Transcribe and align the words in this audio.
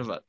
Gravar. 0.00 0.22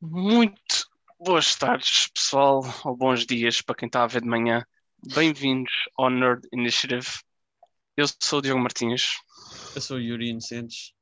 Muito 0.00 0.86
boas 1.18 1.56
tardes, 1.56 2.06
pessoal, 2.14 2.60
ou 2.84 2.96
bons 2.96 3.26
dias 3.26 3.60
para 3.60 3.74
quem 3.74 3.86
está 3.88 4.04
a 4.04 4.06
ver 4.06 4.22
de 4.22 4.28
manhã. 4.28 4.64
Bem-vindos 5.12 5.72
ao 5.98 6.08
Nerd 6.08 6.46
Initiative. 6.52 7.08
Eu 7.96 8.06
sou 8.22 8.38
o 8.38 8.42
Diogo 8.42 8.60
Martins 8.60 9.02
Eu 9.74 9.80
sou 9.80 9.96
o 9.96 10.00
Yuri 10.00 10.28
Inocentes. 10.30 10.92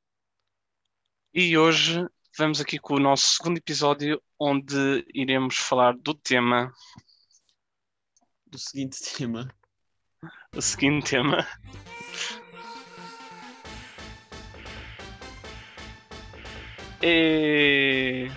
e 1.31 1.55
hoje 1.55 2.03
vamos 2.39 2.59
aqui 2.59 2.79
com 2.79 2.95
o 2.95 2.99
nosso 2.99 3.27
segundo 3.27 3.57
episódio, 3.59 4.19
onde 4.39 5.05
iremos 5.13 5.57
falar 5.57 5.95
do 5.95 6.15
tema, 6.15 6.73
Do 8.47 8.57
seguinte 8.57 8.97
tema. 9.15 9.55
o 10.55 10.59
seguinte 10.59 11.11
tema. 11.11 11.47
E... 17.05 18.29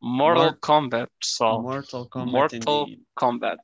Mortal 0.00 0.44
Mor- 0.44 0.58
Kombat, 0.60 1.10
pessoal. 1.20 1.60
Mortal 1.62 2.08
Kombat. 2.08 2.32
Mortal. 2.32 2.86
Combat. 3.16 3.60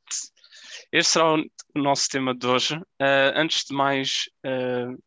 Este 0.90 1.12
será 1.12 1.34
o 1.34 1.44
nosso 1.76 2.08
tema 2.08 2.34
de 2.34 2.44
hoje. 2.44 2.76
Uh, 2.76 3.32
antes 3.36 3.64
de 3.66 3.72
mais, 3.74 4.28
uh, 4.44 5.00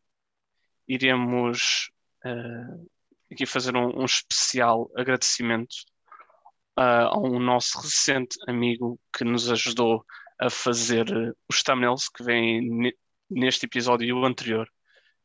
iremos 0.88 1.90
uh, 2.24 2.90
aqui 3.30 3.44
fazer 3.44 3.76
um, 3.76 4.00
um 4.00 4.04
especial 4.06 4.90
agradecimento 4.96 5.76
a 6.76 7.14
um 7.18 7.38
nosso 7.38 7.78
recente 7.78 8.38
amigo 8.48 8.98
que 9.14 9.22
nos 9.22 9.50
ajudou 9.50 10.02
a 10.40 10.48
fazer 10.48 11.04
os 11.46 11.62
thumbnails 11.62 12.08
que 12.08 12.22
vêm 12.22 12.62
ne- 12.62 12.96
neste 13.28 13.66
episódio 13.66 14.06
e 14.08 14.12
o 14.14 14.24
anterior. 14.24 14.66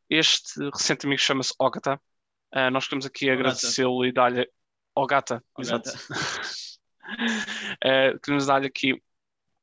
Este 0.08 0.60
recente 0.70 1.06
amigo 1.06 1.20
chama-se 1.20 1.52
Ogata. 1.58 2.00
Uh, 2.54 2.70
nós 2.70 2.86
queremos 2.86 3.06
aqui 3.06 3.28
agradecê-lo 3.28 4.04
e 4.04 4.12
dar-lhe. 4.12 4.48
Ogata, 4.94 5.44
exato. 5.58 5.90
Uh, 7.84 8.18
queremos 8.22 8.46
dar-lhe 8.46 8.66
aqui 8.66 8.94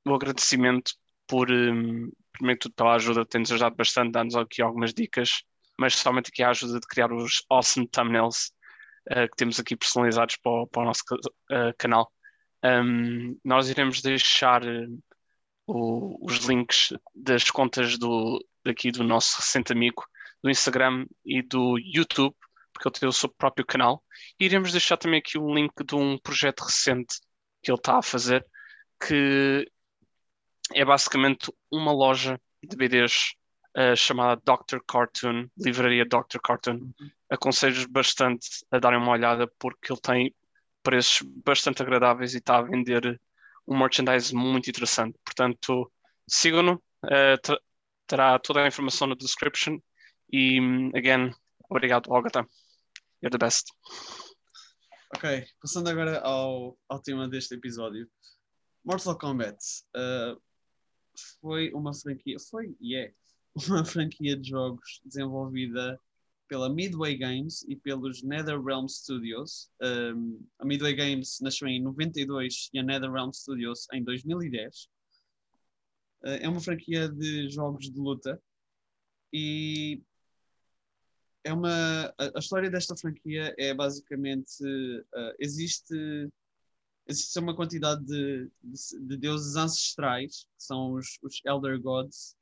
o 0.06 0.14
agradecimento 0.14 0.94
por, 1.28 1.50
um, 1.50 2.12
primeiro 2.34 2.60
tudo, 2.60 2.76
pela 2.76 2.96
ajuda, 2.96 3.26
tem-nos 3.26 3.52
ajudado 3.52 3.76
bastante, 3.76 4.12
dá-nos 4.12 4.36
aqui 4.36 4.62
algumas 4.62 4.94
dicas, 4.94 5.44
mas 5.80 5.96
somente 5.96 6.28
aqui 6.30 6.44
a 6.44 6.50
ajuda 6.50 6.80
de 6.80 6.88
criar 6.88 7.12
os 7.12 7.44
awesome 7.50 7.88
thumbnails 7.88 8.52
uh, 9.12 9.28
que 9.30 9.36
temos 9.38 9.60
aqui 9.60 9.76
personalizados 9.76 10.36
para 10.38 10.52
o, 10.52 10.68
para 10.68 10.82
o 10.84 10.86
nosso 10.86 11.04
uh, 11.14 11.74
canal. 11.78 12.12
Um, 12.64 13.40
nós 13.44 13.70
iremos 13.70 14.02
deixar 14.02 14.64
uh, 14.64 15.00
o- 15.66 16.26
os 16.26 16.38
links 16.46 16.94
das 17.16 17.50
contas 17.50 17.98
do, 17.98 18.46
daqui 18.64 18.92
do 18.92 19.04
nosso 19.04 19.38
recente 19.38 19.72
amigo, 19.72 20.04
do 20.44 20.50
Instagram 20.50 21.06
e 21.26 21.42
do 21.42 21.78
YouTube, 21.80 22.36
porque 22.74 22.88
ele 22.88 23.00
tem 23.00 23.10
o 23.10 23.14
seu 23.14 23.30
próprio 23.30 23.66
canal. 23.66 24.04
E 24.40 24.46
iremos 24.46 24.72
deixar 24.72 24.98
também 24.98 25.20
aqui 25.20 25.38
um 25.38 25.54
link 25.54 25.72
de 25.86 25.96
um 25.96 26.18
projeto 26.18 26.62
recente 26.62 27.20
que 27.62 27.72
ele 27.72 27.78
está 27.78 27.98
a 27.98 28.02
fazer, 28.02 28.46
que 29.06 29.66
é 30.74 30.84
basicamente 30.84 31.52
uma 31.72 31.92
loja 31.92 32.40
de 32.62 32.76
BDs 32.76 33.34
eh, 33.76 33.96
chamada 33.96 34.42
Dr. 34.44 34.80
Cartoon, 34.88 35.48
livraria 35.58 36.06
Dr. 36.06 36.40
Cartoon. 36.44 36.92
Aconselho 37.30 37.88
bastante 37.90 38.48
a 38.72 38.80
darem 38.80 39.00
uma 39.00 39.12
olhada 39.12 39.48
porque 39.58 39.92
ele 39.92 40.02
tem 40.02 40.36
preços 40.82 41.26
bastante 41.44 41.82
agradáveis 41.82 42.34
e 42.34 42.38
está 42.38 42.58
a 42.58 42.62
vender 42.62 43.20
um 43.68 43.78
merchandise 43.78 44.36
muito 44.36 44.70
interessante. 44.70 45.18
Portanto, 45.24 45.92
sigam-no, 46.28 46.82
ter- 47.42 47.62
terá 48.06 48.38
toda 48.40 48.62
a 48.64 48.68
informação 48.68 49.08
na 49.08 49.16
description 49.16 49.80
e, 50.34 50.58
again, 50.96 51.32
obrigado, 51.70 52.10
Ogata. 52.10 52.48
You're 53.22 53.30
the 53.30 53.38
best. 53.38 53.72
Ok, 55.16 55.46
passando 55.62 55.90
agora 55.90 56.22
ao, 56.22 56.76
ao 56.90 57.00
tema 57.00 57.30
deste 57.30 57.54
episódio. 57.54 58.10
Mortal 58.84 59.16
Kombat 59.16 59.60
uh, 59.96 60.42
foi 61.40 61.72
uma 61.72 61.94
franquia, 61.94 62.38
foi 62.50 62.76
e 62.82 62.96
é 62.96 63.14
uma 63.70 63.86
franquia 63.86 64.36
de 64.36 64.50
jogos 64.50 65.00
desenvolvida 65.06 66.00
pela 66.48 66.68
Midway 66.68 67.16
Games 67.16 67.64
e 67.70 67.76
pelos 67.76 68.24
NetherRealm 68.24 68.88
Studios. 68.88 69.70
Um, 69.84 70.44
a 70.58 70.66
Midway 70.66 70.96
Games 70.96 71.38
nasceu 71.42 71.68
em 71.68 71.80
92 71.80 72.72
e 72.74 72.80
a 72.80 72.84
NetherRealm 72.84 73.32
Studios 73.32 73.88
em 73.94 74.04
2010. 74.04 74.90
Uh, 76.24 76.28
é 76.42 76.50
uma 76.50 76.60
franquia 76.60 77.08
de 77.08 77.50
jogos 77.50 77.92
de 77.92 78.00
luta 78.00 78.42
e 79.32 80.02
é 81.44 81.54
uma 81.54 82.06
a, 82.18 82.32
a 82.36 82.40
história 82.40 82.70
desta 82.70 82.96
franquia 82.96 83.54
é 83.58 83.74
basicamente 83.74 84.64
uh, 84.64 85.36
existe 85.40 86.30
existe 87.08 87.38
uma 87.40 87.56
quantidade 87.56 88.04
de, 88.06 88.50
de, 88.64 89.08
de 89.08 89.18
deuses 89.18 89.56
ancestrais 89.56 90.46
que 90.58 90.64
são 90.64 90.94
os, 90.94 91.20
os 91.22 91.42
Elder 91.46 91.82
Gods 91.82 92.36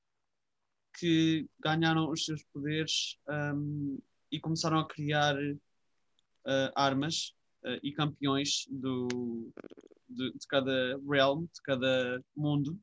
que 0.97 1.47
ganharam 1.59 2.09
os 2.11 2.25
seus 2.25 2.43
poderes 2.53 3.17
um, 3.27 3.97
e 4.31 4.39
começaram 4.39 4.79
a 4.79 4.87
criar 4.87 5.35
uh, 5.35 6.71
armas 6.75 7.33
uh, 7.63 7.79
e 7.81 7.91
campeões 7.91 8.67
do, 8.69 9.51
de, 10.07 10.31
de 10.33 10.47
cada 10.47 10.99
realm, 11.09 11.45
de 11.45 11.61
cada 11.63 12.23
mundo. 12.35 12.79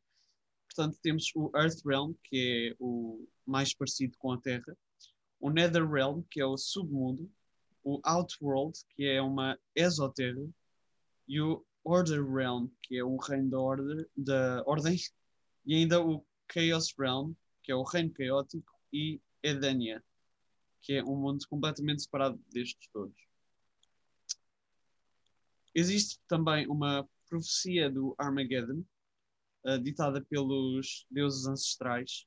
Portanto, 0.66 0.98
temos 1.02 1.30
o 1.34 1.50
Earth 1.54 1.84
Realm, 1.84 2.12
que 2.24 2.72
é 2.72 2.76
o 2.78 3.26
mais 3.46 3.74
parecido 3.74 4.16
com 4.18 4.32
a 4.32 4.40
Terra, 4.40 4.76
o 5.40 5.50
Nether 5.50 5.88
Realm, 5.88 6.22
que 6.30 6.40
é 6.40 6.44
o 6.44 6.56
submundo, 6.56 7.30
o 7.84 8.00
Outworld, 8.04 8.78
que 8.90 9.06
é 9.06 9.22
uma 9.22 9.58
exoterra, 9.74 10.46
e 11.26 11.40
o 11.40 11.64
Order 11.84 12.24
Realm, 12.26 12.68
que 12.82 12.98
é 12.98 13.04
o 13.04 13.16
reino 13.16 13.50
da, 13.50 13.58
order, 13.58 14.10
da 14.16 14.62
ordem, 14.66 14.96
e 15.64 15.74
ainda 15.74 16.04
o 16.04 16.24
Chaos 16.52 16.94
Realm, 16.98 17.32
que 17.62 17.72
é 17.72 17.74
o 17.74 17.82
reino 17.82 18.12
caótico, 18.12 18.74
e 18.92 19.20
Edenia, 19.42 20.02
que 20.80 20.94
é 20.94 21.04
um 21.04 21.16
mundo 21.16 21.46
completamente 21.48 22.02
separado 22.02 22.42
destes 22.50 22.88
todos. 22.92 23.16
Existe 25.74 26.20
também 26.26 26.66
uma 26.66 27.08
profecia 27.28 27.90
do 27.90 28.14
Armageddon, 28.18 28.82
uh, 29.64 29.78
ditada 29.78 30.20
pelos 30.22 31.06
deuses 31.10 31.46
ancestrais, 31.46 32.26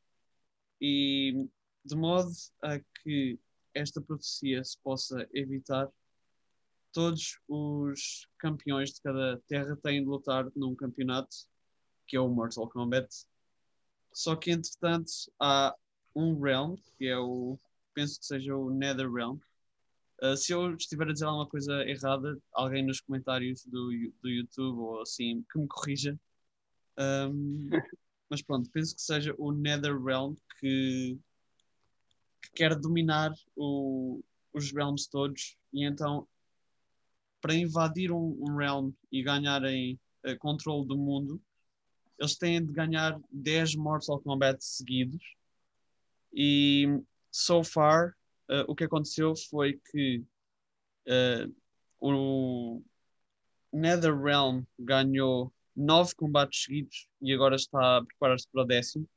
e 0.79 1.47
de 1.83 1.95
modo 1.95 2.31
a 2.63 2.79
que 2.79 3.39
esta 3.73 4.01
profecia 4.01 4.63
se 4.63 4.77
possa 4.79 5.27
evitar, 5.33 5.89
todos 6.91 7.39
os 7.47 8.27
campeões 8.37 8.91
de 8.91 9.01
cada 9.01 9.41
terra 9.47 9.75
têm 9.77 10.01
de 10.01 10.07
lutar 10.07 10.49
num 10.55 10.75
campeonato, 10.75 11.35
que 12.07 12.17
é 12.17 12.19
o 12.19 12.27
Mortal 12.27 12.69
Kombat. 12.69 13.07
Só 14.13 14.35
que, 14.35 14.51
entretanto, 14.51 15.11
há 15.39 15.73
um 16.15 16.39
realm, 16.39 16.75
que 16.97 17.07
é 17.07 17.17
o. 17.17 17.57
penso 17.93 18.19
que 18.19 18.25
seja 18.25 18.55
o 18.55 18.69
Nether 18.69 19.11
Realm. 19.11 19.37
Uh, 20.21 20.37
se 20.37 20.53
eu 20.53 20.75
estiver 20.75 21.07
a 21.07 21.13
dizer 21.13 21.25
alguma 21.25 21.47
coisa 21.47 21.83
errada, 21.87 22.37
alguém 22.53 22.85
nos 22.85 22.99
comentários 22.99 23.65
do, 23.65 23.89
do 24.21 24.29
YouTube 24.29 24.77
ou 24.77 25.01
assim 25.01 25.43
que 25.51 25.57
me 25.57 25.67
corrija. 25.67 26.19
Um, 26.97 27.69
mas 28.29 28.41
pronto, 28.41 28.69
penso 28.69 28.95
que 28.95 29.01
seja 29.01 29.33
o 29.37 29.51
Nether 29.51 29.99
Realm 29.99 30.35
que, 30.59 31.17
que 32.41 32.51
quer 32.53 32.75
dominar 32.75 33.33
o, 33.55 34.23
os 34.53 34.71
realms 34.71 35.07
todos 35.07 35.57
e 35.73 35.85
então 35.85 36.27
para 37.41 37.55
invadir 37.55 38.11
um, 38.11 38.37
um 38.39 38.55
realm 38.55 38.91
e 39.11 39.23
ganharem 39.23 39.99
uh, 40.25 40.37
controle 40.39 40.87
do 40.87 40.97
mundo 40.97 41.41
eles 42.19 42.35
têm 42.37 42.63
de 42.63 42.71
ganhar 42.71 43.19
10 43.31 43.75
Mortal 43.75 44.19
Kombat 44.19 44.63
seguidos 44.63 45.35
e 46.33 47.01
so 47.31 47.63
far 47.63 48.15
uh, 48.49 48.65
o 48.67 48.75
que 48.75 48.83
aconteceu 48.83 49.35
foi 49.35 49.79
que 49.91 50.23
uh, 51.07 51.53
o 51.99 52.81
NetherRealm 53.71 54.63
ganhou 54.77 55.53
nove 55.75 56.13
combates 56.15 56.63
seguidos 56.63 57.07
e 57.21 57.33
agora 57.33 57.55
está 57.55 57.97
a 57.97 58.05
preparar-se 58.05 58.47
para 58.51 58.63
o 58.63 58.65
décimo. 58.65 59.07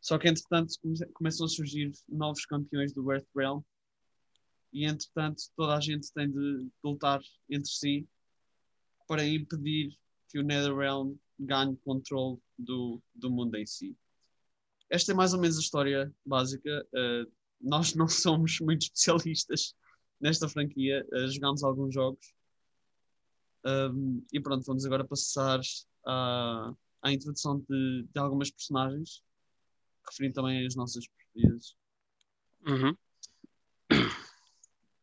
Só 0.00 0.18
que, 0.18 0.28
entretanto, 0.28 0.72
come 0.80 0.96
começam 1.12 1.46
a 1.46 1.48
surgir 1.48 1.92
novos 2.08 2.46
campeões 2.46 2.92
do 2.92 3.12
Earthrealm 3.12 3.62
e, 4.72 4.84
entretanto, 4.84 5.42
toda 5.56 5.76
a 5.76 5.80
gente 5.80 6.12
tem 6.12 6.30
de, 6.30 6.64
de 6.64 6.70
lutar 6.82 7.20
entre 7.48 7.70
si 7.70 8.08
para 9.06 9.26
impedir 9.26 9.98
que 10.28 10.38
o 10.38 10.42
NetherRealm 10.42 11.16
ganhe 11.38 11.76
controle 11.78 12.38
do, 12.56 13.02
do 13.14 13.30
mundo 13.30 13.56
em 13.56 13.66
si. 13.66 13.96
Esta 14.88 15.12
é 15.12 15.14
mais 15.14 15.34
ou 15.34 15.40
menos 15.40 15.56
a 15.56 15.60
história 15.60 16.14
básica. 16.24 16.86
Uh, 16.94 17.30
nós 17.60 17.94
não 17.94 18.06
somos 18.08 18.58
muito 18.60 18.82
especialistas 18.82 19.74
nesta 20.20 20.48
franquia, 20.48 21.06
uh, 21.12 21.28
jogamos 21.28 21.62
alguns 21.62 21.92
jogos. 21.92 22.32
Um, 23.64 24.24
e 24.32 24.40
pronto, 24.40 24.64
vamos 24.64 24.84
agora 24.86 25.04
passar 25.04 25.60
à, 26.06 26.72
à 27.02 27.12
introdução 27.12 27.58
de, 27.68 28.06
de 28.10 28.18
algumas 28.18 28.50
personagens, 28.50 29.22
referindo 30.10 30.34
também 30.34 30.66
as 30.66 30.74
nossas 30.74 31.04
vezes. 31.34 31.74
Uhum. 32.66 32.96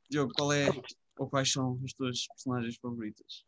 Diogo, 0.09 0.31
qual 0.33 0.53
é 0.53 0.67
ou 1.17 1.29
quais 1.29 1.51
são 1.51 1.79
as 1.83 1.93
tuas 1.93 2.27
personagens 2.27 2.77
favoritas? 2.77 3.45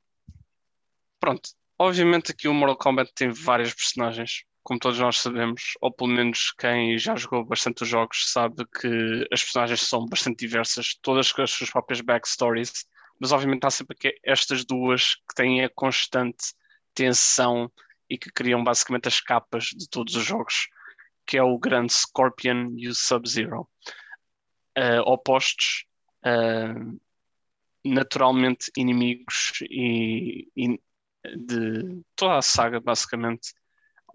Pronto, 1.19 1.49
obviamente 1.77 2.31
aqui 2.31 2.47
o 2.47 2.53
Mortal 2.53 2.77
Kombat 2.77 3.11
tem 3.13 3.29
várias 3.29 3.73
personagens, 3.73 4.43
como 4.63 4.79
todos 4.79 4.99
nós 4.99 5.19
sabemos, 5.19 5.73
ou 5.81 5.91
pelo 5.91 6.09
menos 6.09 6.51
quem 6.57 6.97
já 6.97 7.15
jogou 7.15 7.45
bastante 7.45 7.83
os 7.83 7.89
jogos 7.89 8.31
sabe 8.31 8.65
que 8.79 9.27
as 9.31 9.43
personagens 9.43 9.81
são 9.81 10.05
bastante 10.05 10.39
diversas, 10.39 10.95
todas 11.01 11.31
com 11.31 11.41
as 11.41 11.51
suas 11.51 11.69
próprias 11.69 12.01
backstories, 12.01 12.85
mas 13.19 13.31
obviamente 13.31 13.65
há 13.65 13.69
sempre 13.69 13.97
estas 14.23 14.65
duas 14.65 15.15
que 15.15 15.35
têm 15.35 15.63
a 15.63 15.69
constante 15.69 16.53
tensão 16.93 17.71
e 18.09 18.17
que 18.17 18.31
criam 18.31 18.63
basicamente 18.63 19.07
as 19.07 19.19
capas 19.21 19.65
de 19.65 19.87
todos 19.87 20.15
os 20.15 20.25
jogos, 20.25 20.67
que 21.29 21.37
é 21.37 21.43
o 21.43 21.59
grande 21.59 21.93
Scorpion 21.93 22.73
e 22.75 22.87
o 22.87 22.95
Sub-Zero. 22.95 23.69
Uh, 24.75 25.01
opostos, 25.05 25.85
uh, 26.25 26.99
naturalmente 27.85 28.71
inimigos 28.75 29.61
e, 29.69 30.47
e, 30.57 30.81
de 31.23 32.01
toda 32.15 32.39
a 32.39 32.41
saga, 32.41 32.79
basicamente. 32.79 33.53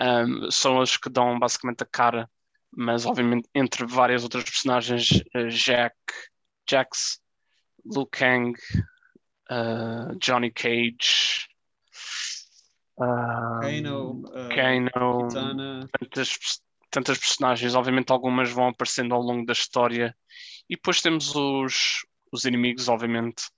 Um, 0.03 0.51
são 0.51 0.81
os 0.81 0.97
que 0.97 1.09
dão 1.09 1.39
basicamente 1.39 1.85
a 1.85 1.87
cara, 1.87 2.29
mas 2.77 3.07
obviamente 3.07 3.49
entre 3.55 3.87
várias 3.87 4.25
outras 4.25 4.43
personagens, 4.43 5.23
uh, 5.37 5.49
Jack, 5.51 5.95
Jax, 6.69 7.21
Liu 7.87 8.07
Kang, 8.07 8.59
Johnny 10.19 10.51
Cage, 10.51 11.47
Kano, 12.99 14.23
Kano 14.49 15.29
Kitana. 15.29 15.89
tantas, 16.01 16.39
tantas 16.95 17.19
personagens, 17.19 17.75
obviamente 17.75 18.13
algumas 18.13 18.53
vão 18.53 18.69
aparecendo 18.69 19.17
ao 19.17 19.21
longo 19.21 19.45
da 19.45 19.53
história, 19.53 20.17
e 20.71 20.77
depois 20.77 21.03
temos 21.03 21.35
os, 21.35 22.07
os 22.31 22.45
inimigos, 22.45 22.89
obviamente, 22.89 23.51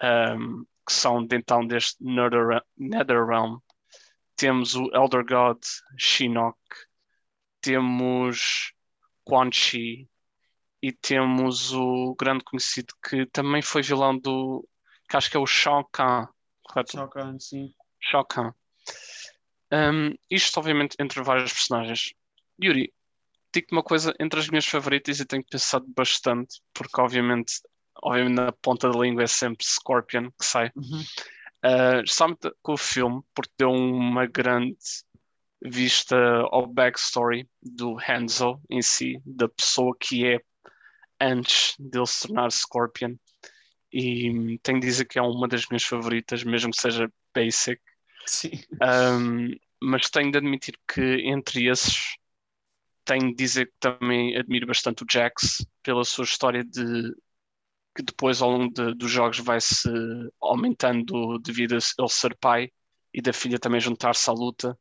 um, 0.00 0.64
que 0.86 0.92
são 0.92 1.26
então 1.32 1.66
deste 1.66 1.96
Nether, 2.00 2.62
Netherrealm. 2.78 3.58
Temos 4.36 4.76
o 4.76 4.88
Elder 4.94 5.24
God 5.24 5.58
Shinnok, 5.98 6.56
temos 7.60 8.72
Quan 9.24 9.50
Chi 9.50 10.08
e 10.80 10.92
temos 10.92 11.72
o 11.72 12.14
grande 12.16 12.44
conhecido 12.44 12.94
que 13.08 13.26
também 13.26 13.62
foi 13.62 13.82
vilão 13.82 14.16
do. 14.16 14.64
que 15.08 15.16
acho 15.16 15.28
que 15.28 15.36
é 15.36 15.40
o 15.40 15.46
Shao 15.46 15.84
Kahn, 15.90 16.28
correto? 16.62 16.92
Shao 16.92 17.08
Kahn, 17.08 17.38
sim. 17.40 17.74
Shao 18.00 18.24
Kahn. 18.24 18.52
Um, 19.72 20.14
isto, 20.30 20.60
obviamente, 20.60 20.94
entre 21.00 21.20
várias 21.22 21.52
personagens. 21.52 22.14
Yuri, 22.62 22.92
digo-te 23.52 23.72
uma 23.72 23.82
coisa, 23.82 24.14
entre 24.20 24.40
as 24.40 24.48
minhas 24.48 24.66
favoritas, 24.66 25.20
e 25.20 25.24
tenho 25.24 25.44
pensado 25.44 25.86
bastante, 25.94 26.60
porque, 26.74 27.00
obviamente, 27.00 27.60
obviamente 28.02 28.34
na 28.34 28.52
ponta 28.52 28.90
da 28.90 28.98
língua 28.98 29.24
é 29.24 29.26
sempre 29.26 29.64
Scorpion 29.64 30.30
que 30.30 30.44
sai. 30.44 30.70
Uhum. 30.76 31.04
Uh, 31.64 32.06
somente 32.06 32.52
com 32.62 32.74
o 32.74 32.78
filme, 32.78 33.22
porque 33.34 33.52
deu 33.58 33.70
uma 33.70 34.26
grande 34.26 34.76
vista 35.62 36.16
ao 36.50 36.66
backstory 36.66 37.48
do 37.62 37.96
Hanzo 37.98 38.60
em 38.70 38.82
si, 38.82 39.20
da 39.24 39.48
pessoa 39.48 39.96
que 39.98 40.26
é 40.26 40.40
antes 41.20 41.74
dele 41.78 42.06
se 42.06 42.28
tornar 42.28 42.52
Scorpion. 42.52 43.16
E 43.92 44.58
tenho 44.62 44.80
de 44.80 44.86
dizer 44.86 45.06
que 45.06 45.18
é 45.18 45.22
uma 45.22 45.48
das 45.48 45.66
minhas 45.68 45.84
favoritas, 45.84 46.44
mesmo 46.44 46.70
que 46.70 46.80
seja 46.80 47.10
basic. 47.34 47.80
Sim. 48.26 48.50
Um, 48.82 49.50
mas 49.82 50.10
tenho 50.10 50.30
de 50.30 50.38
admitir 50.38 50.78
que 50.86 51.22
entre 51.22 51.68
esses 51.68 52.16
tenho 53.06 53.28
de 53.30 53.34
dizer 53.34 53.66
que 53.66 53.74
também 53.80 54.36
admiro 54.36 54.66
bastante 54.66 55.04
o 55.04 55.06
Jax 55.10 55.64
pela 55.82 56.04
sua 56.04 56.24
história 56.24 56.64
de 56.64 57.14
que 57.94 58.02
depois 58.02 58.42
ao 58.42 58.50
longo 58.50 58.72
de, 58.74 58.94
dos 58.94 59.10
jogos 59.10 59.38
vai 59.38 59.60
se 59.60 59.88
aumentando 60.40 61.38
devido 61.38 61.72
a 61.74 61.78
ele 61.98 62.08
ser 62.08 62.36
pai 62.36 62.70
e 63.14 63.22
da 63.22 63.32
filha 63.32 63.58
também 63.58 63.80
juntar-se 63.80 64.28
à 64.28 64.32
luta. 64.32 64.78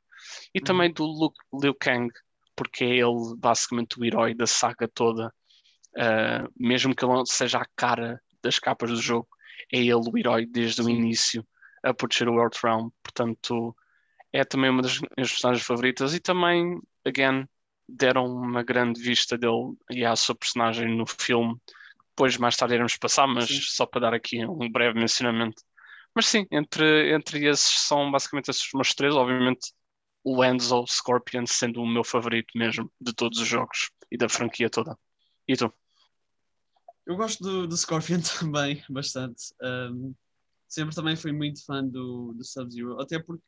E 0.54 0.60
Uhum. 0.60 0.63
também 0.66 0.92
do 0.94 1.06
Luke, 1.06 1.38
Liu 1.54 1.74
Kang 1.75 2.12
porque 2.56 2.83
é 2.83 2.98
ele 2.98 3.36
basicamente 3.38 4.00
o 4.00 4.06
herói 4.06 4.33
da 4.33 4.48
saga 4.48 4.88
toda. 4.88 5.33
Uh, 5.98 6.51
mesmo 6.57 6.95
que 6.95 7.06
ele 7.06 7.13
não 7.13 7.25
seja 7.25 7.60
a 7.60 7.66
cara 7.75 8.21
das 8.42 8.60
capas 8.60 8.89
do 8.89 9.01
jogo 9.01 9.28
é 9.71 9.80
ele 9.80 9.94
o 9.94 10.18
herói 10.18 10.45
desde 10.45 10.81
o 10.81 10.89
início 10.89 11.45
a 11.83 11.94
proteger 11.94 12.28
o 12.30 12.42
Earthrealm. 12.42 12.89
Portanto 13.04 13.75
é 14.33 14.44
também 14.44 14.69
uma 14.69 14.81
das 14.81 15.00
minhas 15.00 15.31
personagens 15.31 15.66
favoritas. 15.66 16.13
E 16.13 16.19
também, 16.19 16.80
again, 17.06 17.48
deram 17.87 18.25
uma 18.25 18.63
grande 18.63 19.01
vista 19.01 19.37
dele 19.37 19.75
e 19.91 20.03
à 20.05 20.15
sua 20.15 20.35
personagem 20.35 20.95
no 20.95 21.05
filme. 21.05 21.55
Depois, 22.09 22.37
mais 22.37 22.55
tarde, 22.55 22.75
iremos 22.75 22.97
passar, 22.97 23.27
mas 23.27 23.47
Sim. 23.47 23.59
só 23.61 23.85
para 23.85 24.01
dar 24.01 24.13
aqui 24.13 24.45
um 24.45 24.71
breve 24.71 24.97
mencionamento. 24.97 25.61
Mas 26.15 26.27
sim, 26.27 26.47
entre, 26.49 27.13
entre 27.13 27.45
esses 27.45 27.81
são 27.81 28.09
basicamente 28.09 28.49
esses 28.49 28.69
meus 28.73 28.93
três. 28.93 29.13
Obviamente, 29.13 29.73
o 30.23 30.43
Enzo 30.43 30.85
Scorpion 30.87 31.45
sendo 31.45 31.81
o 31.81 31.87
meu 31.87 32.03
favorito 32.03 32.57
mesmo 32.57 32.89
de 32.99 33.13
todos 33.13 33.37
os 33.39 33.47
jogos 33.47 33.91
e 34.09 34.17
da 34.17 34.29
franquia 34.29 34.69
toda. 34.69 34.97
E 35.47 35.57
tu? 35.57 35.71
Eu 37.05 37.17
gosto 37.17 37.43
do, 37.43 37.67
do 37.67 37.77
Scorpion 37.77 38.21
também, 38.39 38.83
bastante. 38.89 39.53
Um, 39.61 40.15
sempre 40.67 40.95
também 40.95 41.15
fui 41.15 41.31
muito 41.31 41.63
fã 41.65 41.85
do, 41.85 42.33
do 42.33 42.43
Sub-Zero, 42.43 42.99
até 42.99 43.19
porque 43.19 43.43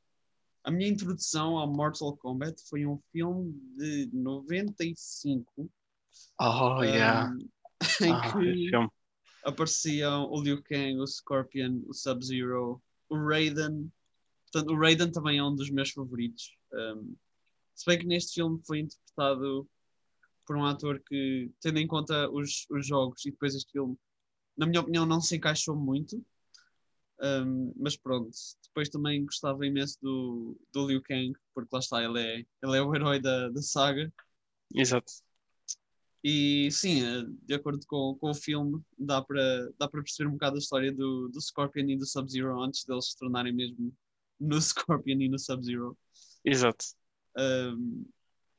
a 0.67 0.71
minha 0.71 0.89
introdução 0.89 1.57
ao 1.57 1.65
Mortal 1.65 2.17
Kombat 2.17 2.61
foi 2.69 2.85
um 2.85 2.99
filme 3.13 3.53
de 3.77 4.09
95 4.13 5.71
Oh, 6.39 6.83
yeah. 6.83 7.31
um, 7.31 7.37
em 8.05 8.11
Ah, 8.11 8.33
que 8.33 8.69
filme. 8.69 8.89
apareciam 9.45 10.29
o 10.29 10.41
Liu 10.41 10.61
Kang, 10.63 10.99
o 10.99 11.07
Scorpion, 11.07 11.81
o 11.87 11.93
Sub-Zero, 11.93 12.81
o 13.09 13.15
Raiden. 13.27 13.89
Portanto, 14.51 14.73
o 14.73 14.77
Raiden 14.77 15.09
também 15.11 15.37
é 15.37 15.43
um 15.43 15.55
dos 15.55 15.69
meus 15.69 15.91
favoritos. 15.91 16.57
Um, 16.73 17.15
se 17.73 17.85
bem 17.85 17.99
que 17.99 18.05
neste 18.05 18.33
filme 18.33 18.59
foi 18.65 18.79
interpretado 18.79 19.69
por 20.45 20.57
um 20.57 20.65
ator 20.65 20.99
que, 20.99 21.49
tendo 21.61 21.77
em 21.79 21.87
conta 21.87 22.29
os, 22.29 22.65
os 22.69 22.85
jogos 22.85 23.25
e 23.25 23.31
depois 23.31 23.55
este 23.55 23.71
filme, 23.71 23.97
na 24.57 24.65
minha 24.65 24.81
opinião, 24.81 25.05
não 25.05 25.21
se 25.21 25.37
encaixou 25.37 25.75
muito. 25.77 26.21
Um, 27.19 27.73
mas 27.75 27.97
pronto, 27.97 28.29
depois 28.63 28.89
também 28.89 29.25
gostava 29.25 29.65
imenso 29.65 29.97
do, 30.01 30.59
do 30.71 30.87
Liu 30.87 31.01
Kang, 31.01 31.33
porque 31.53 31.69
lá 31.71 31.79
está, 31.79 32.03
ele 32.03 32.19
é, 32.19 32.45
ele 32.63 32.77
é 32.77 32.81
o 32.81 32.95
herói 32.95 33.19
da, 33.19 33.49
da 33.49 33.61
saga. 33.61 34.11
Exato. 34.73 35.11
E 36.23 36.69
sim, 36.71 37.03
eh, 37.03 37.25
de 37.43 37.53
acordo 37.53 37.85
com, 37.87 38.17
com 38.19 38.31
o 38.31 38.35
filme, 38.35 38.81
dá 38.97 39.21
para 39.21 39.71
dá 39.80 39.87
perceber 39.87 40.30
um 40.30 40.33
bocado 40.33 40.56
a 40.57 40.59
história 40.59 40.92
do, 40.92 41.30
do 41.30 41.39
Scorpion 41.39 41.87
e 41.87 41.97
do 41.97 42.06
Sub-Zero 42.06 42.61
antes 42.61 42.83
deles 42.85 43.11
se 43.11 43.18
tornarem 43.18 43.53
mesmo 43.53 43.94
no 44.39 44.59
Scorpion 44.61 45.21
e 45.21 45.30
no 45.30 45.39
Sub-Zero. 45.39 45.97
Exato. 46.44 46.85
Um, 47.37 48.06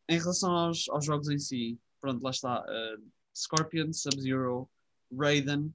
em 0.08 0.18
relação 0.18 0.50
aos, 0.50 0.88
aos 0.88 1.04
jogos 1.04 1.28
em 1.28 1.38
si, 1.38 1.78
pronto, 2.00 2.22
lá 2.22 2.30
está. 2.30 2.62
uh, 2.62 3.02
Scorpion, 3.36 3.92
Sub-Zero, 3.92 4.68
Raiden. 5.12 5.72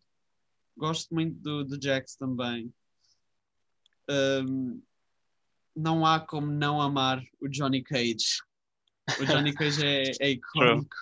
Gosto 0.77 1.13
muito 1.13 1.39
do, 1.39 1.63
do 1.63 1.81
Jax 1.81 2.15
também. 2.15 2.73
Um, 4.09 4.81
não 5.75 6.05
há 6.05 6.19
como 6.19 6.47
não 6.47 6.81
amar 6.81 7.23
o 7.41 7.47
Johnny 7.47 7.81
Cage. 7.83 8.41
O 9.19 9.25
Johnny 9.25 9.53
Cage 9.55 9.85
é, 9.85 10.11
é 10.19 10.31
icónico. 10.31 10.95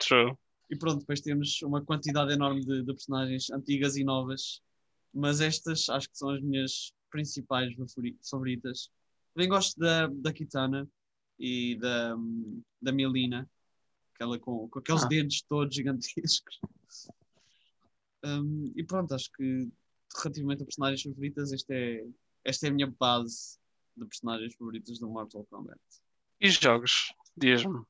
True. 0.00 0.34
E 0.70 0.76
pronto, 0.76 1.00
depois 1.00 1.20
temos 1.20 1.60
uma 1.62 1.82
quantidade 1.84 2.32
enorme 2.32 2.60
de, 2.60 2.82
de 2.82 2.92
personagens 2.92 3.50
antigas 3.50 3.96
e 3.96 4.04
novas, 4.04 4.60
mas 5.14 5.40
estas 5.40 5.88
acho 5.88 6.08
que 6.10 6.18
são 6.18 6.30
as 6.30 6.42
minhas 6.42 6.92
principais 7.10 7.74
favori- 7.74 8.18
favoritas. 8.30 8.90
Também 9.34 9.48
gosto 9.48 9.78
da, 9.80 10.06
da 10.08 10.32
Kitana 10.32 10.86
e 11.38 11.76
da, 11.76 12.14
da 12.82 12.92
Melina, 12.92 13.48
aquela 14.14 14.38
com, 14.38 14.68
com 14.68 14.78
aqueles 14.78 15.04
Ah. 15.04 15.08
dedos 15.08 15.40
todos 15.42 15.74
gigantescos. 15.74 16.60
Um, 18.24 18.72
e 18.74 18.84
pronto, 18.84 19.14
acho 19.14 19.30
que 19.32 19.68
relativamente 20.16 20.62
a 20.62 20.66
personagens 20.66 21.02
favoritas, 21.02 21.52
esta 21.52 21.74
é, 21.74 22.06
esta 22.44 22.66
é 22.66 22.70
a 22.70 22.72
minha 22.72 22.94
base 22.98 23.58
de 23.96 24.04
personagens 24.06 24.54
favoritas 24.54 24.98
do 24.98 25.08
Mortal 25.08 25.46
Kombat. 25.50 25.80
E 26.40 26.50
jogos? 26.50 27.12
Diz-me. 27.36 27.82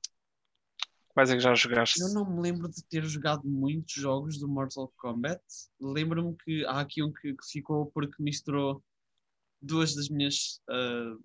Quais 1.08 1.30
é 1.30 1.35
que 1.35 1.40
já 1.40 1.54
jogaste? 1.54 2.00
Eu 2.00 2.12
não 2.12 2.30
me 2.30 2.40
lembro 2.40 2.68
de 2.68 2.82
ter 2.85 3.04
jogado 3.04 3.42
muitos 3.44 3.92
jogos 3.92 4.38
do 4.38 4.47
Mortal 4.47 4.92
Kombat. 4.97 5.42
Lembro-me 5.80 6.37
que 6.37 6.64
há 6.66 6.80
aqui 6.80 7.02
um 7.02 7.12
que, 7.12 7.35
que 7.35 7.47
ficou 7.50 7.87
porque 7.87 8.23
misturou 8.23 8.82
duas 9.61 9.94
das 9.94 10.08
minhas 10.08 10.62
ah, 10.68 11.16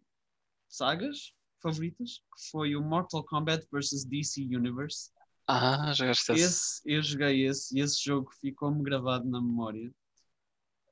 sagas 0.67 1.33
favoritas, 1.61 2.23
que 2.35 2.49
foi 2.49 2.75
o 2.75 2.81
Mortal 2.81 3.23
Kombat 3.23 3.67
vs 3.71 4.03
DC 4.05 4.41
Universe. 4.41 5.11
Ah, 5.47 5.93
jogaste 5.93 6.31
esse. 6.31 6.43
Esse, 6.43 6.81
eu 6.85 7.01
joguei 7.01 7.45
esse 7.45 7.77
e 7.77 7.81
esse 7.81 8.01
jogo 8.03 8.31
ficou-me 8.31 8.81
gravado 8.83 9.27
na 9.29 9.41
memória. 9.41 9.93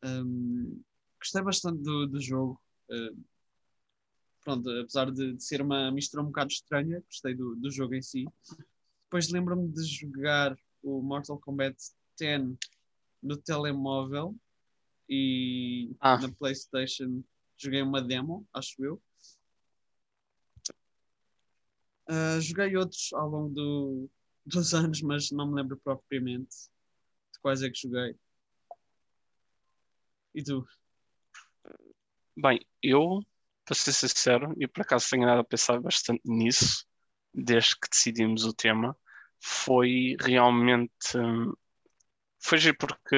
Hum, 0.04 0.82
gostei 1.20 1.42
bastante 1.42 1.82
do, 1.82 2.08
do 2.08 2.20
jogo. 2.20 2.62
Uh, 2.90 3.18
pronto, 4.44 4.70
apesar 4.70 5.12
de, 5.12 5.34
de 5.34 5.44
ser 5.44 5.62
uma 5.62 5.92
mistura 5.92 6.24
um 6.24 6.28
bocado 6.28 6.52
estranha, 6.52 7.02
gostei 7.08 7.34
do, 7.34 7.56
do 7.56 7.72
jogo 7.72 7.94
em 7.96 8.02
si. 8.02 8.26
depois 9.04 9.30
lembro-me 9.32 9.70
de 9.70 9.84
jogar 9.84 10.58
o 10.84 11.02
Mortal 11.02 11.40
Kombat 11.40 11.78
10 12.20 12.58
no 13.22 13.38
telemóvel 13.38 14.36
e 15.08 15.92
Ah. 16.00 16.18
na 16.18 16.30
PlayStation 16.32 17.24
joguei 17.56 17.82
uma 17.84 18.02
demo, 18.02 18.46
acho 18.54 18.84
eu. 18.84 19.02
Ah, 22.08 22.40
joguei 22.40 22.76
outros 22.76 23.14
ao 23.14 23.30
longo 23.30 23.54
do- 23.54 24.10
dos 24.46 24.74
anos, 24.74 25.02
mas 25.02 25.32
não 25.32 25.48
me 25.48 25.56
lembro 25.56 25.78
propriamente 25.78 26.56
de 27.34 27.40
quais 27.42 27.62
é 27.62 27.70
que 27.70 27.82
joguei. 27.82 28.16
E 30.34 30.44
tu? 30.44 30.66
Bem, 32.36 32.60
eu, 32.82 33.20
para 33.66 33.76
ser 33.76 33.94
sincero, 33.94 34.54
e 34.58 34.68
por 34.68 34.82
acaso 34.82 35.10
tenho 35.10 35.24
andado 35.24 35.42
a 35.42 35.44
pensar 35.44 35.80
bastante 35.80 36.22
nisso, 36.26 36.86
desde 37.34 37.76
que 37.76 37.90
decidimos 37.90 38.46
o 38.46 38.54
tema, 38.54 38.98
foi 39.40 40.16
realmente. 40.20 41.18
hum, 41.18 41.54
Foi 42.40 42.58
giro 42.58 42.78
porque 42.78 43.16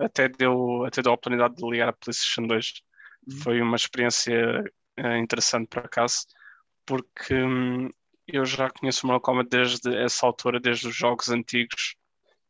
até 0.00 0.28
deu, 0.28 0.84
até 0.84 1.02
deu 1.02 1.12
a 1.12 1.14
oportunidade 1.14 1.56
de 1.56 1.68
ligar 1.68 1.88
a 1.88 1.92
PlayStation 1.92 2.46
2. 2.46 2.72
Uhum. 3.28 3.36
Foi 3.42 3.60
uma 3.60 3.76
experiência 3.76 4.64
eh, 4.96 5.18
interessante 5.18 5.68
por 5.68 5.84
acaso, 5.84 6.26
porque 6.86 7.34
hum, 7.34 7.90
eu 8.26 8.44
já 8.44 8.70
conheço 8.70 9.06
o 9.06 9.10
Mortal 9.10 9.34
Kombat 9.34 9.48
desde 9.50 9.96
essa 9.96 10.26
altura, 10.26 10.60
desde 10.60 10.88
os 10.88 10.94
jogos 10.94 11.28
antigos, 11.28 11.96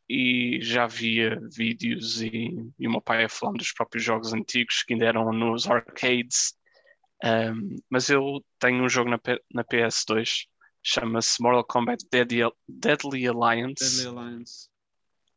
e 0.09 0.59
já 0.61 0.87
via 0.87 1.39
vídeos 1.51 2.21
e, 2.21 2.71
e 2.79 2.87
o 2.87 2.91
meu 2.91 3.01
pai 3.01 3.25
a 3.25 3.29
falar 3.29 3.53
dos 3.53 3.71
próprios 3.73 4.03
jogos 4.03 4.33
antigos 4.33 4.83
que 4.83 4.93
ainda 4.93 5.05
eram 5.05 5.31
nos 5.33 5.67
arcades. 5.67 6.55
Um, 7.23 7.77
mas 7.89 8.09
eu 8.09 8.43
tenho 8.59 8.83
um 8.83 8.89
jogo 8.89 9.09
na, 9.09 9.17
P- 9.17 9.41
na 9.53 9.63
PS2, 9.63 10.45
chama-se 10.81 11.41
Mortal 11.41 11.65
Kombat 11.65 12.05
Deadly, 12.11 12.49
Deadly 12.67 13.27
Alliance. 13.27 13.83
Deadly 13.83 14.07
Alliance. 14.07 14.69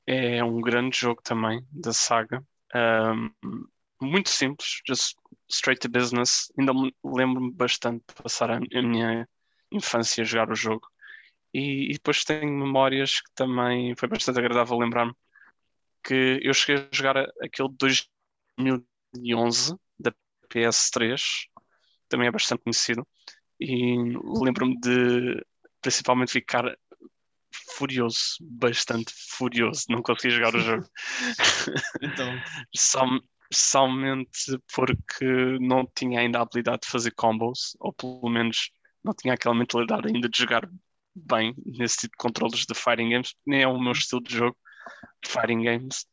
É 0.06 0.42
um 0.44 0.60
grande 0.60 0.98
jogo 0.98 1.20
também 1.22 1.64
da 1.70 1.92
saga. 1.92 2.44
Um, 2.74 3.30
muito 4.00 4.30
simples, 4.30 4.80
just 4.86 5.16
straight 5.48 5.80
to 5.80 5.88
business. 5.88 6.52
Ainda 6.58 6.72
me 6.72 6.94
lembro-me 7.04 7.52
bastante 7.52 8.04
de 8.08 8.14
passar 8.22 8.50
a, 8.50 8.56
a 8.56 8.82
minha 8.82 9.28
infância 9.70 10.22
a 10.22 10.24
jogar 10.24 10.50
o 10.50 10.54
jogo. 10.54 10.86
E, 11.52 11.90
e 11.90 11.92
depois 11.94 12.24
tenho 12.24 12.52
memórias 12.52 13.20
que 13.20 13.30
também 13.34 13.94
foi 13.96 14.08
bastante 14.08 14.38
agradável 14.38 14.78
lembrar-me 14.78 15.14
que 16.02 16.40
eu 16.42 16.54
cheguei 16.54 16.88
a 16.90 16.96
jogar 16.96 17.16
aquele 17.42 17.68
de 17.68 17.76
2011 18.58 19.76
da 19.98 20.12
PS3, 20.48 21.20
também 22.08 22.28
é 22.28 22.30
bastante 22.30 22.62
conhecido, 22.62 23.06
e 23.58 23.96
lembro-me 24.42 24.78
de 24.80 25.44
principalmente 25.82 26.32
ficar 26.32 26.64
furioso, 27.76 28.36
bastante 28.40 29.12
furioso, 29.30 29.84
não 29.88 30.02
consegui 30.02 30.34
jogar 30.34 30.54
o 30.54 30.60
jogo. 30.60 30.86
Então, 32.02 32.32
Só, 32.74 33.04
somente 33.52 34.58
porque 34.74 35.58
não 35.60 35.86
tinha 35.94 36.20
ainda 36.20 36.38
a 36.38 36.42
habilidade 36.42 36.82
de 36.82 36.88
fazer 36.88 37.10
combos, 37.12 37.76
ou 37.78 37.92
pelo 37.92 38.28
menos 38.28 38.70
não 39.04 39.14
tinha 39.14 39.34
aquela 39.34 39.54
mentalidade 39.54 40.08
ainda 40.08 40.28
de 40.28 40.38
jogar 40.38 40.68
bem 41.14 41.54
nesse 41.64 41.98
tipo 41.98 42.12
de 42.12 42.18
controles 42.18 42.66
de 42.66 42.74
fighting 42.74 43.10
games, 43.10 43.34
nem 43.46 43.62
é 43.62 43.68
o 43.68 43.80
meu 43.80 43.92
estilo 43.92 44.22
de 44.22 44.34
jogo 44.36 44.56
de 45.24 45.30
fighting 45.30 45.62
games. 45.62 46.06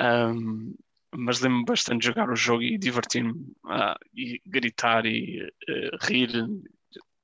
Um, 0.00 0.74
mas 1.12 1.40
lembro-me 1.40 1.64
bastante 1.64 2.00
de 2.00 2.06
jogar 2.06 2.30
o 2.30 2.36
jogo 2.36 2.62
e 2.62 2.78
divertir-me 2.78 3.34
ah, 3.66 3.98
e 4.14 4.40
gritar 4.46 5.04
e 5.04 5.52
eh, 5.68 5.90
rir, 6.02 6.30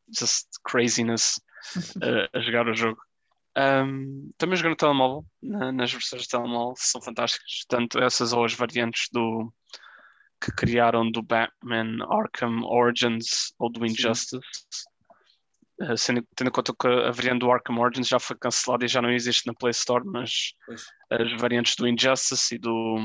just 0.09 0.49
craziness 0.65 1.41
eh, 2.03 2.29
a 2.33 2.41
jogar 2.41 2.69
o 2.69 2.75
jogo. 2.75 3.01
Um, 3.57 4.31
também 4.37 4.57
joguei 4.57 4.71
no 4.71 4.77
telemóvel, 4.77 5.25
na- 5.43 5.73
nas 5.73 5.91
versões 5.93 6.23
de 6.23 6.29
telemóvel 6.29 6.75
são 6.77 7.01
fantásticas, 7.01 7.65
tanto 7.69 7.99
essas 7.99 8.33
ou 8.33 8.45
as 8.45 8.53
variantes 8.53 9.09
do 9.13 9.51
que 10.41 10.53
criaram 10.53 11.11
do 11.11 11.23
Batman 11.23 12.05
Arkham 12.11 12.63
Origins 12.65 13.55
ou 13.59 13.71
do 13.71 13.81
Sim. 13.81 13.93
Injustice. 13.93 14.37
Uh, 14.37 14.41
sendo, 15.97 16.27
tendo 16.35 16.49
em 16.49 16.53
conta 16.53 16.75
que 16.79 16.87
a 16.87 17.11
variante 17.11 17.41
do 17.41 17.51
Arkham 17.51 17.79
Origins 17.79 18.09
já 18.09 18.19
foi 18.19 18.37
cancelada 18.37 18.85
e 18.85 18.89
já 18.89 19.03
não 19.03 19.11
existe 19.11 19.47
na 19.47 19.55
Play 19.55 19.73
Store, 19.73 20.05
mas 20.05 20.55
pois. 20.65 20.87
as 21.11 21.41
variantes 21.41 21.77
do 21.77 21.87
Injustice 21.87 22.55
e 22.55 22.59
do 22.59 22.99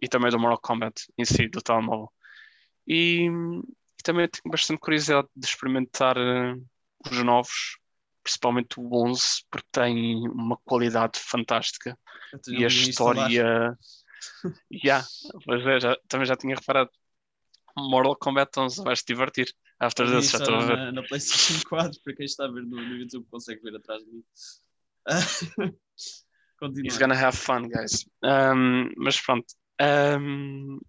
e 0.00 0.08
também 0.08 0.30
do 0.30 0.38
Mortal 0.38 0.60
Kombat 0.60 1.02
em 1.18 1.24
si, 1.24 1.48
do 1.48 1.60
telemóvel. 1.60 2.12
E, 2.86 3.26
e 3.26 4.02
também 4.02 4.28
tenho 4.28 4.50
bastante 4.50 4.80
curiosidade 4.80 5.28
de 5.34 5.46
experimentar 5.46 6.16
eh, 6.16 6.54
os 7.10 7.22
novos, 7.22 7.78
principalmente 8.22 8.78
o 8.78 8.88
11, 8.92 9.44
porque 9.50 9.66
tem 9.72 10.28
uma 10.28 10.56
qualidade 10.58 11.18
fantástica 11.18 11.98
e 12.48 12.64
a 12.64 12.68
história. 12.68 13.76
Yeah, 14.72 15.06
pois 15.44 15.64
é, 15.64 15.78
já, 15.78 15.96
também 16.08 16.26
já 16.26 16.34
tinha 16.34 16.56
reparado. 16.56 16.90
Mortal 17.76 18.16
Kombat 18.16 18.50
11, 18.58 18.82
vais 18.82 19.00
te 19.00 19.06
divertir. 19.06 19.54
After 19.80 20.06
já 20.06 20.18
estou 20.18 20.54
a 20.56 20.64
ver. 20.64 20.76
na, 20.76 20.92
na 20.92 21.02
PlayStation 21.02 21.60
4, 21.68 22.00
para 22.02 22.14
quem 22.14 22.26
está 22.26 22.44
a 22.46 22.48
ver 22.48 22.62
no, 22.62 22.76
no 22.76 22.96
YouTube 22.96 23.26
consegue 23.30 23.62
ver 23.62 23.76
atrás 23.76 24.04
de 24.04 24.10
mim. 24.10 24.24
Continua. 26.58 26.86
He's 26.86 26.98
gonna 26.98 27.14
have 27.14 27.36
fun, 27.36 27.68
guys. 27.68 28.04
Um, 28.22 28.90
mas 28.96 29.20
pronto. 29.20 29.46
Um, 29.80 30.80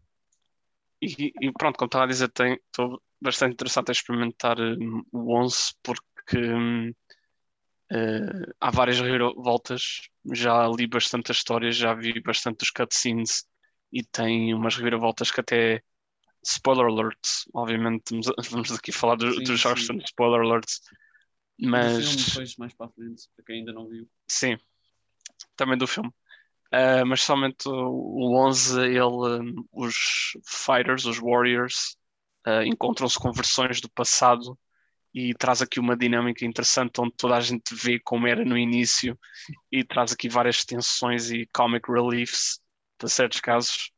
e, 1.02 1.32
e 1.42 1.52
pronto, 1.54 1.78
como 1.78 1.88
estava 1.88 2.06
a 2.06 2.08
dizer, 2.08 2.32
estou 2.36 3.02
bastante 3.22 3.54
interessado 3.54 3.90
em 3.90 3.92
experimentar 3.92 4.60
um, 4.60 5.04
o 5.12 5.38
11 5.40 5.74
porque 5.84 6.38
um, 6.38 6.90
uh, 6.90 8.54
há 8.60 8.72
várias 8.72 9.00
reviravoltas. 9.00 10.10
Já 10.34 10.68
li 10.68 10.88
bastante 10.88 11.32
a 11.32 11.34
história, 11.34 11.72
já 11.72 11.94
vi 11.94 12.20
bastante 12.22 12.64
os 12.64 12.72
cutscenes 12.72 13.46
e 13.92 14.04
tem 14.04 14.54
umas 14.54 14.76
reviravoltas 14.76 15.32
que 15.32 15.42
até. 15.42 15.84
Spoiler 16.44 16.86
alerts, 16.86 17.46
obviamente, 17.54 18.12
vamos, 18.50 18.72
aqui 18.72 18.92
falar 18.92 19.16
do- 19.16 19.34
Sim, 19.34 19.44
dos 19.44 19.60
jogos, 19.60 19.82
sim. 19.82 19.88
portanto, 19.88 20.08
spoiler 20.08 20.42
alerts, 20.42 20.82
do 21.60 21.70
mas 21.70 21.98
filme 21.98 22.26
depois 22.26 22.56
mais 22.58 22.74
para 22.74 22.88
a 22.88 22.90
frente, 22.90 23.24
para 23.36 23.46
quem 23.46 23.60
ainda 23.60 23.74
não 23.74 23.88
viu. 23.88 24.10
Sim, 24.28 24.58
também 25.56 25.78
do 25.78 25.88
filme. 25.88 26.10
Uh, 26.72 27.04
mas 27.06 27.22
somente 27.22 27.68
o, 27.68 27.72
o 27.74 28.48
11, 28.48 28.80
ele, 28.80 29.02
um, 29.02 29.66
os 29.72 30.38
fighters, 30.46 31.06
os 31.06 31.18
warriors, 31.18 31.98
uh, 32.48 32.62
encontram-se 32.64 33.18
com 33.18 33.32
versões 33.32 33.82
do 33.82 33.90
passado 33.90 34.58
e 35.14 35.34
traz 35.34 35.62
aqui 35.62 35.80
uma 35.80 35.98
dinâmica 35.98 36.46
interessante 36.46 37.02
onde 37.02 37.14
toda 37.18 37.36
a 37.36 37.42
gente 37.42 37.74
vê 37.74 38.00
como 38.00 38.28
era 38.28 38.46
no 38.46 38.56
início 38.58 39.18
e 39.72 39.84
traz 39.84 40.14
aqui 40.14 40.30
várias 40.30 40.64
tensões 40.64 41.32
e 41.32 41.48
comic 41.52 41.92
reliefs 41.92 42.60
para 42.98 43.08
certos 43.10 43.40
casos, 43.40 43.92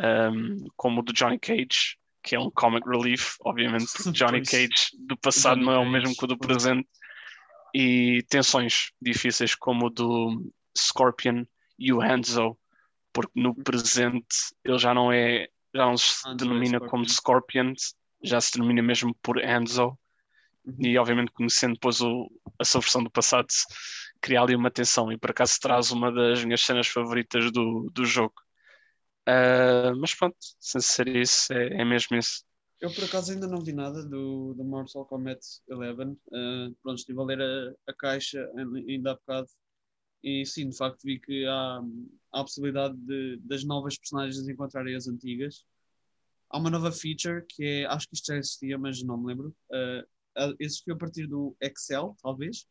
um, 0.00 0.66
como 0.76 1.00
o 1.00 1.02
do 1.02 1.12
Johnny 1.12 1.38
Cage, 1.38 1.96
que 2.22 2.34
é 2.34 2.40
um 2.40 2.50
comic 2.50 2.88
relief, 2.88 3.36
obviamente, 3.40 3.86
porque 3.92 4.12
Johnny. 4.12 4.42
Cage 4.42 4.90
do 4.98 5.16
passado 5.16 5.60
Johnny 5.60 5.66
não 5.66 5.72
é 5.72 5.78
o 5.78 5.82
Cage, 5.82 5.92
mesmo 5.92 6.16
que 6.16 6.24
o 6.24 6.28
do 6.28 6.38
presente 6.38 6.88
e 7.74 8.22
tensões 8.28 8.92
difíceis 9.00 9.54
como 9.54 9.86
o 9.86 9.90
do 9.90 10.52
Scorpion 10.76 11.44
e 11.78 11.92
o 11.92 12.00
Hanzo, 12.00 12.56
porque 13.12 13.40
no 13.40 13.54
presente 13.54 14.36
ele 14.64 14.78
já 14.78 14.94
não 14.94 15.10
é, 15.10 15.48
já 15.74 15.86
não 15.86 15.96
se 15.96 16.20
Hanzo 16.26 16.34
é 16.34 16.36
denomina 16.36 16.80
como 16.80 17.08
Scorpion, 17.08 17.72
já 18.22 18.40
se 18.40 18.52
denomina 18.52 18.82
mesmo 18.82 19.14
por 19.22 19.42
Hanzo, 19.42 19.98
Uhum. 20.64 20.76
e 20.78 20.96
obviamente 20.96 21.32
conhecendo 21.32 21.74
depois 21.74 22.00
o, 22.00 22.30
a 22.58 22.64
sua 22.64 22.80
versão 22.80 23.02
do 23.02 23.10
passado, 23.10 23.48
cria 24.20 24.40
ali 24.40 24.54
uma 24.54 24.70
tensão, 24.70 25.10
e 25.10 25.18
por 25.18 25.30
acaso 25.30 25.58
traz 25.60 25.90
uma 25.90 26.12
das 26.12 26.44
minhas 26.44 26.64
cenas 26.64 26.86
favoritas 26.86 27.50
do, 27.50 27.90
do 27.92 28.04
jogo. 28.04 28.34
Ah, 29.26 29.92
mas 29.96 30.14
pronto, 30.14 30.36
sem 30.58 30.80
ser 30.80 31.08
isso, 31.08 31.52
é, 31.52 31.80
é 31.80 31.84
mesmo 31.84 32.16
isso. 32.16 32.44
Eu 32.80 32.92
por 32.92 33.04
acaso 33.04 33.32
ainda 33.32 33.46
não 33.46 33.62
vi 33.62 33.72
nada 33.72 34.04
do, 34.04 34.54
do 34.54 34.64
Mortal 34.64 35.06
Kombat 35.06 35.40
11. 35.70 36.18
Uh, 36.26 36.74
pronto, 36.82 36.98
estive 36.98 37.20
a 37.20 37.22
ler 37.22 37.40
a, 37.40 37.90
a 37.90 37.94
caixa 37.94 38.50
ainda 38.56 39.12
há 39.12 39.14
bocado. 39.14 39.48
E 40.20 40.44
sim, 40.44 40.68
de 40.68 40.76
facto 40.76 41.00
vi 41.04 41.20
que 41.20 41.46
há, 41.46 41.80
há 42.32 42.40
a 42.40 42.42
possibilidade 42.42 42.96
de, 42.96 43.38
das 43.44 43.62
novas 43.62 43.96
personagens 43.96 44.48
encontrarem 44.48 44.96
as 44.96 45.06
antigas. 45.06 45.64
Há 46.50 46.58
uma 46.58 46.70
nova 46.70 46.90
feature 46.90 47.44
que 47.48 47.64
é, 47.64 47.86
acho 47.86 48.08
que 48.08 48.16
isto 48.16 48.26
já 48.26 48.36
existia, 48.36 48.76
mas 48.76 49.00
não 49.02 49.16
me 49.16 49.28
lembro. 49.28 49.54
Uh, 49.70 50.02
uh, 50.42 50.56
existiu 50.58 50.94
a 50.94 50.98
partir 50.98 51.28
do 51.28 51.56
Excel, 51.60 52.16
talvez. 52.20 52.66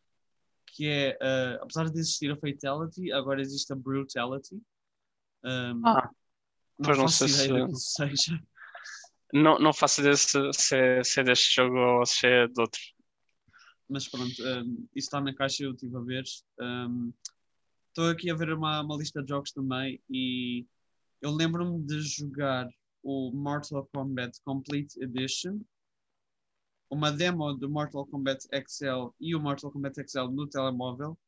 Que 0.75 0.87
é, 0.87 1.17
uh, 1.21 1.63
apesar 1.63 1.89
de 1.89 1.97
existir 1.97 2.29
a 2.31 2.35
Fatality, 2.35 3.13
agora 3.13 3.41
existe 3.41 3.71
a 3.71 3.77
Brutality. 3.77 4.61
Um, 5.43 5.81
Ah, 5.85 6.09
pois 6.77 6.97
não 6.97 7.05
faço 7.05 7.27
sei 7.27 8.15
se-. 8.15 8.31
Não, 9.33 9.57
não 9.57 9.71
faço 9.71 10.01
ideia 10.01 10.17
se, 10.17 10.37
se, 10.51 10.75
é, 10.75 11.01
se 11.05 11.21
é 11.21 11.23
deste 11.23 11.55
jogo 11.55 11.77
ou 11.77 12.05
se 12.05 12.27
é 12.27 12.47
de 12.49 12.59
outro. 12.59 12.81
mas 13.87 14.05
pronto, 14.05 14.29
um, 14.43 14.85
isso 14.93 15.07
está 15.07 15.21
na 15.21 15.33
caixa, 15.33 15.63
eu 15.63 15.71
estive 15.71 15.95
a 15.95 16.01
ver. 16.01 16.25
Um, 16.59 17.13
Estou 17.91 18.07
aqui 18.07 18.31
a 18.31 18.35
ver 18.35 18.53
uma, 18.53 18.81
uma 18.81 18.95
lista 18.95 19.21
de 19.21 19.27
jogos 19.27 19.51
também 19.51 20.01
e 20.09 20.65
eu 21.21 21.29
lembro-me 21.29 21.85
de 21.85 21.99
jogar 21.99 22.65
o 23.03 23.33
Mortal 23.33 23.85
Kombat 23.93 24.39
Complete 24.45 24.97
Edition, 25.03 25.59
uma 26.89 27.11
demo 27.11 27.53
do 27.53 27.69
Mortal 27.69 28.07
Kombat 28.07 28.47
XL 28.65 29.09
e 29.19 29.35
o 29.35 29.41
Mortal 29.41 29.71
Kombat 29.73 30.07
XL 30.07 30.29
no 30.31 30.47
telemóvel 30.47 31.19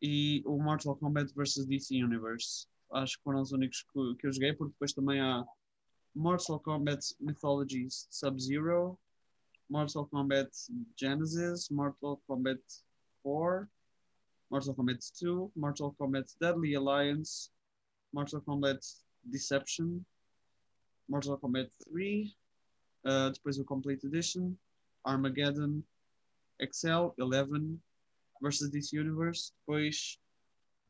e 0.00 0.42
o 0.46 0.56
Mortal 0.56 0.96
Kombat 0.96 1.30
vs 1.34 1.66
DC 1.66 2.02
Universe. 2.02 2.66
Acho 2.92 3.16
que 3.18 3.24
foram 3.24 3.40
os 3.40 3.52
únicos 3.52 3.82
que, 3.82 4.14
que 4.16 4.26
eu 4.26 4.32
joguei, 4.32 4.52
porque 4.52 4.72
depois 4.72 4.92
também 4.92 5.20
há 5.20 5.44
Mortal 6.14 6.58
Kombat 6.60 7.14
Mythologies 7.20 8.06
Sub-Zero, 8.10 8.98
Mortal 9.68 10.06
Kombat 10.06 10.50
Genesis, 10.96 11.68
Mortal 11.70 12.20
Kombat 12.26 12.60
4, 13.22 13.68
Mortal 14.50 14.74
Kombat 14.74 15.00
2, 15.22 15.52
Mortal 15.54 15.94
Kombat 15.96 16.34
Deadly 16.40 16.74
Alliance, 16.74 17.50
Mortal 18.12 18.40
Kombat 18.40 18.84
Deception, 19.24 20.04
Mortal 21.08 21.38
Kombat 21.38 21.70
3, 21.84 22.36
uh, 23.04 23.30
depois 23.32 23.58
o 23.58 23.64
Complete 23.64 24.04
Edition, 24.06 24.56
Armageddon, 25.04 25.82
Excel 26.58 27.14
11 27.18 27.78
versus 28.42 28.70
DC 28.70 28.98
Universe, 28.98 29.52
depois 29.60 30.18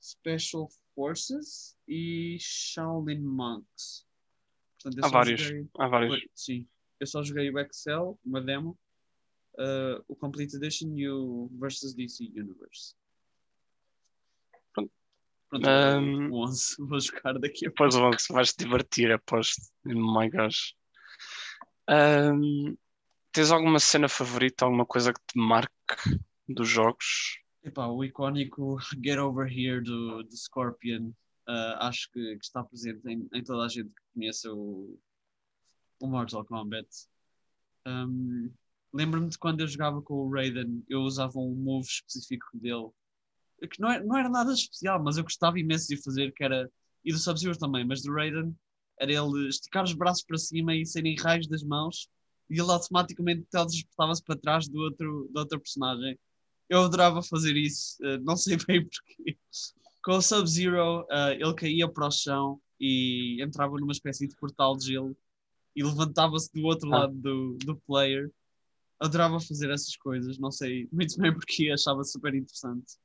Special 0.00 0.70
Forces 1.00 1.78
e 1.88 2.36
Shaolin 2.38 3.22
Monks. 3.22 4.06
Portanto, 4.82 5.02
há 5.02 5.08
vários, 5.08 5.40
joguei, 5.40 5.66
há 5.78 5.88
vários. 5.88 6.22
Sim, 6.34 6.68
eu 7.00 7.06
só 7.06 7.22
joguei 7.22 7.50
o 7.50 7.58
Excel, 7.58 8.18
uma 8.22 8.38
demo, 8.42 8.78
uh, 9.54 10.04
o 10.06 10.14
Complete 10.14 10.56
Edition 10.56 10.94
e 10.94 11.08
o 11.08 11.50
versus 11.58 11.94
DC 11.94 12.24
Universe. 12.36 12.94
Pronto. 14.74 14.92
Pronto, 15.48 15.66
um, 15.70 16.32
o 16.32 16.44
11 16.44 16.76
vou 16.86 17.00
jogar 17.00 17.38
daqui 17.38 17.66
a 17.66 17.70
pouco. 17.70 17.90
Depois 17.90 17.94
o 17.94 18.02
11 18.02 18.26
vais 18.28 18.52
te 18.52 18.64
divertir, 18.64 19.10
aposto. 19.10 19.62
Oh 19.86 20.20
my 20.20 20.28
gosh. 20.28 20.74
Um, 21.88 22.76
tens 23.32 23.50
alguma 23.50 23.80
cena 23.80 24.06
favorita, 24.06 24.66
alguma 24.66 24.84
coisa 24.84 25.14
que 25.14 25.20
te 25.26 25.38
marque 25.38 25.72
dos 26.46 26.68
jogos? 26.68 27.40
Epá, 27.62 27.86
o 27.86 28.04
icónico 28.04 28.78
Get 29.04 29.18
Over 29.18 29.46
Here 29.46 29.82
do, 29.82 30.22
do 30.22 30.36
Scorpion 30.36 31.12
uh, 31.48 31.76
acho 31.80 32.10
que, 32.12 32.36
que, 32.36 32.44
está 32.44 32.62
presente 32.64 33.06
em, 33.06 33.28
em, 33.32 33.42
toda 33.42 33.64
a 33.64 33.68
gente 33.68 33.88
que 33.88 34.02
conhece 34.14 34.48
o, 34.48 34.98
o 36.00 36.06
Mortal 36.06 36.44
Kombat. 36.44 36.88
Um, 37.86 38.50
Lembro-me 38.92 39.28
de 39.28 39.38
quando 39.38 39.60
eu 39.60 39.68
jogava 39.68 40.02
com 40.02 40.14
o 40.14 40.30
Raiden, 40.30 40.84
eu 40.88 41.00
usava 41.02 41.38
um 41.38 41.54
move 41.54 41.86
específico 41.86 42.58
dele, 42.58 42.90
que 43.70 43.80
não 43.80 43.90
era, 43.90 44.04
não 44.04 44.16
era 44.16 44.28
nada 44.28 44.52
especial, 44.52 45.02
mas 45.02 45.16
eu 45.16 45.22
gostava 45.22 45.60
imenso 45.60 45.86
de 45.86 46.02
fazer, 46.02 46.32
que 46.32 46.42
era, 46.42 46.68
e 47.04 47.12
do 47.12 47.18
Sub-Zero 47.18 47.56
também, 47.56 47.84
mas 47.84 48.02
do 48.02 48.12
Raiden, 48.12 48.54
era 48.98 49.12
ele 49.12 49.48
esticar 49.48 49.84
os 49.84 49.92
braços 49.92 50.24
para 50.24 50.36
cima 50.36 50.74
e 50.74 50.84
serem 50.84 51.14
raios 51.16 51.46
das 51.46 51.62
mãos, 51.62 52.08
e 52.48 52.54
ele 52.54 52.70
automaticamente 52.70 53.46
teletransportava-se 53.48 54.24
para 54.24 54.36
trás 54.36 54.68
do 54.68 54.80
outro, 54.80 55.30
do 55.32 55.38
outro 55.38 55.60
personagem. 55.60 56.18
Eu 56.70 56.84
adorava 56.84 57.20
fazer 57.20 57.56
isso, 57.56 57.96
uh, 58.00 58.22
não 58.22 58.36
sei 58.36 58.56
bem 58.64 58.82
porquê. 58.82 59.36
Com 60.04 60.12
o 60.12 60.22
Sub-Zero, 60.22 61.00
uh, 61.02 61.32
ele 61.32 61.54
caía 61.54 61.88
para 61.88 62.06
o 62.06 62.10
chão 62.12 62.60
e 62.78 63.42
entrava 63.42 63.76
numa 63.76 63.92
espécie 63.92 64.28
de 64.28 64.36
portal 64.36 64.76
de 64.76 64.86
gelo 64.86 65.16
e 65.74 65.82
levantava-se 65.82 66.50
do 66.54 66.62
outro 66.64 66.88
ah. 66.94 67.00
lado 67.00 67.14
do, 67.14 67.58
do 67.58 67.76
player. 67.76 68.30
Adorava 69.00 69.40
fazer 69.40 69.68
essas 69.70 69.96
coisas, 69.96 70.38
não 70.38 70.52
sei 70.52 70.88
muito 70.92 71.18
bem 71.18 71.34
porque 71.34 71.70
achava 71.70 72.04
super 72.04 72.34
interessante. 72.34 72.98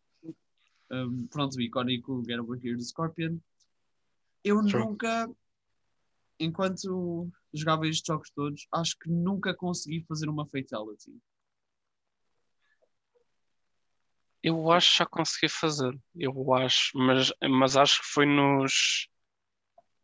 Um, 0.92 1.26
pronto, 1.28 1.56
o 1.56 1.62
icónico 1.62 2.24
Get 2.24 2.40
Over 2.40 2.60
Here 2.64 2.76
do 2.76 2.84
Scorpion. 2.84 3.40
Eu 4.44 4.62
nunca, 4.62 5.28
enquanto 6.40 7.28
jogava 7.52 7.88
estes 7.88 8.06
jogos 8.06 8.30
todos, 8.30 8.68
acho 8.72 8.96
que 9.00 9.10
nunca 9.10 9.56
consegui 9.56 10.06
fazer 10.08 10.30
uma 10.30 10.46
Fatality. 10.46 11.12
Eu 14.46 14.72
acho 14.72 14.92
que 14.92 14.98
já 15.00 15.06
consegui 15.08 15.50
fazer, 15.50 15.92
eu 16.16 16.54
acho, 16.54 16.96
mas, 16.96 17.34
mas 17.50 17.75
acho 17.75 18.00
que 18.00 18.08
foi 18.10 18.28
nos 18.28 19.10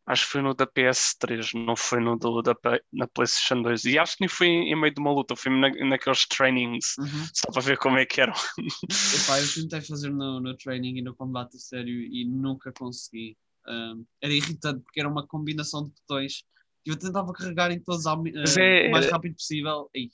acho 0.08 0.26
que 0.26 0.32
foi 0.32 0.42
no 0.42 0.56
da 0.56 0.66
PS3, 0.66 1.54
não 1.54 1.76
foi 1.76 2.00
no 2.02 2.18
do, 2.18 2.42
da 2.42 2.56
na 2.92 3.08
PlayStation 3.08 3.62
2. 3.62 3.86
E 3.86 4.00
acho 4.00 4.18
que 4.18 4.22
nem 4.22 4.28
foi 4.28 4.48
em 4.48 4.76
meio 4.76 4.92
de 4.92 5.00
uma 5.00 5.12
luta, 5.12 5.36
foi 5.36 5.52
na, 5.52 5.70
naqueles 5.88 6.26
trainings, 6.26 6.96
uhum. 6.98 7.28
só 7.32 7.52
para 7.52 7.62
ver 7.62 7.78
como 7.78 8.00
é 8.00 8.06
que 8.08 8.20
eram. 8.20 8.34
Epá, 8.34 9.40
eu 9.40 9.46
tentei 9.54 9.80
fazer 9.82 10.10
no, 10.10 10.40
no 10.40 10.58
training 10.58 10.98
e 10.98 11.02
no 11.04 11.14
combate 11.14 11.58
a 11.58 11.60
sério 11.60 12.02
e 12.02 12.26
nunca 12.26 12.72
consegui. 12.72 13.38
Um, 13.68 14.04
era 14.20 14.34
irritante 14.34 14.82
porque 14.82 15.00
era 15.00 15.08
uma 15.08 15.28
combinação 15.28 15.84
de 15.84 15.92
botões 15.92 16.44
que 16.84 16.90
eu 16.90 16.98
tentava 16.98 17.32
carregar 17.32 17.70
em 17.70 17.80
todos 17.80 18.08
uh, 18.08 18.60
é, 18.60 18.88
o 18.88 18.92
mais 18.92 19.08
rápido 19.08 19.36
possível. 19.36 19.88
Ei, 19.94 20.10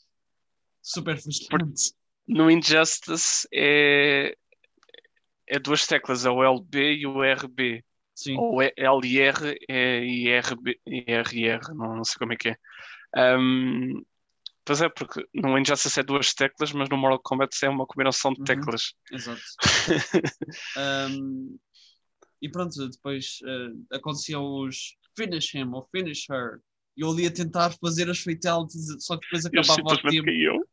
super 0.81 1.17
frustrante 1.17 1.93
no 2.27 2.51
Injustice 2.51 3.47
é, 3.53 4.35
é 5.47 5.59
duas 5.59 5.87
teclas, 5.87 6.25
é 6.25 6.29
o 6.29 6.43
LB 6.43 6.93
e 6.95 7.07
o 7.07 7.23
RB. 7.23 7.83
Sim. 8.13 8.35
Ou 8.37 8.61
é 8.61 8.73
LR 8.75 9.57
é, 9.69 10.03
e 10.03 10.39
RB, 10.39 10.79
RR, 10.87 11.73
não, 11.75 11.97
não 11.97 12.03
sei 12.03 12.17
como 12.17 12.33
é 12.33 12.35
que 12.35 12.49
é. 12.49 12.57
Um, 13.37 14.03
pois 14.65 14.81
é, 14.81 14.89
porque 14.89 15.23
no 15.33 15.57
Injustice 15.57 15.99
é 15.99 16.03
duas 16.03 16.33
teclas, 16.33 16.73
mas 16.73 16.89
no 16.89 16.97
Mortal 16.97 17.19
Kombat 17.19 17.63
é 17.63 17.69
uma 17.69 17.85
combinação 17.85 18.33
de 18.33 18.39
uhum. 18.39 18.45
teclas. 18.45 18.93
Uhum. 19.11 19.17
Exato. 19.17 19.41
um, 21.11 21.59
e 22.41 22.49
pronto, 22.49 22.89
depois 22.89 23.37
uh, 23.43 23.95
aconteciam 23.95 24.43
os 24.63 24.95
finish 25.15 25.53
him 25.53 25.71
ou 25.73 25.87
finish 25.91 26.27
her. 26.29 26.59
E 26.97 27.01
eu 27.01 27.11
ali 27.11 27.27
a 27.27 27.31
tentar 27.31 27.71
fazer 27.79 28.09
as 28.09 28.19
fatalities, 28.19 28.87
só 28.99 29.15
que 29.15 29.27
depois 29.27 29.45
acabava 29.45 29.93
o 29.93 30.09
tempo. 30.09 30.25
Caiu 30.25 30.67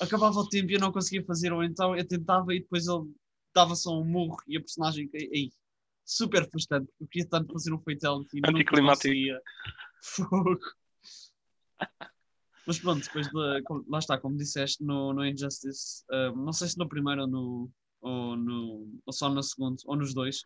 acabava 0.00 0.38
o 0.38 0.48
tempo 0.48 0.70
e 0.70 0.74
eu 0.74 0.80
não 0.80 0.92
conseguia 0.92 1.24
fazer, 1.24 1.52
ou 1.52 1.62
então 1.62 1.96
eu 1.96 2.06
tentava 2.06 2.54
e 2.54 2.60
depois 2.60 2.86
ele 2.86 3.10
dava 3.54 3.74
só 3.74 3.98
um 3.98 4.04
murro 4.04 4.36
e 4.46 4.56
a 4.56 4.60
personagem 4.60 5.08
aí 5.14 5.50
super 6.04 6.48
frustrante, 6.48 6.86
porque 6.86 7.04
eu 7.04 7.08
queria 7.08 7.28
tanto 7.28 7.52
fazer 7.52 7.72
um 7.72 7.78
fatality 7.78 8.38
e 8.38 8.40
Anticlimático. 8.48 9.14
Fogo. 10.02 10.58
Mas 12.66 12.78
pronto, 12.78 13.02
depois 13.02 13.28
de, 13.28 13.62
lá 13.88 13.98
está, 13.98 14.18
como 14.18 14.36
disseste 14.36 14.82
no, 14.82 15.12
no 15.12 15.24
Injustice, 15.24 16.04
uh, 16.10 16.36
não 16.36 16.52
sei 16.52 16.68
se 16.68 16.78
no 16.78 16.88
primeiro 16.88 17.22
ou, 17.22 17.26
no, 17.26 17.70
ou, 18.00 18.36
no, 18.36 19.00
ou 19.04 19.12
só 19.12 19.28
no 19.28 19.42
segundo, 19.42 19.76
ou 19.84 19.96
nos 19.96 20.14
dois, 20.14 20.44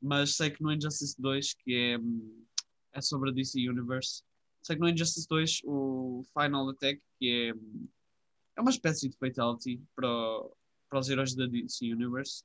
mas 0.00 0.36
sei 0.36 0.50
que 0.50 0.62
no 0.62 0.72
Injustice 0.72 1.14
2, 1.20 1.54
que 1.54 1.74
é, 1.74 2.98
é 2.98 3.00
sobre 3.00 3.30
a 3.30 3.32
DC 3.32 3.68
Universe, 3.68 4.22
sei 4.62 4.76
que 4.76 4.82
no 4.82 4.88
Injustice 4.88 5.26
2 5.28 5.60
o 5.64 6.24
Final 6.32 6.70
Attack, 6.70 7.00
que 7.18 7.50
é 7.50 7.54
é 8.60 8.62
uma 8.62 8.70
espécie 8.70 9.08
de 9.08 9.16
fatality 9.16 9.82
para, 9.96 10.08
para 10.88 11.00
os 11.00 11.08
heróis 11.08 11.34
da 11.34 11.46
DC 11.46 11.92
Universe. 11.92 12.44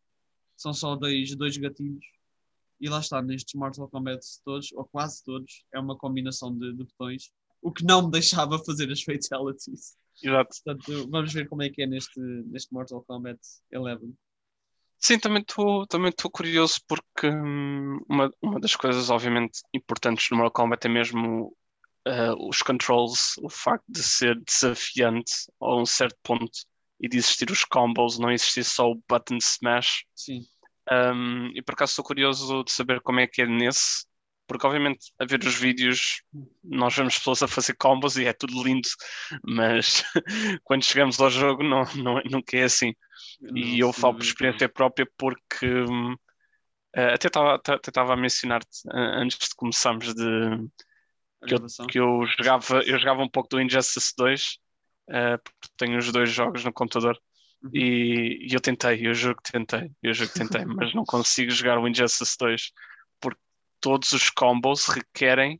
São 0.55 0.73
só 0.73 0.95
dois, 0.95 1.35
dois 1.35 1.57
gatilhos. 1.57 2.05
E 2.79 2.89
lá 2.89 2.99
está, 2.99 3.21
nestes 3.21 3.53
Mortal 3.53 3.89
Kombat 3.89 4.21
todos, 4.43 4.71
ou 4.73 4.85
quase 4.85 5.23
todos, 5.23 5.65
é 5.73 5.79
uma 5.79 5.97
combinação 5.97 6.57
de, 6.57 6.73
de 6.73 6.83
botões, 6.83 7.31
o 7.61 7.71
que 7.71 7.85
não 7.85 8.05
me 8.05 8.11
deixava 8.11 8.57
fazer 8.59 8.91
as 8.91 9.01
fatalities. 9.01 9.97
Exato. 10.21 10.55
Portanto, 10.63 11.09
vamos 11.09 11.33
ver 11.33 11.47
como 11.49 11.63
é 11.63 11.69
que 11.69 11.81
é 11.81 11.87
neste, 11.87 12.19
neste 12.19 12.73
Mortal 12.73 13.03
Kombat 13.03 13.39
11. 13.73 14.13
Sim, 14.97 15.19
também 15.19 15.41
estou 15.41 15.85
também 15.87 16.13
curioso 16.31 16.79
porque 16.87 17.27
hum, 17.27 17.99
uma, 18.09 18.31
uma 18.41 18.59
das 18.59 18.75
coisas, 18.75 19.09
obviamente, 19.09 19.61
importantes 19.73 20.29
no 20.31 20.37
Mortal 20.37 20.63
Kombat 20.63 20.87
é 20.87 20.89
mesmo 20.89 21.55
uh, 22.07 22.47
os 22.47 22.61
controls, 22.61 23.35
o 23.41 23.49
facto 23.49 23.85
de 23.87 24.03
ser 24.03 24.39
desafiante 24.43 25.33
a 25.59 25.75
um 25.75 25.85
certo 25.85 26.17
ponto 26.23 26.51
e 26.99 27.09
de 27.09 27.17
existir 27.17 27.51
os 27.51 27.63
combos, 27.63 28.17
não 28.17 28.31
existir 28.31 28.63
só 28.63 28.89
o 28.89 29.01
button 29.07 29.37
smash. 29.37 30.05
Sim. 30.15 30.41
Um, 30.91 31.51
e 31.55 31.61
por 31.61 31.73
acaso 31.73 31.91
estou 31.91 32.05
curioso 32.05 32.63
de 32.63 32.71
saber 32.71 33.01
como 33.01 33.19
é 33.19 33.27
que 33.27 33.41
é 33.41 33.47
nesse, 33.47 34.05
porque 34.47 34.67
obviamente 34.67 35.11
a 35.19 35.25
ver 35.25 35.43
os 35.43 35.55
vídeos 35.55 36.21
nós 36.63 36.95
vemos 36.95 37.17
pessoas 37.17 37.41
a 37.41 37.47
fazer 37.47 37.75
combos 37.75 38.17
e 38.17 38.25
é 38.25 38.33
tudo 38.33 38.63
lindo, 38.63 38.87
mas 39.43 40.03
quando 40.63 40.85
chegamos 40.85 41.19
ao 41.19 41.29
jogo 41.29 41.63
não, 41.63 41.83
não, 41.95 42.21
nunca 42.29 42.57
é 42.57 42.63
assim. 42.63 42.93
Não, 43.41 43.57
e 43.57 43.79
eu 43.79 43.91
falo 43.91 44.15
por 44.15 44.23
experiência 44.23 44.69
própria 44.69 45.07
porque 45.17 45.67
uh, 45.67 46.17
até 47.13 47.27
estava 47.27 48.13
a 48.13 48.17
mencionar-te 48.17 48.87
uh, 48.87 49.19
antes 49.19 49.39
de 49.39 49.55
começarmos 49.55 50.13
de 50.13 50.69
que 51.45 51.53
eu, 51.53 51.87
que 51.87 51.99
eu, 51.99 52.25
jogava, 52.37 52.81
eu 52.85 52.97
jogava 52.97 53.21
um 53.21 53.29
pouco 53.29 53.49
do 53.49 53.61
Injustice 53.61 54.13
2, 54.17 54.41
uh, 54.41 54.55
eh, 55.09 55.37
porque 55.37 55.67
tenho 55.77 55.97
os 55.97 56.11
dois 56.11 56.29
jogos 56.29 56.63
no 56.63 56.73
computador. 56.73 57.19
Uhum. 57.63 57.71
E, 57.73 58.47
e, 58.49 58.53
eu 58.53 58.61
tentei, 58.61 59.07
eu 59.07 59.13
juro 59.13 59.35
que 59.35 59.51
tentei, 59.51 59.91
eu 60.01 60.13
juro 60.13 60.29
que 60.29 60.39
tentei, 60.39 60.65
mas 60.65 60.93
não 60.93 61.03
consigo 61.03 61.51
jogar 61.51 61.77
o 61.79 61.87
Injustice 61.87 62.35
2 62.39 62.71
porque 63.19 63.41
todos 63.79 64.11
os 64.11 64.29
combos 64.29 64.85
requerem 64.87 65.57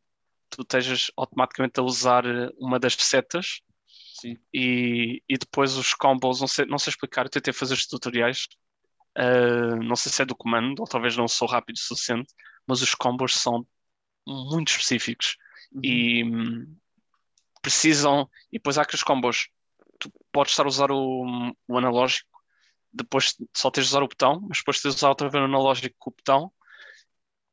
que 0.50 0.58
tu 0.58 0.62
estejas 0.62 1.12
automaticamente 1.18 1.80
a 1.80 1.84
usar 1.84 2.26
eh, 2.26 2.50
uma 2.58 2.80
das 2.80 2.94
setas 2.96 3.62
Sim. 4.16 4.38
E, 4.54 5.22
e 5.28 5.38
depois 5.38 5.76
os 5.76 5.94
combos, 5.94 6.40
não 6.40 6.48
sei, 6.48 6.66
não 6.66 6.80
sei 6.80 6.92
explicar, 6.92 7.26
eu 7.26 7.30
tentei 7.30 7.54
fazer 7.54 7.74
os 7.74 7.86
tutoriais, 7.86 8.48
uh, 9.18 9.76
não 9.84 9.96
sei 9.96 10.12
se 10.12 10.22
é 10.22 10.26
do 10.26 10.36
comando, 10.36 10.80
ou 10.80 10.88
talvez 10.88 11.18
não 11.18 11.28
sou 11.28 11.48
rápido 11.48 11.76
o 11.76 11.80
suficiente, 11.80 12.34
mas 12.66 12.82
os 12.82 12.96
combos 12.96 13.34
são 13.34 13.68
muito 14.26 14.70
específicos 14.70 15.36
e 15.84 16.24
hum, 16.24 16.76
precisam. 17.62 18.30
E 18.52 18.58
depois 18.58 18.78
há 18.78 18.84
aqueles 18.84 19.04
combos. 19.04 19.50
Tu 20.00 20.12
podes 20.32 20.52
estar 20.52 20.66
a 20.66 20.68
usar 20.68 20.92
o, 20.92 21.54
o 21.68 21.78
analógico, 21.78 22.30
depois 22.92 23.36
só 23.56 23.72
tens 23.72 23.86
de 23.86 23.90
usar 23.92 24.04
o 24.04 24.08
botão, 24.08 24.42
mas 24.48 24.60
depois 24.60 24.82
tens 24.82 24.94
de 24.94 24.98
usar 24.98 25.10
outra 25.10 25.30
vez 25.30 25.42
o 25.42 25.46
analógico 25.46 25.96
com 25.98 26.10
o 26.10 26.14
botão, 26.14 26.52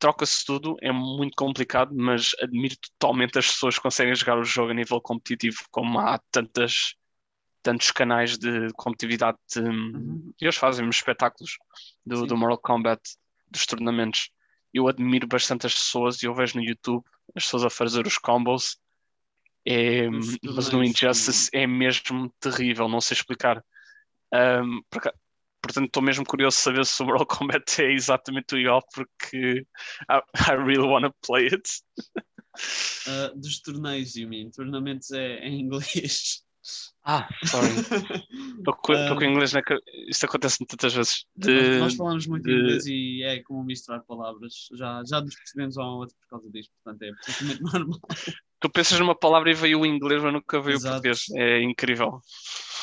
troca-se 0.03 0.45
tudo, 0.45 0.77
é 0.83 0.91
muito 0.91 1.37
complicado, 1.37 1.95
mas 1.95 2.33
admiro 2.41 2.75
totalmente 2.99 3.39
as 3.39 3.47
pessoas 3.47 3.77
que 3.77 3.83
conseguem 3.83 4.15
jogar 4.17 4.37
o 4.37 4.45
jogo 4.45 4.73
a 4.73 4.75
nível 4.75 5.01
competitivo, 5.01 5.59
como 5.71 6.01
há 6.01 6.19
tantas, 6.31 6.97
tantos 7.63 7.93
canais 7.93 8.37
de 8.37 8.73
competitividade 8.75 9.39
de, 9.55 9.61
Uhum. 9.61 10.33
e 10.41 10.45
eles 10.45 10.57
fazem 10.57 10.89
os 10.89 10.97
espetáculos 10.97 11.57
do, 12.05 12.17
Sim. 12.17 12.27
do 12.27 12.37
Mortal 12.37 12.59
Kombat, 12.59 13.01
dos 13.49 13.65
tornamentos. 13.65 14.31
Eu 14.75 14.89
admiro 14.89 15.29
bastante 15.29 15.67
as 15.67 15.75
pessoas 15.75 16.21
e 16.21 16.27
eu 16.27 16.35
vejo 16.35 16.57
no 16.59 16.65
YouTube 16.65 17.05
as 17.35 17.45
pessoas 17.45 17.65
a 17.65 17.71
fazer 17.71 18.07
os 18.07 18.19
combos. 18.19 18.79
É, 19.65 20.09
mas 20.11 20.71
no 20.71 20.83
Injustice 20.83 21.49
é 21.53 21.67
mesmo 21.67 22.33
terrível, 22.41 22.89
não 22.89 23.01
sei 23.01 23.17
explicar. 23.17 23.65
Um, 24.35 24.83
portanto, 24.91 25.87
estou 25.87 26.03
mesmo 26.03 26.25
curioso 26.25 26.57
de 26.57 26.63
saber 26.63 26.87
se 26.87 27.03
o 27.03 27.07
Mortal 27.07 27.27
Kombat 27.27 27.83
é 27.83 27.93
exatamente 27.93 28.57
igual, 28.57 28.83
porque 28.93 29.65
I, 30.11 30.21
I 30.51 30.57
really 30.57 30.87
want 30.87 31.05
to 31.05 31.15
play 31.25 31.47
it. 31.47 31.63
Uh, 33.07 33.39
dos 33.39 33.61
torneios, 33.61 34.17
you 34.17 34.29
mean? 34.29 34.51
Tornamentos 34.51 35.11
é 35.13 35.39
em 35.47 35.61
inglês. 35.61 36.45
Ah, 37.05 37.29
sorry. 37.45 37.69
Estou 38.59 38.75
com, 38.77 38.93
estou 38.93 39.17
com 39.17 39.25
Um, 39.25 39.31
inglês 39.31 39.53
na 39.53 39.63
cabeça. 39.63 39.85
Isto 40.09 40.27
acontece 40.27 40.65
tantas 40.65 40.95
vezes. 40.95 41.25
nós, 41.37 41.47
De, 41.47 41.79
nós 41.81 41.95
falamos 41.95 42.27
muito 42.27 42.45
de- 42.45 42.53
inglês 42.53 42.87
e 42.87 43.23
é 43.25 43.43
como 43.43 43.65
misturar 43.65 44.03
palavras. 44.05 44.69
Já, 44.73 45.03
já 45.05 45.21
nos 45.21 45.35
percebemos 45.35 45.77
um 45.77 45.83
ao 45.83 45.97
outro 45.99 46.15
por 46.21 46.29
causa 46.29 46.51
disto, 46.51 46.73
portanto 46.85 47.03
é 47.03 47.13
perfeitamente 47.13 47.63
normal. 47.73 48.01
tu 48.61 48.71
pensas 48.71 48.99
numa 49.01 49.15
palavra 49.19 49.51
e 49.51 49.55
veio 49.55 49.81
o 49.81 49.87
inglês, 49.87 50.23
mas 50.23 50.33
nunca 50.33 50.61
veio 50.61 50.77
Exato. 50.77 50.99
o 50.99 51.03
português. 51.03 51.25
É 51.35 51.63
incrível. 51.63 52.21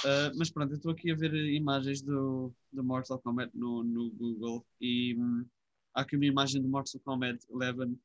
Uh, 0.04 0.32
mas 0.38 0.50
pronto, 0.50 0.72
eu 0.74 0.78
estou 0.78 0.92
aqui 0.92 1.12
a 1.12 1.16
ver 1.16 1.34
imagens 1.54 2.02
do, 2.02 2.54
do 2.72 2.84
Mortal 2.84 3.20
Kombat 3.20 3.52
no, 3.54 3.84
no 3.84 4.10
Google 4.12 4.66
e 4.82 5.16
hum, 5.18 5.46
há 5.94 6.02
aqui 6.02 6.16
uma 6.18 6.26
imagem 6.26 6.62
do 6.62 6.68
Mortal 6.70 7.02
Kombat 7.04 7.40
11 7.50 7.98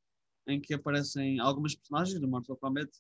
em 0.46 0.60
que 0.60 0.74
aparecem 0.74 1.40
algumas 1.40 1.74
personagens 1.74 2.20
do 2.20 2.28
Mortal 2.28 2.56
Kombat, 2.56 2.90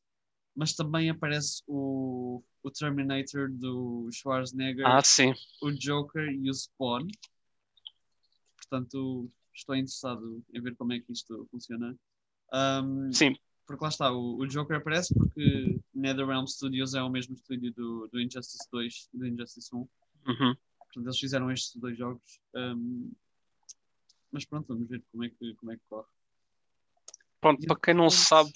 mas 0.54 0.74
também 0.74 1.10
aparece 1.10 1.62
o, 1.66 2.42
o 2.62 2.70
Terminator 2.70 3.50
do 3.50 4.08
Schwarzenegger, 4.12 4.86
Ah, 4.86 5.02
sim. 5.02 5.34
o 5.60 5.70
Joker 5.72 6.28
e 6.30 6.48
o 6.48 6.54
Spawn. 6.54 7.08
Portanto, 8.56 9.30
estou 9.54 9.74
interessado 9.74 10.42
em 10.52 10.60
ver 10.60 10.74
como 10.76 10.92
é 10.92 11.00
que 11.00 11.12
isto 11.12 11.46
funciona. 11.50 11.96
Um, 12.52 13.12
Sim, 13.12 13.36
porque 13.66 13.82
lá 13.82 13.88
está, 13.88 14.12
o, 14.12 14.36
o 14.38 14.46
Joker 14.46 14.76
aparece 14.76 15.14
porque 15.14 15.80
NetherRealm 15.94 16.46
Studios 16.46 16.94
é 16.94 17.02
o 17.02 17.08
mesmo 17.08 17.34
estúdio 17.34 17.72
do, 17.72 18.08
do 18.08 18.20
Injustice 18.20 18.68
2 18.70 19.08
e 19.14 19.18
do 19.18 19.26
Injustice 19.26 19.74
1. 19.74 19.78
uhum. 19.78 19.88
Portanto, 20.78 21.06
eles 21.06 21.18
fizeram 21.18 21.50
estes 21.50 21.74
dois 21.76 21.96
jogos. 21.98 22.40
Um, 22.54 23.10
mas 24.30 24.44
pronto, 24.44 24.68
vamos 24.68 24.88
ver 24.88 25.02
como 25.10 25.24
é 25.24 25.30
que, 25.30 25.54
como 25.54 25.72
é 25.72 25.76
que 25.76 25.82
corre. 25.88 26.08
Pronto, 27.40 27.66
para 27.66 27.80
quem 27.80 27.94
não 27.94 28.10
sabe, 28.10 28.52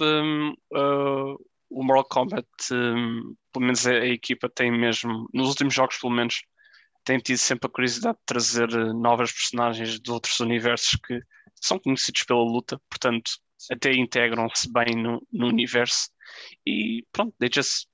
uh, 0.72 1.46
o 1.70 1.84
Mortal 1.84 2.04
Kombat, 2.08 2.46
hum, 2.72 3.34
pelo 3.52 3.64
menos 3.66 3.86
a, 3.86 3.92
a 3.92 4.06
equipa 4.06 4.48
tem 4.48 4.70
mesmo, 4.70 5.28
nos 5.32 5.48
últimos 5.48 5.74
jogos 5.74 5.98
pelo 5.98 6.12
menos, 6.12 6.42
tem 7.04 7.18
tido 7.18 7.38
sempre 7.38 7.68
a 7.68 7.70
curiosidade 7.70 8.18
de 8.18 8.24
trazer 8.26 8.68
uh, 8.70 8.92
novas 8.92 9.32
personagens 9.32 10.00
de 10.00 10.10
outros 10.10 10.40
universos 10.40 10.98
que 11.06 11.20
são 11.60 11.78
conhecidos 11.78 12.22
pela 12.24 12.42
luta, 12.42 12.80
portanto, 12.88 13.30
até 13.70 13.92
integram-se 13.94 14.70
bem 14.72 14.94
no, 14.96 15.26
no 15.32 15.48
universo. 15.48 16.10
E 16.66 17.04
pronto, 17.12 17.34
just, 17.52 17.86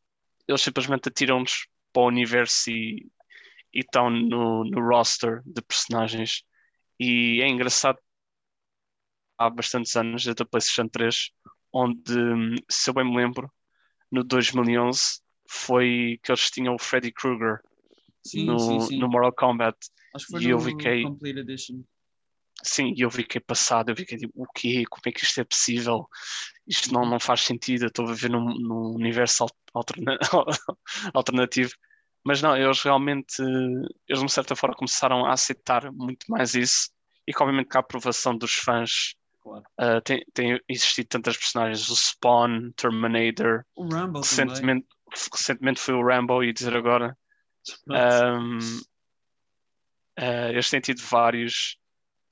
eles 0.49 0.63
simplesmente 0.63 1.09
atiram-nos 1.09 1.67
para 1.93 2.03
o 2.03 2.09
universo 2.09 2.71
e 2.71 3.07
e 3.75 3.81
estão 3.81 4.09
no, 4.09 4.65
no 4.65 4.81
roster 4.81 5.43
de 5.45 5.61
personagens. 5.63 6.45
E 6.99 7.41
é 7.43 7.49
engraçado 7.49 7.99
há 9.37 9.51
bastantes 9.51 9.97
anos, 9.97 10.25
desde 10.25 10.43
a 10.43 10.47
PlayStation 10.47 10.89
3, 10.89 11.31
onde, 11.73 12.17
hum, 12.17 12.55
se 12.71 12.89
eu 12.89 12.95
bem 12.95 13.05
me 13.05 13.17
lembro, 13.17 13.53
no 14.15 14.25
2011 14.25 15.21
foi 15.49 16.19
que 16.23 16.31
eles 16.31 16.51
tinham 16.51 16.75
o 16.75 16.79
Freddy 16.79 17.13
Krueger 17.13 17.61
Sim, 18.25 18.47
no, 18.47 18.59
sim, 18.59 18.81
sim. 18.81 18.99
no 18.99 19.09
Mortal 19.09 19.33
Kombat. 19.33 19.77
Acho 20.15 20.27
que 20.27 20.33
foi 20.33 20.43
e 20.43 20.51
eu 20.51 20.61
fiquei- 20.61 21.03
Complete 21.03 21.41
Edition. 21.41 21.83
Sim, 22.63 22.95
e 22.97 23.03
eu 23.03 23.11
fiquei 23.11 23.41
passado, 23.41 23.91
eu 23.91 23.97
fiquei 23.97 24.17
tipo, 24.17 24.33
o 24.35 24.47
quê? 24.55 24.85
Como 24.89 25.03
é 25.07 25.13
que 25.13 25.23
isto 25.25 25.39
é 25.41 25.45
possível? 25.45 26.09
Isto 26.67 26.93
não, 26.95 27.05
não 27.05 27.21
faz 27.21 27.43
sentido, 27.43 27.83
eu 27.85 27.89
estou 27.89 28.09
a 28.09 28.13
viver 28.15 28.31
num, 28.31 28.55
num 28.59 28.95
universo 28.95 29.43
al- 29.43 29.51
alterna- 29.75 30.19
alternativo. 31.13 31.73
Mas 32.25 32.41
não, 32.41 32.57
eles 32.57 32.81
realmente, 32.81 33.43
eles 34.09 34.23
de 34.25 34.33
certa 34.33 34.57
forma 34.57 34.75
começaram 34.77 35.27
a 35.27 35.33
aceitar 35.35 35.93
muito 35.93 36.25
mais 36.31 36.55
isso 36.55 36.91
e 37.27 37.35
que 37.35 37.43
obviamente 37.43 37.69
com 37.69 37.77
a 37.77 37.81
aprovação 37.81 38.35
dos 38.39 38.55
fãs 38.55 39.15
Claro. 39.45 39.63
uh, 39.79 40.01
tem, 40.01 40.25
tem 40.33 40.59
existido 40.69 41.07
tantas 41.09 41.37
personagens, 41.37 41.89
o 41.91 41.95
Spawn, 41.97 42.71
Terminator, 42.77 43.65
O 43.77 43.83
Rumble 43.83 43.99
também. 43.99 44.23
recentemente, 44.23 44.87
recentemente 45.33 45.81
foi 45.81 45.95
o 45.95 46.03
Rambo 46.07 46.43
e 46.43 46.53
dizer 46.53 46.75
agora 46.75 47.15
um, 47.89 48.59
uh, 50.19 50.49
eles 50.51 50.71
têm 50.71 50.81
tido 50.81 51.03
vários 51.03 51.77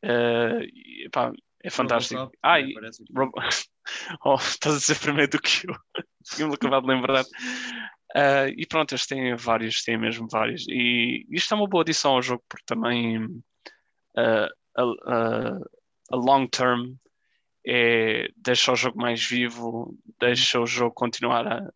uh, 0.04 0.62
e, 0.62 1.04
epá, 1.06 1.32
é 1.62 1.70
fantástico. 1.70 2.18
Robocop 2.20 2.38
Ah, 2.42 2.60
e, 2.60 2.74
oh, 4.24 4.34
estás 4.36 4.74
a 4.74 4.78
dizer 4.78 4.98
primeiro 5.00 5.30
do 5.32 5.40
que 5.40 5.68
eu. 5.68 5.74
Tinha-me 6.24 6.54
acabado 6.54 6.86
de 6.86 6.94
lembrar. 6.94 7.24
Uh, 7.24 8.48
e 8.56 8.66
pronto, 8.66 8.92
eles 8.92 9.06
têm 9.06 9.34
vários, 9.36 9.82
têm 9.84 9.98
mesmo 9.98 10.26
vários. 10.30 10.64
E 10.68 11.26
isto 11.30 11.52
é 11.52 11.56
uma 11.56 11.68
boa 11.68 11.82
adição 11.82 12.12
ao 12.12 12.22
jogo, 12.22 12.42
porque 12.48 12.64
também 12.66 13.42
a, 14.16 14.48
a- 14.76 15.58
a 16.10 16.16
long 16.16 16.46
term 16.46 16.94
é, 17.66 18.28
deixa 18.36 18.72
o 18.72 18.76
jogo 18.76 18.98
mais 18.98 19.24
vivo, 19.24 19.96
deixa 20.20 20.60
o 20.60 20.66
jogo 20.66 20.94
continuar 20.94 21.46
a- 21.46 21.72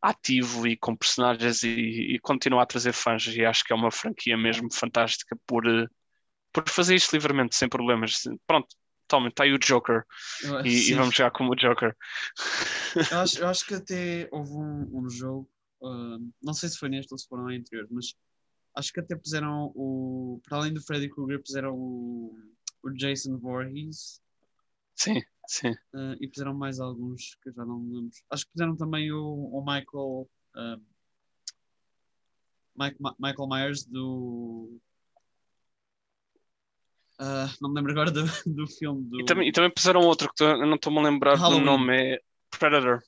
ativo 0.00 0.66
e 0.66 0.76
com 0.76 0.96
personagens 0.96 1.62
e, 1.62 2.14
e 2.14 2.18
continuar 2.20 2.62
a 2.62 2.66
trazer 2.66 2.92
fãs. 2.92 3.26
E 3.26 3.44
acho 3.44 3.64
que 3.64 3.72
é 3.72 3.76
uma 3.76 3.90
franquia 3.90 4.36
mesmo 4.36 4.72
fantástica 4.72 5.36
por, 5.46 5.66
uh, 5.66 5.88
por 6.52 6.68
fazer 6.68 6.94
isto 6.94 7.12
livremente, 7.12 7.56
sem 7.56 7.68
problemas. 7.68 8.22
Pronto, 8.46 8.68
toma, 9.06 9.28
está 9.28 9.44
aí 9.44 9.52
o 9.52 9.58
Joker 9.58 10.04
e, 10.64 10.90
e 10.90 10.94
vamos 10.94 11.14
jogar 11.14 11.30
como 11.30 11.52
o 11.52 11.56
Joker. 11.56 11.96
Eu 13.10 13.18
acho, 13.18 13.38
eu 13.40 13.48
acho 13.48 13.66
que 13.66 13.74
até 13.74 14.28
houve 14.30 14.52
um, 14.52 15.00
um 15.00 15.10
jogo, 15.10 15.50
ah, 15.82 16.18
não 16.42 16.52
sei 16.52 16.68
se 16.68 16.78
foi 16.78 16.88
neste 16.88 17.12
ou 17.12 17.18
se 17.18 17.26
foram 17.28 17.48
anterior, 17.48 17.86
mas 17.90 18.14
acho 18.76 18.92
que 18.92 19.00
até 19.00 19.16
puseram 19.16 19.72
o. 19.74 20.40
Para 20.44 20.58
além 20.58 20.72
do 20.72 20.82
Freddy 20.82 21.08
Krueger, 21.08 21.42
puseram 21.42 21.74
o, 21.74 22.36
o 22.82 22.90
Jason 22.90 23.38
Voorhees 23.38 24.20
Sim, 24.98 25.22
sim. 25.46 25.74
ah, 25.94 26.16
e 26.20 26.26
puseram 26.28 26.52
mais 26.54 26.80
alguns 26.80 27.36
que 27.42 27.50
eu 27.50 27.52
já 27.54 27.64
não 27.64 27.78
me 27.78 27.94
lembro. 27.94 28.10
Acho 28.30 28.44
que 28.44 28.52
puseram 28.52 28.76
também 28.76 29.12
o, 29.12 29.22
o 29.52 29.60
Michael. 29.60 30.28
ah, 30.56 30.76
Mike- 32.76 32.96
Ma- 33.00 33.14
Michael 33.18 33.48
Myers 33.48 33.84
do. 33.84 34.78
ah, 37.18 37.48
não 37.60 37.70
me 37.70 37.76
lembro 37.76 37.92
agora 37.92 38.10
do, 38.10 38.22
do 38.46 38.66
filme 38.66 39.04
do. 39.08 39.20
E 39.20 39.24
também, 39.24 39.48
e 39.48 39.52
também 39.52 39.70
puseram 39.70 40.00
outro 40.00 40.32
que 40.36 40.42
eu 40.42 40.66
não 40.66 40.74
estou-me 40.76 40.98
a 40.98 41.02
lembrar 41.02 41.36
Halloween. 41.36 41.60
do 41.60 41.64
nome, 41.64 42.14
é 42.14 42.20
Predator. 42.58 43.02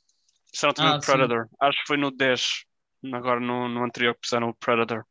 Puseram 0.52 0.74
também 0.74 0.92
Ah, 0.92 0.96
o 0.98 1.00
sim. 1.00 1.06
Predator. 1.06 1.48
Acho 1.60 1.78
que 1.80 1.86
foi 1.86 1.96
no 1.96 2.10
10, 2.10 2.64
agora 3.12 3.40
no, 3.40 3.68
no 3.68 3.84
anterior 3.84 4.14
que 4.14 4.20
puseram 4.22 4.48
o 4.48 4.54
Predator. 4.54 5.04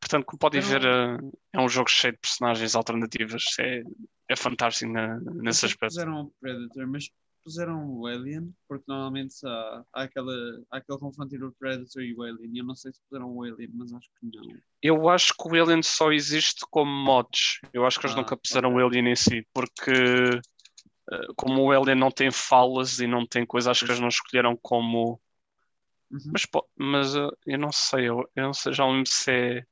Portanto, 0.00 0.24
como 0.24 0.38
podem 0.38 0.60
Eu- 0.60 0.66
ver, 0.66 0.84
eh, 0.84 1.18
é 1.54 1.60
um 1.60 1.68
jogo 1.68 1.90
cheio 1.90 2.12
de 2.12 2.18
personagens 2.20 2.76
alternativas. 2.76 3.42
É, 3.58 3.82
é 4.28 4.36
fantástico 4.36 4.92
na- 4.92 5.20
nesse 5.20 5.66
aspecto. 5.66 5.92
Puseram 5.94 6.20
o 6.22 6.30
Predator, 6.40 6.86
mas 6.86 7.10
puseram 7.44 7.88
o 7.88 8.06
Alien, 8.06 8.52
porque 8.66 8.84
normalmente 8.88 9.34
há, 9.46 9.84
há, 9.92 10.02
aquela, 10.02 10.32
há 10.70 10.78
aquele 10.78 10.98
confronto 10.98 11.34
entre 11.34 11.46
o 11.46 11.52
Predator 11.52 12.02
e 12.02 12.14
o 12.14 12.22
Alien. 12.22 12.50
E 12.54 12.58
eu 12.58 12.64
não 12.64 12.74
sei 12.74 12.92
se 12.92 13.00
puseram 13.08 13.30
o 13.30 13.42
Alien, 13.42 13.70
mas 13.74 13.92
acho 13.92 14.08
que 14.18 14.26
não. 14.26 14.56
Eu 14.82 15.08
acho 15.08 15.32
que 15.34 15.48
o 15.48 15.62
Alien 15.62 15.82
só 15.82 16.12
existe 16.12 16.66
como 16.70 16.90
mods. 16.90 17.60
Eu 17.72 17.86
acho 17.86 17.98
que 18.00 18.06
eles 18.06 18.16
Ah, 18.16 18.20
nunca 18.20 18.36
puseram 18.36 18.70
ok. 18.70 18.82
o 18.82 18.86
Alien 18.86 19.08
em 19.08 19.16
si, 19.16 19.46
porque 19.54 19.92
eh, 19.92 21.26
como 21.36 21.62
o 21.62 21.70
Alien 21.72 21.96
não 21.96 22.10
tem 22.10 22.30
falas 22.30 22.98
e 22.98 23.06
não 23.06 23.24
tem 23.26 23.46
coisa, 23.46 23.70
acho 23.70 23.84
que 23.84 23.90
eles 23.92 24.00
não 24.00 24.08
escolheram 24.08 24.56
como. 24.56 25.20
Uhum. 26.10 26.32
Mas, 26.32 26.46
mas 26.76 27.14
eh, 27.16 27.28
eu 27.46 27.58
não 27.58 27.70
sei, 27.72 28.08
eu, 28.08 28.28
eu 28.34 28.44
não 28.44 28.52
sei, 28.54 28.72
já 28.72 28.84
não 28.84 28.92
lembro 28.92 29.10
se 29.10 29.30
é 29.30 29.66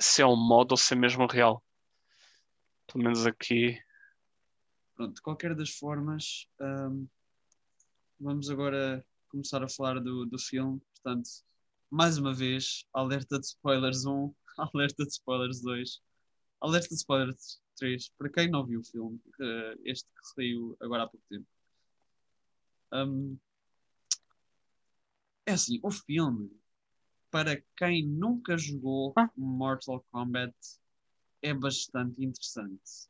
se 0.00 0.22
é 0.22 0.26
um 0.26 0.36
mod 0.36 0.72
ou 0.72 0.76
se 0.76 0.94
é 0.94 0.96
mesmo 0.96 1.26
real. 1.26 1.62
Pelo 2.90 3.04
menos 3.04 3.26
aqui. 3.26 3.78
Pronto, 4.94 5.14
de 5.14 5.22
qualquer 5.22 5.54
das 5.54 5.70
formas, 5.70 6.48
hum, 6.60 7.06
vamos 8.18 8.50
agora 8.50 9.04
começar 9.28 9.62
a 9.62 9.68
falar 9.68 10.00
do, 10.00 10.26
do 10.26 10.38
filme. 10.38 10.80
Portanto, 10.94 11.28
mais 11.90 12.18
uma 12.18 12.34
vez, 12.34 12.84
alerta 12.92 13.38
de 13.38 13.46
spoilers 13.46 14.04
1, 14.04 14.34
alerta 14.74 15.04
de 15.04 15.12
spoilers 15.12 15.60
2, 15.60 16.02
alerta 16.60 16.88
de 16.88 16.94
spoilers 16.94 17.62
3. 17.76 18.08
Para 18.18 18.30
quem 18.30 18.50
não 18.50 18.66
viu 18.66 18.80
o 18.80 18.84
filme, 18.84 19.20
eh, 19.40 19.74
este 19.84 20.08
que 20.08 20.28
saiu 20.34 20.76
agora 20.80 21.04
há 21.04 21.08
pouco 21.08 21.24
tempo. 21.28 21.46
Hum, 22.92 23.38
é 25.46 25.52
assim, 25.52 25.78
o 25.82 25.90
filme 25.90 26.50
para 27.30 27.62
quem 27.76 28.06
nunca 28.06 28.56
jogou 28.56 29.12
Ah. 29.16 29.30
Mortal 29.36 30.04
Kombat, 30.10 30.54
é 31.42 31.54
bastante 31.54 32.24
interessante. 32.24 33.08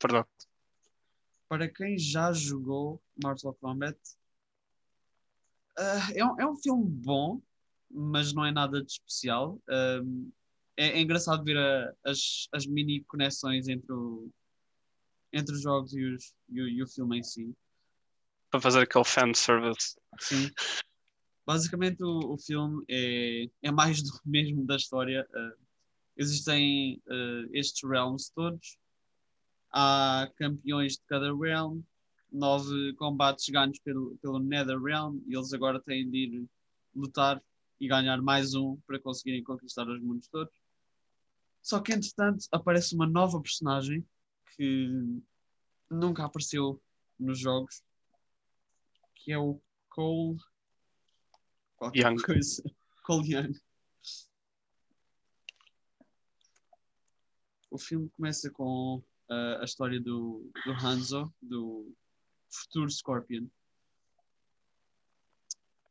Verdade. 0.00 0.28
Para 1.48 1.68
quem 1.68 1.98
já 1.98 2.32
jogou 2.32 3.02
Mortal 3.22 3.54
Kombat, 3.54 3.98
ah, 5.76 6.08
é, 6.14 6.24
um, 6.24 6.40
é 6.40 6.46
um 6.46 6.56
filme 6.56 6.84
bom, 6.88 7.40
mas 7.90 8.32
não 8.32 8.44
é 8.44 8.52
nada 8.52 8.82
de 8.82 8.90
especial. 8.92 9.60
É, 10.76 10.88
é 10.88 11.00
engraçado 11.00 11.42
ver 11.44 11.56
a- 11.58 11.94
as, 12.04 12.48
as 12.52 12.66
mini 12.66 13.02
conexões 13.04 13.68
entre, 13.68 13.92
o, 13.92 14.30
entre 15.32 15.54
os 15.54 15.62
jogos 15.62 15.92
e, 15.94 16.04
os- 16.04 16.34
e 16.48 16.60
o, 16.62 16.68
e 16.68 16.82
o 16.82 16.86
filme 16.86 17.18
em 17.18 17.22
si. 17.22 17.54
Para 18.50 18.60
fazer 18.60 18.80
aquele 18.82 19.04
fanservice. 19.04 19.96
Sim. 20.20 20.50
Basicamente, 21.46 22.02
o, 22.04 22.34
o 22.34 22.38
filme 22.38 22.84
é, 22.88 23.46
é 23.62 23.70
mais 23.72 24.02
do 24.02 24.10
mesmo 24.24 24.64
da 24.64 24.76
história. 24.76 25.26
Ah, 25.34 25.52
existem 26.20 27.02
ah, 27.08 27.48
estes 27.52 27.88
realms 27.88 28.30
todos. 28.30 28.78
Há 29.72 30.30
campeões 30.36 30.94
de 30.94 31.02
cada 31.06 31.34
realm. 31.34 31.80
Nove 32.30 32.94
combates 32.94 33.48
ganhos 33.48 33.78
pelo, 33.80 34.16
pelo 34.18 34.38
Nether 34.38 34.80
Realm. 34.80 35.20
E 35.26 35.34
eles 35.34 35.52
agora 35.52 35.80
têm 35.80 36.08
de 36.08 36.18
ir 36.18 36.48
lutar 36.94 37.42
e 37.80 37.88
ganhar 37.88 38.20
mais 38.20 38.54
um 38.54 38.76
para 38.86 39.00
conseguirem 39.00 39.42
conquistar 39.42 39.88
os 39.88 40.00
mundos 40.00 40.28
todos. 40.28 40.54
Só 41.62 41.80
que, 41.80 41.92
entretanto, 41.92 42.46
aparece 42.52 42.94
uma 42.94 43.06
nova 43.06 43.40
personagem 43.40 44.06
que 44.56 44.88
nunca 45.90 46.24
apareceu 46.24 46.80
nos 47.18 47.38
jogos, 47.38 47.82
que 49.14 49.32
é 49.32 49.38
o 49.38 49.60
Cole. 49.88 50.38
Qualquer 51.76 52.12
Young. 52.12 52.22
coisa. 52.22 52.62
Cole 53.04 53.34
Young. 53.34 53.52
O 57.70 57.78
filme 57.78 58.10
começa 58.10 58.50
com 58.50 59.02
ah, 59.28 59.58
a 59.60 59.64
história 59.64 60.00
do, 60.00 60.50
do 60.66 60.72
Hanzo, 60.72 61.32
do 61.40 61.94
futuro 62.48 62.90
Scorpion. 62.90 63.46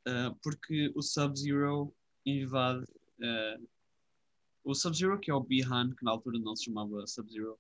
Ah, 0.06 0.36
porque 0.44 0.92
o 0.94 1.02
Sub-Zero 1.02 1.94
invade. 2.26 2.86
ah, 3.24 3.58
o 4.64 4.76
Sub-Zero, 4.76 5.18
que 5.20 5.32
é 5.32 5.34
o 5.34 5.40
Bihan, 5.40 5.96
que 5.96 6.04
na 6.04 6.12
altura 6.12 6.38
não 6.38 6.56
se 6.56 6.66
chamava 6.66 7.08
Sub-Zero, 7.08 7.58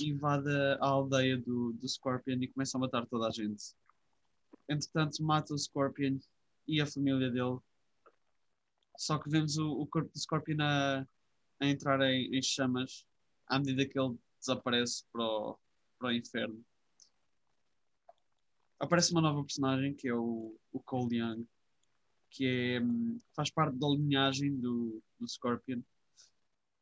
invade 0.00 0.50
a 0.80 0.86
aldeia 0.86 1.36
do, 1.36 1.72
do 1.72 1.88
Scorpion 1.88 2.38
e 2.40 2.48
começa 2.48 2.78
a 2.78 2.80
matar 2.80 3.04
toda 3.06 3.26
a 3.26 3.30
gente. 3.30 3.74
Entretanto, 4.68 5.22
mata 5.24 5.52
o 5.52 5.58
Scorpion 5.58 6.18
e 6.68 6.80
a 6.80 6.86
família 6.86 7.30
dele. 7.30 7.58
Só 8.96 9.18
que 9.18 9.28
vemos 9.28 9.58
o, 9.58 9.72
o 9.72 9.86
corpo 9.86 10.12
do 10.12 10.18
Scorpion 10.18 10.60
a, 10.60 11.06
a 11.60 11.66
entrar 11.66 12.00
em, 12.02 12.34
em 12.36 12.42
chamas 12.42 13.04
à 13.50 13.58
medida 13.58 13.84
que 13.84 13.98
ele 13.98 14.16
desaparece 14.38 15.04
para 15.12 15.22
o, 15.22 15.58
para 15.98 16.08
o 16.08 16.12
inferno. 16.12 16.64
Aparece 18.78 19.12
uma 19.12 19.20
nova 19.20 19.42
personagem 19.42 19.92
que 19.92 20.08
é 20.08 20.14
o, 20.14 20.56
o 20.72 20.80
Cole 20.80 21.18
Young, 21.18 21.46
que 22.30 22.46
é, 22.46 22.80
faz 23.34 23.50
parte 23.50 23.76
da 23.76 23.88
linhagem 23.88 24.56
do, 24.56 25.02
do 25.18 25.28
Scorpion. 25.28 25.82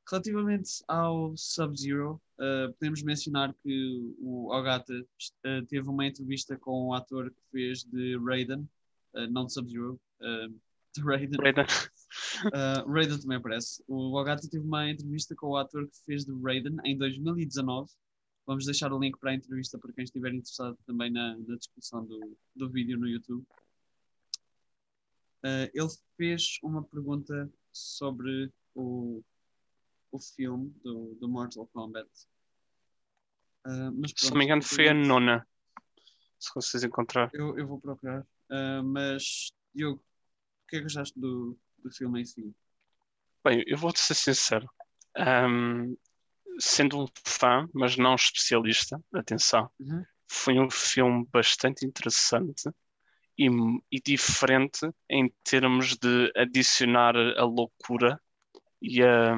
Relativamente 0.08 0.70
ao 0.86 1.36
Sub-Zero, 1.36 2.20
uh, 2.38 2.72
podemos 2.74 3.02
mencionar 3.02 3.52
que 3.62 4.14
o 4.20 4.50
Ogata 4.54 4.94
uh, 4.94 5.66
teve 5.66 5.88
uma 5.88 6.06
entrevista 6.06 6.56
com 6.56 6.88
o 6.88 6.94
ator 6.94 7.30
que 7.30 7.42
fez 7.50 7.84
de 7.84 8.16
Raiden, 8.18 8.68
uh, 9.14 9.26
não 9.30 9.46
de 9.46 9.54
Sub-Zero, 9.54 10.00
de 10.94 11.02
Raiden. 11.02 11.38
Raiden. 11.40 11.66
Uh, 12.46 12.90
Raiden 12.90 13.20
também 13.20 13.38
aparece. 13.38 13.82
O 13.86 14.14
Ogata 14.16 14.48
teve 14.48 14.64
uma 14.64 14.90
entrevista 14.90 15.34
com 15.34 15.48
o 15.48 15.56
ator 15.56 15.86
que 15.88 15.98
fez 16.04 16.24
de 16.24 16.32
Raiden 16.42 16.76
em 16.84 16.96
2019. 16.96 17.90
Vamos 18.46 18.64
deixar 18.64 18.92
o 18.92 18.98
link 18.98 19.18
para 19.18 19.32
a 19.32 19.34
entrevista 19.34 19.78
para 19.78 19.92
quem 19.92 20.04
estiver 20.04 20.32
interessado 20.32 20.78
também 20.86 21.10
na, 21.10 21.36
na 21.36 21.56
descrição 21.56 22.04
do, 22.04 22.36
do 22.56 22.70
vídeo 22.70 22.98
no 22.98 23.06
YouTube. 23.06 23.46
Uh, 25.44 25.70
ele 25.72 25.88
fez 26.16 26.58
uma 26.62 26.82
pergunta 26.82 27.50
sobre 27.72 28.52
o, 28.74 29.22
o 30.10 30.18
filme 30.18 30.74
do, 30.82 31.14
do 31.20 31.28
Mortal 31.28 31.66
Kombat. 31.68 32.08
Uh, 33.66 33.92
mas 33.94 34.12
Se 34.16 34.24
não 34.24 34.30
pronto, 34.30 34.38
me 34.38 34.44
engano, 34.44 34.62
foi 34.62 34.88
a 34.88 34.94
nona. 34.94 35.46
Se 36.38 36.50
vocês 36.54 36.82
encontrar. 36.82 37.30
Eu, 37.34 37.58
eu 37.58 37.66
vou 37.66 37.80
procurar. 37.80 38.22
Uh, 38.50 38.82
mas, 38.82 39.52
Diogo, 39.74 40.00
o 40.00 40.66
que 40.68 40.76
é 40.76 40.80
que 40.80 40.86
achaste 40.86 41.18
do, 41.18 41.58
do 41.82 41.90
filme 41.90 42.20
em 42.20 42.24
si? 42.24 42.54
Bem, 43.44 43.62
eu 43.66 43.76
vou-te 43.78 44.00
ser 44.00 44.14
sincero. 44.14 44.68
Ahm, 45.16 45.94
sendo 46.58 47.02
um 47.02 47.06
fã, 47.24 47.68
mas 47.72 47.96
não 47.96 48.14
especialista, 48.14 49.00
atenção, 49.14 49.70
Uhum. 49.80 50.04
foi 50.26 50.58
um 50.58 50.70
filme 50.70 51.26
bastante 51.32 51.86
interessante 51.86 52.68
e, 53.38 53.48
e 53.90 54.00
diferente 54.00 54.88
em 55.08 55.32
termos 55.44 55.96
de 55.96 56.32
adicionar 56.36 57.16
a 57.16 57.44
loucura 57.44 58.20
e 58.82 59.02
a. 59.02 59.34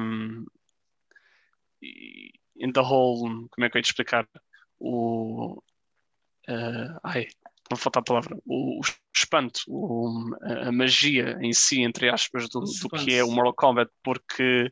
e 1.81 2.31
in 2.57 2.71
the 2.71 2.81
whole. 2.81 3.47
Como 3.49 3.65
é 3.65 3.69
que 3.69 3.77
eu 3.77 3.79
ia 3.79 3.83
te 3.83 3.89
explicar? 3.89 4.27
O. 4.79 5.61
ah, 6.47 6.99
ai, 7.03 7.27
não 7.71 7.77
falta 7.77 7.99
a 7.99 8.03
palavra. 8.03 8.37
O, 8.45 8.79
o 8.79 8.81
espanto, 9.15 9.61
o- 9.67 10.35
a, 10.41 10.71
magia 10.71 11.37
em 11.41 11.53
si, 11.53 11.81
entre 11.81 12.09
aspas, 12.09 12.47
do, 12.49 12.59
do 12.59 12.89
que 12.89 13.13
é 13.15 13.23
o 13.23 13.31
Mortal 13.31 13.53
Kombat, 13.53 13.91
porque 14.03 14.71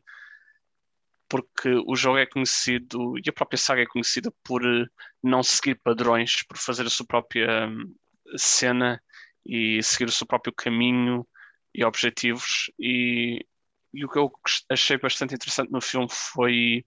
porque 1.28 1.70
o 1.86 1.94
jogo 1.94 2.18
é 2.18 2.26
conhecido 2.26 3.16
e 3.16 3.30
a 3.30 3.32
própria 3.32 3.56
saga 3.56 3.82
é 3.82 3.86
conhecida 3.86 4.32
por 4.42 4.66
eh, 4.66 4.84
não 5.22 5.44
seguir 5.44 5.76
padrões, 5.80 6.44
por 6.44 6.58
fazer 6.58 6.84
a 6.84 6.90
sua 6.90 7.06
própria 7.06 7.68
hum, 7.68 7.94
cena 8.36 9.00
e 9.46 9.80
seguir 9.80 10.06
o 10.06 10.12
seu 10.12 10.26
próprio 10.26 10.52
caminho 10.52 11.24
e 11.72 11.84
objetivos. 11.84 12.68
E, 12.80 13.46
e 13.94 14.04
o 14.04 14.08
que 14.08 14.18
eu 14.18 14.28
achei 14.68 14.98
bastante 14.98 15.32
interessante 15.32 15.70
no 15.70 15.80
filme 15.80 16.08
foi 16.10 16.84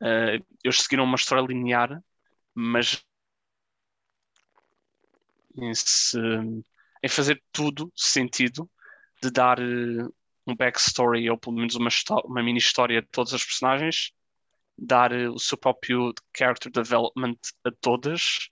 eh, 0.00 0.38
eles 0.62 0.78
seguiram 0.78 1.02
uma 1.02 1.16
história 1.16 1.44
linear, 1.44 2.00
mas 2.54 3.04
em, 5.56 5.74
se- 5.74 6.18
em 6.18 7.08
fazer 7.08 7.42
tudo 7.52 7.92
sentido, 7.94 8.68
de 9.22 9.30
dar 9.30 9.58
eh, 9.58 10.06
um 10.46 10.54
backstory 10.54 11.28
ou 11.30 11.38
pelo 11.38 11.56
menos 11.56 11.74
uma, 11.74 11.88
uma 12.24 12.42
mini 12.42 12.58
história 12.58 13.00
de 13.02 13.08
todas 13.08 13.34
as 13.34 13.44
personagens, 13.44 14.12
dar 14.78 15.12
eh, 15.12 15.28
o 15.28 15.38
seu 15.38 15.56
próprio 15.58 16.12
character 16.36 16.70
development 16.70 17.38
a 17.64 17.70
todas 17.80 18.50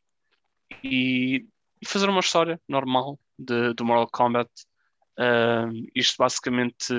e, 0.83 1.47
e 1.81 1.87
fazer 1.87 2.09
uma 2.09 2.21
história 2.21 2.61
normal 2.69 3.19
de, 3.38 3.75
do 3.75 3.85
Mortal 3.85 4.09
Kombat. 4.11 4.51
Ah, 5.17 5.69
isto 5.95 6.17
basicamente, 6.19 6.93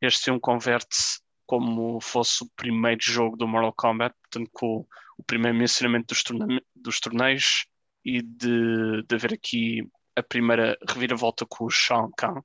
este 0.00 0.24
filme 0.24 0.40
converte-se 0.40 1.20
como 1.46 2.00
fosse 2.00 2.42
o 2.42 2.48
primeiro 2.56 3.02
jogo 3.02 3.36
do 3.36 3.46
Mortal 3.46 3.72
Kombat, 3.72 4.14
portanto, 4.22 4.50
com 4.52 4.66
o, 4.78 4.88
o 5.18 5.22
primeiro 5.22 5.58
mencionamento 5.58 6.14
dos, 6.14 6.22
torne- 6.22 6.64
dos 6.74 7.00
torneios 7.00 7.66
e 8.04 8.22
de, 8.22 9.02
de 9.02 9.14
haver 9.14 9.34
aqui 9.34 9.88
a 10.16 10.22
primeira 10.22 10.76
reviravolta 10.88 11.46
com 11.46 11.64
o 11.64 11.70
Shao 11.70 12.10
Kahn. 12.16 12.40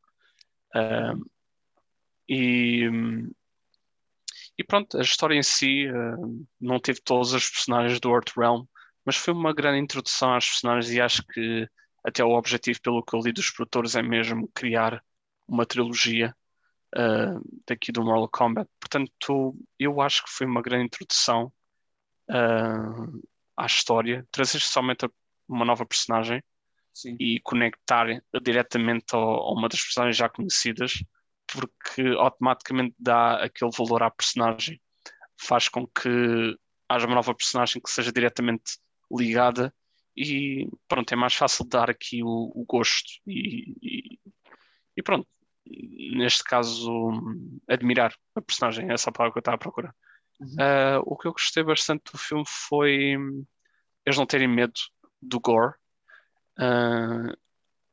Ah, 0.75 1.13
e, 2.27 2.87
e 4.57 4.63
pronto, 4.63 4.97
a 4.97 5.01
história 5.01 5.35
em 5.35 5.43
si 5.43 5.87
não 6.59 6.79
teve 6.79 7.01
todos 7.01 7.33
os 7.33 7.49
personagens 7.49 7.99
do 7.99 8.13
Earthrealm, 8.13 8.65
mas 9.05 9.15
foi 9.15 9.33
uma 9.33 9.53
grande 9.53 9.79
introdução 9.79 10.33
às 10.33 10.47
personagens 10.47 10.91
e 10.93 11.01
acho 11.01 11.23
que 11.25 11.67
até 12.03 12.23
o 12.23 12.31
objetivo, 12.31 12.79
pelo 12.81 13.03
que 13.03 13.15
eu 13.15 13.19
li 13.19 13.31
dos 13.31 13.49
produtores, 13.49 13.95
é 13.95 14.01
mesmo 14.01 14.49
criar 14.53 15.03
uma 15.47 15.65
trilogia 15.65 16.35
ah, 16.95 17.39
daqui 17.67 17.91
do 17.91 18.03
Mortal 18.03 18.29
Kombat. 18.29 18.69
Portanto, 18.79 19.55
eu 19.77 20.01
acho 20.01 20.23
que 20.23 20.29
foi 20.31 20.47
uma 20.47 20.61
grande 20.61 20.85
introdução 20.85 21.51
ah, 22.29 23.07
à 23.57 23.65
história, 23.65 24.27
trazer 24.31 24.59
somente 24.59 25.05
uma 25.49 25.65
nova 25.65 25.85
personagem 25.85 26.43
Sim. 26.93 27.15
e 27.19 27.39
conectar 27.41 28.05
diretamente 28.41 29.15
a 29.15 29.17
uma 29.17 29.67
das 29.67 29.81
personagens 29.81 30.17
já 30.17 30.29
conhecidas, 30.29 31.03
porque 31.47 32.01
automaticamente 32.17 32.95
dá 32.99 33.43
aquele 33.43 33.71
valor 33.75 34.03
à 34.03 34.11
personagem, 34.11 34.79
faz 35.41 35.67
com 35.67 35.87
que 35.87 36.55
haja 36.87 37.05
uma 37.07 37.15
nova 37.15 37.33
personagem 37.33 37.81
que 37.81 37.89
seja 37.89 38.11
diretamente 38.11 38.77
ligada 39.11 39.73
e 40.15 40.67
pronto, 40.87 41.11
é 41.11 41.15
mais 41.15 41.33
fácil 41.33 41.65
dar 41.65 41.89
aqui 41.89 42.23
o, 42.23 42.51
o 42.53 42.65
gosto 42.67 43.09
e, 43.25 43.73
e- 43.81 44.19
e 44.97 45.01
pronto, 45.03 45.27
neste 46.15 46.43
caso 46.43 46.91
admirar 47.67 48.13
a 48.35 48.41
personagem, 48.41 48.91
essa 48.91 49.09
é 49.09 49.11
a 49.11 49.13
palavra 49.13 49.33
que 49.33 49.37
eu 49.37 49.41
estava 49.41 49.55
a 49.55 49.59
procurar. 49.59 49.95
Uhum. 50.39 50.55
Ah, 50.59 50.99
o 51.05 51.15
que 51.17 51.27
eu 51.27 51.31
gostei 51.31 51.63
bastante 51.63 52.11
do 52.11 52.17
filme 52.17 52.43
foi 52.45 53.15
eles 54.05 54.17
não 54.17 54.25
terem 54.25 54.47
medo 54.47 54.73
do 55.21 55.39
gore. 55.39 55.73
Ah, 56.57 57.33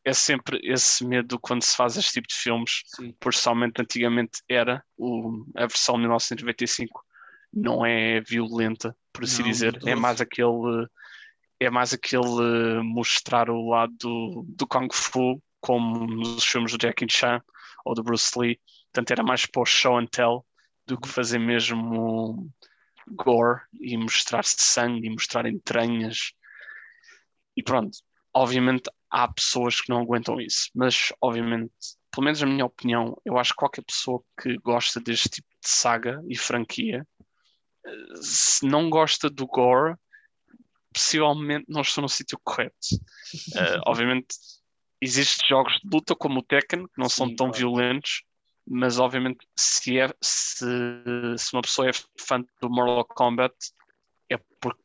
é 0.04 0.12
sempre 0.12 0.60
esse 0.62 1.04
medo 1.04 1.38
quando 1.38 1.62
se 1.62 1.76
faz 1.76 1.96
este 1.96 2.12
tipo 2.12 2.28
de 2.28 2.34
filmes, 2.34 2.82
Sim. 2.86 3.12
por 3.18 3.34
somente 3.34 3.82
antigamente 3.82 4.40
era, 4.48 4.84
o, 4.96 5.44
a 5.56 5.66
versão 5.66 5.96
de 5.96 6.02
1995 6.02 7.04
não 7.52 7.84
é 7.84 8.20
violenta, 8.20 8.96
por 9.12 9.24
assim 9.24 9.42
Não, 9.42 9.50
dizer, 9.50 9.80
é 9.84 9.94
mais 9.96 10.20
aquele 10.20 10.86
é 11.58 11.70
mais 11.70 11.92
aquele 11.92 12.82
mostrar 12.82 13.50
o 13.50 13.70
lado 13.70 13.92
do, 13.98 14.44
do 14.46 14.66
Kung 14.66 14.88
Fu, 14.92 15.42
como 15.60 16.06
nos 16.06 16.44
filmes 16.44 16.70
do 16.70 16.78
Jackie 16.80 17.10
Chan 17.10 17.42
ou 17.84 17.94
do 17.94 18.04
Bruce 18.04 18.38
Lee, 18.38 18.60
portanto 18.92 19.10
era 19.10 19.24
mais 19.24 19.46
para 19.46 19.62
o 19.62 19.66
show 19.66 19.98
and 19.98 20.06
tell 20.06 20.46
do 20.86 21.00
que 21.00 21.08
fazer 21.08 21.38
mesmo 21.38 22.48
gore 23.08 23.62
e 23.80 23.96
mostrar 23.96 24.44
sangue 24.44 25.06
e 25.06 25.10
mostrar 25.10 25.46
entranhas. 25.46 26.32
E 27.56 27.62
pronto, 27.62 27.98
obviamente 28.34 28.90
há 29.10 29.26
pessoas 29.28 29.80
que 29.80 29.88
não 29.88 30.02
aguentam 30.02 30.40
isso, 30.40 30.68
mas 30.74 31.12
obviamente, 31.20 31.72
pelo 32.10 32.24
menos 32.24 32.40
na 32.40 32.46
minha 32.46 32.66
opinião, 32.66 33.16
eu 33.24 33.38
acho 33.38 33.50
que 33.52 33.56
qualquer 33.56 33.82
pessoa 33.82 34.22
que 34.40 34.56
gosta 34.58 35.00
deste 35.00 35.28
tipo 35.28 35.48
de 35.48 35.68
saga 35.68 36.22
e 36.28 36.36
franquia, 36.36 37.06
eh, 37.86 37.90
se 38.20 38.66
não 38.66 38.90
gosta 38.90 39.30
do 39.30 39.46
gore, 39.46 39.96
possivelmente 40.92 41.66
não 41.68 41.82
estou 41.82 42.02
no 42.02 42.08
sítio 42.08 42.38
correto. 42.42 42.76
Eh, 43.54 43.80
obviamente, 43.86 44.34
existem 45.00 45.48
jogos 45.48 45.74
de 45.74 45.88
luta 45.92 46.14
como 46.14 46.40
o 46.40 46.42
Tekken, 46.42 46.86
que 46.86 46.98
não 46.98 47.08
são 47.08 47.28
Sim, 47.28 47.36
tão 47.36 47.50
claro. 47.50 47.58
violentos, 47.58 48.22
mas 48.66 48.98
obviamente 48.98 49.46
se, 49.56 49.98
é, 49.98 50.08
se, 50.20 50.66
se 51.38 51.52
uma 51.54 51.62
pessoa 51.62 51.88
é 51.88 51.92
fã 52.18 52.42
do 52.60 52.68
Mortal 52.68 53.04
Kombat 53.04 53.54
é 54.28 54.36
porque 54.60 54.82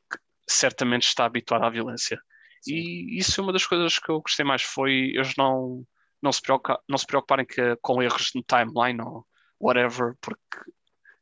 certamente 0.48 1.08
está 1.08 1.26
habituada 1.26 1.66
à 1.66 1.70
violência. 1.70 2.22
E 2.68 3.18
isso 3.18 3.40
é 3.40 3.44
uma 3.44 3.54
das 3.54 3.66
coisas 3.66 3.98
que 3.98 4.10
eu 4.10 4.22
gostei 4.22 4.46
mais 4.46 4.62
foi 4.62 5.12
eles 5.16 5.34
não, 5.38 5.86
não, 6.22 6.32
se, 6.32 6.42
preocupa, 6.42 6.82
não 6.88 6.98
se 6.98 7.06
preocuparem 7.06 7.46
que, 7.46 7.76
com 7.82 8.02
erros 8.02 8.32
no 8.36 8.44
timeline 8.44 9.02
ou 9.02 9.26
whatever, 9.60 10.16
porque 10.22 10.72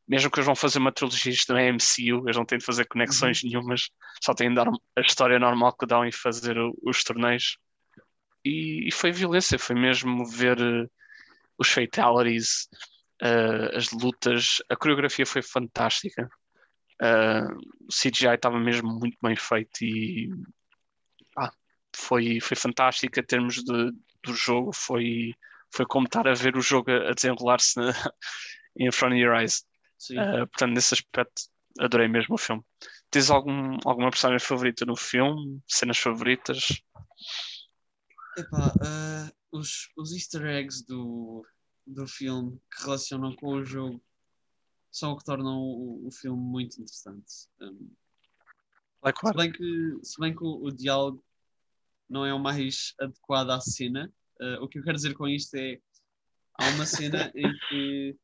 mesmo 0.08 0.32
que 0.32 0.40
eles 0.40 0.46
vão 0.48 0.56
fazer 0.56 0.80
uma 0.80 0.92
trilogia 0.92 1.32
isto 1.32 1.54
não 1.54 1.60
é 1.60 1.72
MCU, 1.72 2.26
eles 2.26 2.36
não 2.36 2.46
têm 2.46 2.58
de 2.58 2.66
fazer 2.66 2.86
conexões 2.86 3.44
nenhumas, 3.44 3.90
só 4.24 4.34
têm 4.34 4.50
de 4.50 4.56
dar 4.56 4.68
a 4.68 5.02
história 5.02 5.38
normal 5.38 5.74
que 5.78 5.86
dão 5.86 6.04
e 6.04 6.12
fazer 6.12 6.58
os 6.84 7.04
torneios. 7.04 7.58
E, 8.44 8.88
e 8.88 8.92
foi 8.92 9.12
violência, 9.12 9.60
foi 9.60 9.76
mesmo 9.76 10.26
ver 10.26 10.60
eh, 10.60 10.88
os 11.60 11.70
fatalities, 11.70 12.68
eh, 13.22 13.78
as 13.78 13.92
lutas, 13.92 14.58
a 14.70 14.76
coreografia 14.76 15.26
foi 15.26 15.44
fantástica. 15.44 16.28
Eh, 17.02 17.44
o 17.82 17.94
CGI 17.94 18.34
estava 18.34 18.60
mesmo 18.60 18.90
muito 18.90 19.18
bem 19.22 19.36
feito 19.36 19.84
e 19.84 20.30
foi, 21.96 22.40
foi 22.40 22.56
fantástico 22.56 23.20
em 23.20 23.24
termos 23.24 23.56
de, 23.56 23.92
do 24.24 24.34
jogo. 24.34 24.72
Foi, 24.74 25.34
foi 25.74 25.86
como 25.86 26.06
estar 26.06 26.28
a 26.28 26.34
ver 26.34 26.56
o 26.56 26.62
jogo 26.62 26.92
a, 26.92 27.14
desenrolar-se 27.14 27.80
in 28.78 28.92
front 28.92 29.14
of 29.14 29.22
your 29.22 29.36
eyes. 29.36 29.66
Eh, 30.12 30.46
portanto, 30.46 30.74
nesse 30.74 30.94
aspecto, 30.94 31.44
adorei 31.80 32.08
mesmo 32.08 32.36
o 32.36 32.38
filme. 32.38 32.64
Tens 33.12 33.30
algum, 33.30 33.78
alguma 33.86 34.10
personagem 34.10 34.46
favorita 34.46 34.86
no 34.86 34.96
filme? 34.96 35.62
Cenas 35.68 35.98
favoritas? 35.98 36.82
Epá, 38.38 38.74
ah, 38.82 39.32
os, 39.52 39.90
os 39.98 40.14
easter 40.14 40.46
eggs 40.46 40.86
do, 40.86 41.46
do 41.86 42.08
filme 42.08 42.60
que 42.72 42.84
relacionam 42.84 43.36
com 43.36 43.56
o 43.56 43.66
jogo 43.66 44.02
são 44.92 45.12
o 45.12 45.18
que 45.18 45.26
tornam 45.26 45.58
o, 45.60 46.08
o 46.08 46.12
filme 46.12 46.42
muito 46.42 46.80
interessante. 46.82 47.48
Um, 47.62 47.92
Like 49.02 49.20
se, 49.26 49.34
bem 49.34 49.52
que, 49.52 50.00
se 50.04 50.20
bem 50.20 50.36
que 50.36 50.44
o, 50.44 50.66
o 50.66 50.72
diálogo 50.72 51.24
não 52.10 52.26
é 52.26 52.34
o 52.34 52.40
mais 52.40 52.94
adequado 53.00 53.52
à 53.52 53.62
cena, 53.62 54.12
ah, 54.40 54.58
o 54.62 54.68
que 54.68 54.80
eu 54.80 54.84
quero 54.84 54.96
dizer 54.96 55.14
com 55.14 55.28
isto 55.28 55.56
é 55.56 55.80
há 56.56 56.70
uma 56.70 56.86
cena 56.86 57.32
em 57.36 57.52
que 57.68 58.18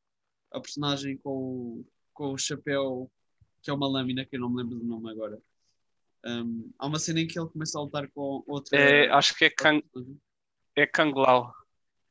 a 0.51 0.59
personagem 0.59 1.17
com 1.17 1.29
o, 1.29 1.87
com 2.13 2.33
o 2.33 2.37
chapéu, 2.37 3.11
que 3.61 3.69
é 3.69 3.73
uma 3.73 3.87
lâmina, 3.87 4.25
que 4.25 4.35
eu 4.35 4.39
não 4.39 4.49
me 4.49 4.63
lembro 4.63 4.79
do 4.79 4.85
nome 4.85 5.11
agora. 5.11 5.41
um, 6.25 6.71
há 6.79 6.87
uma 6.87 6.99
cena 6.99 7.19
em 7.21 7.27
que 7.27 7.37
ele 7.39 7.49
começa 7.49 7.77
a 7.77 7.81
lutar 7.81 8.07
com 8.09 8.43
outra. 8.47 8.77
É, 8.77 9.09
acho 9.09 9.35
que 9.35 9.45
é 9.45 9.49
Kang, 9.49 9.83
é 10.75 10.87
Kang 10.87 11.13
Lao. 11.17 11.53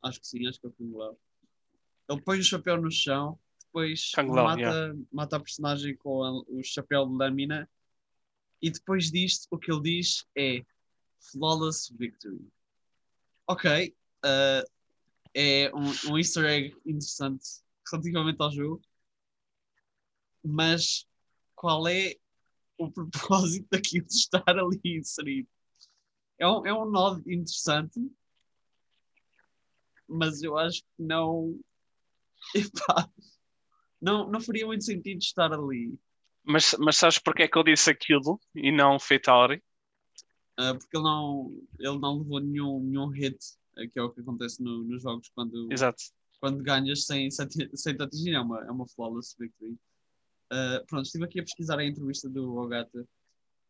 Acho 0.03 0.21
que 0.21 0.27
sim, 0.27 0.47
acho 0.47 0.61
que 0.61 0.67
é 0.67 0.69
o 0.69 0.73
Kung 0.73 0.97
Lao. 0.97 1.19
Ele 2.09 2.21
põe 2.21 2.39
o 2.39 2.45
chapéu 2.45 2.81
no 2.81 2.91
chão, 2.91 3.39
depois 3.67 4.13
Lao, 4.17 4.45
mata, 4.45 4.61
yeah. 4.61 4.99
mata 5.11 5.37
a 5.37 5.41
personagem 5.41 5.97
com 5.97 6.23
a- 6.23 6.43
o 6.49 6.63
chapéu 6.63 7.07
de 7.07 7.17
lâmina 7.17 7.69
e 8.61 8.71
depois 8.71 9.11
disto 9.11 9.49
o 9.51 9.59
que 9.59 9.73
ele 9.73 9.81
diz 9.81 10.27
é 10.37 10.65
Flawless 11.31 11.95
Victory. 11.97 12.41
Ok, 13.47 13.95
uh, 14.25 14.71
é 15.35 15.71
um, 15.75 16.13
um 16.13 16.19
easter 16.19 16.45
egg 16.45 16.77
interessante 16.87 17.45
relativamente 17.91 18.41
ao 18.41 18.51
jogo, 18.51 18.83
mas 20.43 21.07
qual 21.55 21.87
é 21.89 22.15
o 22.79 22.91
propósito 22.93 23.67
daquilo 23.71 24.07
de 24.07 24.15
estar 24.15 24.45
ali 24.49 24.81
inserido? 24.85 25.49
É 26.39 26.47
um, 26.47 26.67
é 26.67 26.73
um 26.73 26.91
nó 26.91 27.19
interessante, 27.27 28.01
mas 30.09 30.43
eu 30.43 30.57
acho 30.59 30.83
que 30.83 31.03
não. 31.03 31.59
Epá, 32.55 33.11
não, 34.01 34.31
não 34.31 34.41
faria 34.41 34.67
muito 34.67 34.85
sentido 34.85 35.19
estar 35.19 35.53
ali. 35.53 35.99
Mas, 36.45 36.75
mas 36.79 36.97
sabes 36.99 37.19
porque 37.19 37.45
é 37.45 37.49
que 37.49 37.57
eu 37.57 37.63
disse 37.65 37.91
aquilo 37.91 38.39
e 38.55 38.71
não 38.71 38.99
Fatality? 38.99 39.65
Ah, 40.57 40.75
porque 40.75 40.97
ele 40.97 41.05
não, 41.05 41.53
ele 41.79 41.99
não 41.99 42.19
levou 42.19 42.41
nenhum, 42.41 42.81
nenhum 42.81 43.09
hit, 43.09 43.39
ah, 43.77 43.87
que 43.87 43.99
é 43.99 44.03
o 44.03 44.11
que 44.11 44.21
acontece 44.21 44.63
no- 44.63 44.85
nos 44.85 45.03
jogos 45.03 45.29
quando, 45.35 45.69
Exato. 45.73 46.03
quando 46.41 46.63
ganhas 46.63 47.05
sem, 47.07 47.31
sem 47.31 47.47
te 47.49 48.03
atingir. 48.03 48.35
É 48.35 48.41
uma, 48.41 48.65
é 48.65 48.71
uma 48.71 48.87
flawless 48.89 49.35
victory. 49.39 49.77
Ah, 50.53 50.83
pronto, 50.87 51.07
estive 51.07 51.25
aqui 51.25 51.41
a 51.41 51.43
pesquisar 51.43 51.79
a 51.79 51.85
entrevista 51.85 52.29
do 52.29 52.57
Ogata. 52.57 53.07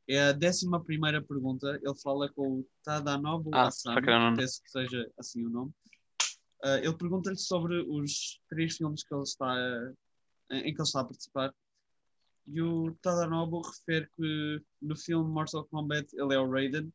É 0.06 0.20
a 0.28 0.32
décima 0.32 0.84
primeira 0.84 1.22
pergunta. 1.22 1.80
Ele 1.82 1.94
fala 2.02 2.28
com 2.30 2.60
o 2.60 2.66
Tadanobu 2.82 3.50
Ah, 3.54 3.68
Asano, 3.68 4.02
penso 4.36 4.62
que 4.62 4.70
seja 4.70 5.10
assim 5.18 5.46
o 5.46 5.48
nome. 5.48 5.72
Ah, 6.62 6.78
ele 6.78 6.94
pergunta-lhe 6.96 7.38
sobre 7.38 7.80
os 7.80 8.38
três 8.48 8.76
filmes 8.76 9.02
que 9.02 9.14
ele 9.14 9.22
está, 9.22 9.54
em 10.50 10.58
em 10.58 10.62
que 10.74 10.80
ele 10.80 10.82
está 10.82 11.00
a 11.00 11.04
participar. 11.04 11.54
E 12.46 12.60
o 12.60 12.94
Tadanobu 13.02 13.62
refere 13.62 14.08
que 14.16 14.62
no 14.82 14.96
filme 14.96 15.30
Mortal 15.30 15.64
Kombat 15.66 16.14
ele 16.14 16.34
é 16.34 16.38
o 16.38 16.50
Raiden 16.50 16.92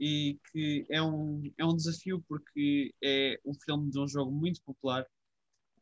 e 0.00 0.38
que 0.50 0.84
é 0.90 1.00
um, 1.00 1.42
é 1.56 1.64
um 1.64 1.76
desafio 1.76 2.24
porque 2.28 2.92
é 3.02 3.40
um 3.44 3.54
filme 3.54 3.90
de 3.90 4.00
um 4.00 4.08
jogo 4.08 4.32
muito 4.32 4.60
popular 4.62 5.06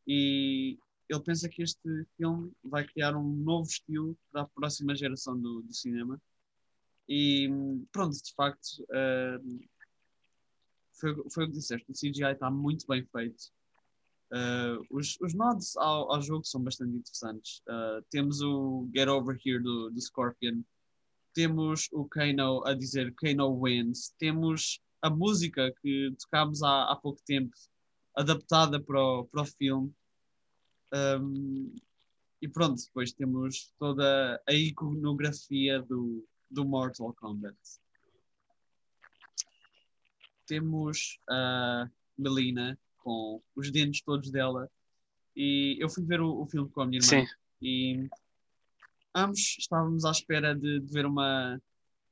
e 0.07 0.77
ele 1.09 1.23
pensa 1.23 1.49
que 1.49 1.63
este 1.63 2.05
filme 2.15 2.51
vai 2.63 2.85
criar 2.87 3.15
um 3.15 3.23
novo 3.23 3.67
estilo 3.67 4.17
para 4.31 4.43
a 4.43 4.47
próxima 4.47 4.95
geração 4.95 5.39
do, 5.39 5.61
do 5.61 5.73
cinema. 5.73 6.21
E 7.07 7.49
pronto, 7.91 8.15
de 8.15 8.33
facto, 8.33 8.85
ah, 8.91 9.39
foi, 10.93 11.15
foi 11.29 11.45
o 11.45 11.47
que 11.47 11.53
disseste, 11.53 11.91
o 11.91 11.93
CGI 11.93 12.31
está 12.33 12.49
muito 12.49 12.85
bem 12.87 13.05
feito. 13.05 13.51
Ah, 14.31 14.77
os, 14.89 15.17
os 15.21 15.33
nods 15.33 15.75
ao, 15.77 16.13
ao 16.13 16.21
jogo 16.21 16.45
são 16.45 16.61
bastante 16.63 16.95
interessantes. 16.95 17.61
Ah, 17.67 17.99
temos 18.09 18.41
o 18.41 18.89
Get 18.95 19.07
Over 19.07 19.37
Here 19.43 19.61
do, 19.61 19.89
do 19.89 20.01
Scorpion, 20.01 20.63
temos 21.33 21.89
o 21.91 22.05
Kano 22.05 22.65
a 22.65 22.73
dizer 22.73 23.13
Kano 23.15 23.49
wins, 23.61 24.13
temos 24.17 24.81
a 25.01 25.09
música 25.09 25.73
que 25.81 26.13
tocámos 26.19 26.61
há, 26.61 26.91
há 26.91 26.95
pouco 26.95 27.21
tempo, 27.25 27.55
adaptada 28.15 28.79
para 28.79 29.01
o, 29.01 29.25
para 29.25 29.41
o 29.41 29.45
filme. 29.45 29.93
Um, 30.93 31.73
e 32.41 32.47
pronto, 32.47 32.83
depois 32.83 33.13
temos 33.13 33.73
toda 33.79 34.41
a 34.47 34.53
iconografia 34.53 35.81
do, 35.81 36.27
do 36.49 36.65
Mortal 36.65 37.13
Kombat. 37.13 37.57
Temos 40.45 41.19
a 41.29 41.89
Melina 42.17 42.77
com 43.03 43.41
os 43.55 43.71
dentes 43.71 44.01
todos 44.01 44.31
dela. 44.31 44.69
E 45.35 45.77
eu 45.79 45.89
fui 45.89 46.03
ver 46.05 46.21
o, 46.21 46.41
o 46.41 46.45
filme 46.45 46.69
com 46.69 46.81
a 46.81 46.85
minha 46.85 46.99
irmã 46.99 47.25
Sim. 47.25 47.35
e 47.61 48.09
ambos 49.15 49.57
estávamos 49.59 50.05
à 50.05 50.11
espera 50.11 50.55
de, 50.55 50.79
de 50.79 50.93
ver 50.93 51.05
uma, 51.05 51.61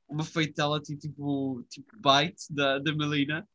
uma 0.08 0.24
fatality 0.24 0.96
tipo, 0.96 1.64
tipo 1.68 1.96
bite 1.96 2.52
da, 2.52 2.78
da 2.78 2.94
Melina, 2.94 3.48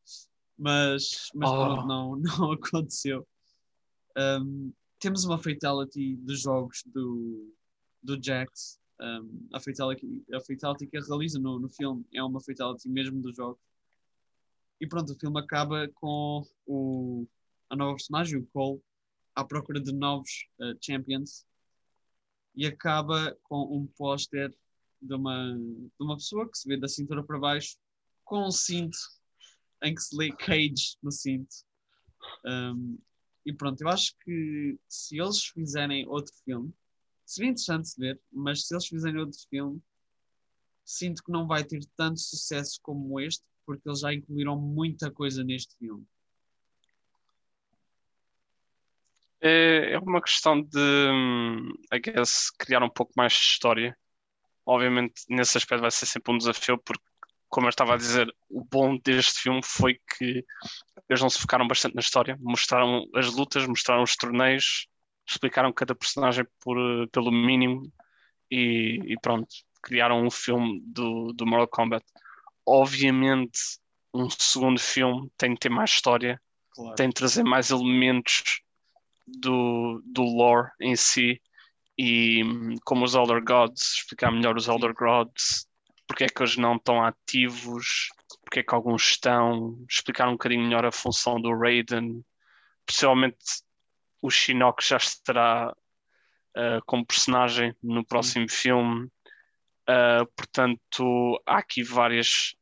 mas, 0.58 1.30
mas 1.34 1.50
Oh. 1.50 1.86
não, 1.86 2.16
não 2.16 2.52
aconteceu. 2.52 3.26
Um, 4.16 4.72
temos 4.98 5.24
uma 5.24 5.38
fatality 5.38 6.16
dos 6.16 6.40
jogos 6.40 6.82
do, 6.86 7.52
do 8.02 8.22
Jax. 8.22 8.78
Um, 8.98 9.48
a, 9.52 9.60
fatality, 9.60 10.24
a 10.32 10.40
fatality 10.40 10.86
que 10.86 10.96
ele 10.96 11.06
realiza 11.06 11.38
no, 11.38 11.58
no 11.58 11.68
filme 11.68 12.04
é 12.14 12.22
uma 12.22 12.40
fatality 12.40 12.88
mesmo 12.88 13.20
dos 13.20 13.36
jogos. 13.36 13.60
E 14.80 14.86
pronto, 14.86 15.12
o 15.12 15.18
filme 15.18 15.40
acaba 15.40 15.88
com 15.94 16.46
o, 16.66 17.26
a 17.70 17.76
nova 17.76 17.94
personagem, 17.96 18.38
o 18.38 18.46
Cole, 18.46 18.82
à 19.34 19.44
procura 19.44 19.80
de 19.80 19.92
novos 19.92 20.48
uh, 20.60 20.76
champions 20.80 21.46
e 22.54 22.66
acaba 22.66 23.36
com 23.42 23.62
um 23.76 23.86
póster 23.86 24.54
de 25.00 25.14
uma, 25.14 25.54
de 25.54 26.04
uma 26.04 26.16
pessoa 26.16 26.50
que 26.50 26.56
se 26.58 26.68
vê 26.68 26.76
da 26.76 26.88
cintura 26.88 27.22
para 27.22 27.38
baixo 27.38 27.76
com 28.24 28.46
um 28.46 28.50
cinto 28.50 28.98
em 29.82 29.94
que 29.94 30.00
se 30.00 30.16
lê 30.16 30.32
Cage 30.32 30.96
no 31.02 31.12
cinto. 31.12 31.54
Um, 32.44 32.98
e 33.44 33.52
pronto, 33.52 33.80
eu 33.80 33.88
acho 33.88 34.16
que 34.24 34.78
se 34.88 35.20
eles 35.20 35.44
fizerem 35.46 36.08
outro 36.08 36.34
filme, 36.44 36.72
seria 37.24 37.50
interessante 37.50 37.94
de 37.94 37.98
ver, 37.98 38.20
mas 38.32 38.66
se 38.66 38.74
eles 38.74 38.86
fizerem 38.86 39.20
outro 39.20 39.38
filme, 39.48 39.80
sinto 40.84 41.22
que 41.22 41.30
não 41.30 41.46
vai 41.46 41.62
ter 41.62 41.84
tanto 41.96 42.18
sucesso 42.20 42.80
como 42.82 43.20
este, 43.20 43.44
porque 43.66 43.88
eles 43.88 44.00
já 44.00 44.14
incluíram 44.14 44.56
muita 44.56 45.10
coisa 45.10 45.42
neste 45.42 45.76
filme. 45.76 46.06
É, 49.40 49.92
é 49.92 49.98
uma 49.98 50.22
questão 50.22 50.62
de, 50.62 50.78
hum, 50.78 51.70
I 51.92 51.98
guess, 51.98 52.50
criar 52.58 52.82
um 52.82 52.88
pouco 52.88 53.12
mais 53.16 53.32
de 53.32 53.40
história. 53.40 53.96
Obviamente, 54.64 55.22
nesse 55.28 55.58
aspecto 55.58 55.82
vai 55.82 55.90
ser 55.90 56.06
sempre 56.06 56.32
um 56.32 56.38
desafio, 56.38 56.78
porque, 56.78 57.04
como 57.48 57.66
eu 57.66 57.70
estava 57.70 57.94
a 57.94 57.96
dizer, 57.96 58.32
o 58.48 58.64
bom 58.64 58.96
deste 58.98 59.40
filme 59.40 59.60
foi 59.62 60.00
que 60.16 60.44
eles 61.08 61.22
não 61.22 61.30
se 61.30 61.38
focaram 61.38 61.68
bastante 61.68 61.94
na 61.94 62.00
história, 62.00 62.36
mostraram 62.40 63.04
as 63.14 63.32
lutas, 63.32 63.66
mostraram 63.66 64.02
os 64.02 64.16
torneios, 64.16 64.88
explicaram 65.28 65.72
cada 65.72 65.94
personagem 65.94 66.44
por, 66.60 66.76
pelo 67.10 67.30
mínimo 67.30 67.92
e, 68.50 69.00
e 69.06 69.20
pronto, 69.20 69.48
criaram 69.82 70.24
um 70.24 70.30
filme 70.30 70.80
do, 70.84 71.32
do 71.32 71.46
Mortal 71.46 71.68
Kombat. 71.68 72.04
Obviamente, 72.66 73.60
um 74.12 74.28
segundo 74.30 74.80
filme 74.80 75.30
tem 75.36 75.54
de 75.54 75.60
ter 75.60 75.68
mais 75.68 75.90
história, 75.90 76.40
Claro. 76.70 76.94
tem 76.94 77.08
de 77.08 77.14
trazer 77.14 77.42
mais 77.42 77.70
elementos 77.70 78.60
do, 79.26 80.02
do 80.04 80.22
lore 80.22 80.70
em 80.80 80.94
si 80.94 81.40
e 81.98 82.42
como 82.84 83.04
os 83.04 83.14
Elder 83.14 83.42
Gods, 83.42 83.94
explicar 83.94 84.30
melhor 84.30 84.56
os 84.56 84.68
Elder 84.68 84.92
Gods, 84.92 85.66
porque 86.06 86.24
é 86.24 86.28
que 86.28 86.42
eles 86.42 86.56
não 86.56 86.76
estão 86.76 87.02
ativos, 87.02 88.08
porque 88.44 88.60
é 88.60 88.62
que 88.62 88.74
alguns 88.74 89.10
estão, 89.10 89.82
explicar 89.88 90.28
um 90.28 90.32
bocadinho 90.32 90.62
melhor 90.62 90.84
a 90.84 90.92
função 90.92 91.40
do 91.40 91.56
Raiden, 91.56 92.22
possivelmente 92.84 93.38
o 94.20 94.30
Shinnok 94.30 94.86
já 94.86 94.98
estará 94.98 95.72
uh, 95.72 96.84
como 96.86 97.06
personagem 97.06 97.74
no 97.82 98.04
próximo 98.04 98.48
filme. 98.48 99.08
Uh, 99.88 100.26
portanto, 100.36 101.40
há 101.46 101.58
aqui 101.58 101.82
várias 101.82 102.54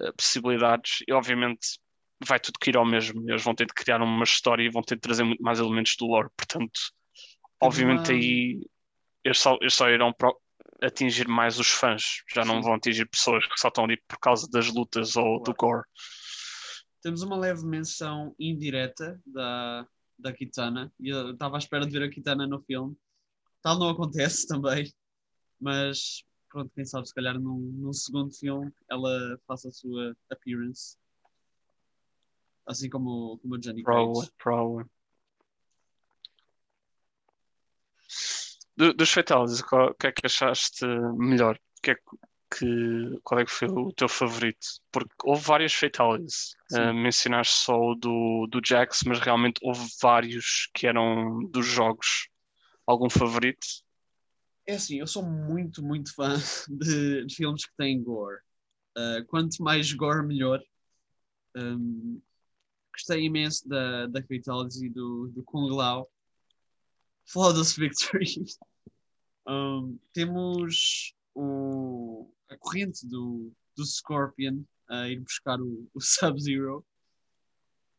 uh, 0.00 0.12
possibilidades 0.16 1.04
e 1.06 1.12
obviamente 1.12 1.78
vai 2.24 2.40
tudo 2.40 2.58
cair 2.58 2.76
ao 2.76 2.86
mesmo. 2.86 3.28
Eles 3.30 3.42
vão 3.42 3.54
ter 3.54 3.66
de 3.66 3.74
criar 3.74 4.02
uma 4.02 4.24
história 4.24 4.62
e 4.62 4.70
vão 4.70 4.82
ter 4.82 4.96
de 4.96 5.00
trazer 5.00 5.24
muito 5.24 5.42
mais 5.42 5.58
elementos 5.58 5.94
do 5.96 6.06
lore. 6.06 6.28
Portanto, 6.36 6.80
obviamente 7.60 8.10
aí 8.12 8.66
eles 9.22 9.38
só, 9.38 9.56
eles 9.60 9.74
só 9.74 9.88
irão 9.88 10.12
pro- 10.12 10.38
atingir 10.82 11.28
mais 11.28 11.58
os 11.58 11.68
fãs. 11.68 12.22
Já 12.34 12.44
não 12.44 12.56
Sim. 12.56 12.62
vão 12.62 12.74
atingir 12.74 13.08
pessoas 13.08 13.46
que 13.46 13.58
só 13.58 13.68
estão 13.68 13.84
ali 13.84 13.96
por 14.08 14.18
causa 14.18 14.48
das 14.50 14.68
lutas 14.68 15.16
ou 15.16 15.42
do 15.42 15.54
gore. 15.54 15.84
Temos 17.02 17.22
uma 17.22 17.36
leve 17.36 17.64
menção 17.64 18.34
indireta 18.38 19.20
da, 19.26 19.86
da 20.18 20.32
Kitana. 20.32 20.92
Eu 21.00 21.32
estava 21.32 21.56
à 21.56 21.58
espera 21.58 21.86
de 21.86 21.92
ver 21.92 22.02
a 22.02 22.10
Kitana 22.10 22.46
no 22.46 22.62
filme. 22.62 22.96
Tal 23.62 23.78
não 23.78 23.90
acontece 23.90 24.46
também. 24.48 24.92
Mas 25.60 26.24
pronto, 26.54 26.72
quem 26.72 26.84
sabe 26.84 27.08
se 27.08 27.12
calhar 27.12 27.38
num, 27.38 27.58
num 27.58 27.92
segundo 27.92 28.32
filme 28.32 28.72
ela 28.88 29.36
faça 29.44 29.68
a 29.68 29.72
sua 29.72 30.16
appearance. 30.30 30.96
Assim 32.64 32.88
como, 32.88 33.38
como 33.38 33.56
a 33.56 33.60
Jenny 33.60 33.82
Probably, 33.82 34.20
Cage. 34.20 34.32
probably. 34.38 34.86
Do- 38.76 38.94
dos 38.94 39.10
fatalities, 39.10 39.60
o 39.60 39.94
que 39.94 40.06
é 40.06 40.12
que 40.12 40.26
achaste 40.26 40.86
melhor? 41.18 41.58
Que 41.82 41.90
é 41.90 41.96
que, 42.56 43.20
qual 43.24 43.40
é 43.40 43.44
que 43.44 43.50
foi 43.50 43.68
o 43.68 43.92
teu 43.92 44.08
favorito? 44.08 44.66
Porque 44.92 45.12
houve 45.24 45.42
várias 45.42 45.74
fatalities. 45.74 46.54
Uh, 46.72 46.94
mencionaste 46.94 47.54
só 47.54 47.76
o 47.76 47.94
do, 47.96 48.46
do 48.48 48.60
Jax, 48.64 49.02
mas 49.04 49.18
realmente 49.18 49.58
houve 49.60 49.86
vários 50.00 50.70
que 50.72 50.86
eram 50.86 51.44
dos 51.50 51.66
jogos. 51.66 52.28
Algum 52.86 53.10
favorito? 53.10 53.83
É 54.66 54.74
assim, 54.74 54.98
eu 54.98 55.06
sou 55.06 55.22
muito, 55.22 55.82
muito 55.82 56.14
fã 56.14 56.36
de, 56.68 57.26
de 57.26 57.34
filmes 57.34 57.66
que 57.66 57.76
têm 57.76 58.02
gore. 58.02 58.38
Uh, 58.96 59.24
quanto 59.26 59.62
mais 59.62 59.92
gore, 59.92 60.26
melhor. 60.26 60.62
Um, 61.56 62.20
gostei 62.92 63.24
imenso 63.24 63.68
da, 63.68 64.06
da 64.06 64.22
Fatality 64.22 64.88
do, 64.88 65.28
do 65.28 65.42
Kung 65.42 65.70
Lao. 65.70 66.08
Flawless 67.26 67.76
Victory. 67.78 68.44
Um, 69.46 69.98
temos 70.12 71.14
o, 71.34 72.30
a 72.48 72.56
corrente 72.56 73.06
do, 73.06 73.52
do 73.76 73.84
Scorpion 73.84 74.62
a 74.88 75.08
ir 75.08 75.20
buscar 75.20 75.60
o, 75.60 75.88
o 75.92 76.00
Sub-Zero, 76.00 76.84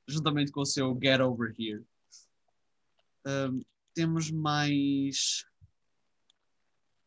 juntamente 0.08 0.52
com 0.52 0.62
o 0.62 0.66
seu 0.66 0.98
Get 1.02 1.20
Over 1.20 1.54
Here. 1.58 1.84
Um, 3.26 3.62
temos 3.94 4.30
mais. 4.30 5.46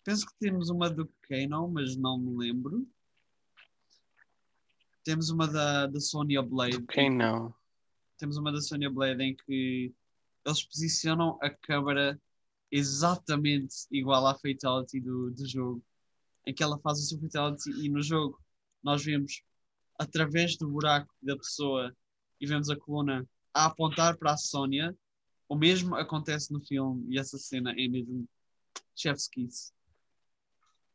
Penso 0.09 0.27
que 0.27 0.39
temos 0.41 0.71
uma 0.71 0.89
do 0.89 1.07
Kano, 1.21 1.69
mas 1.69 1.95
não 1.95 2.17
me 2.17 2.35
lembro. 2.35 2.89
Temos 5.05 5.29
uma 5.29 5.47
da, 5.47 5.87
da 5.87 6.01
Sonya 6.01 6.41
Blade. 6.41 6.81
Quem 6.87 7.15
não? 7.15 7.55
Temos 8.17 8.39
uma 8.39 8.51
da 8.51 8.59
Sonya 8.59 8.89
Blade 8.89 9.23
em 9.23 9.37
que 9.37 9.95
eles 10.47 10.65
posicionam 10.65 11.39
a 11.43 11.51
câmara 11.51 12.19
exatamente 12.73 13.87
igual 13.93 14.27
à 14.27 14.35
Fatality 14.35 14.99
do, 14.99 15.31
do 15.31 15.47
jogo. 15.47 15.85
Em 16.47 16.55
que 16.55 16.63
ela 16.63 16.79
faz 16.79 17.01
a 17.01 17.03
sua 17.03 17.21
Fatality 17.21 17.71
e 17.73 17.91
no 17.91 18.01
jogo 18.01 18.43
nós 18.83 19.05
vemos 19.05 19.43
através 19.99 20.57
do 20.57 20.71
buraco 20.71 21.15
da 21.21 21.37
pessoa 21.37 21.95
e 22.41 22.47
vemos 22.47 22.71
a 22.71 22.77
coluna 22.77 23.29
a 23.53 23.67
apontar 23.67 24.17
para 24.17 24.33
a 24.33 24.39
Sonya. 24.39 24.97
O 25.47 25.55
mesmo 25.55 25.97
acontece 25.97 26.51
no 26.51 26.63
filme 26.63 27.15
e 27.15 27.19
essa 27.19 27.37
cena 27.37 27.73
é 27.73 27.87
mesmo 27.87 28.27
chef's 28.97 29.29
kiss. 29.29 29.77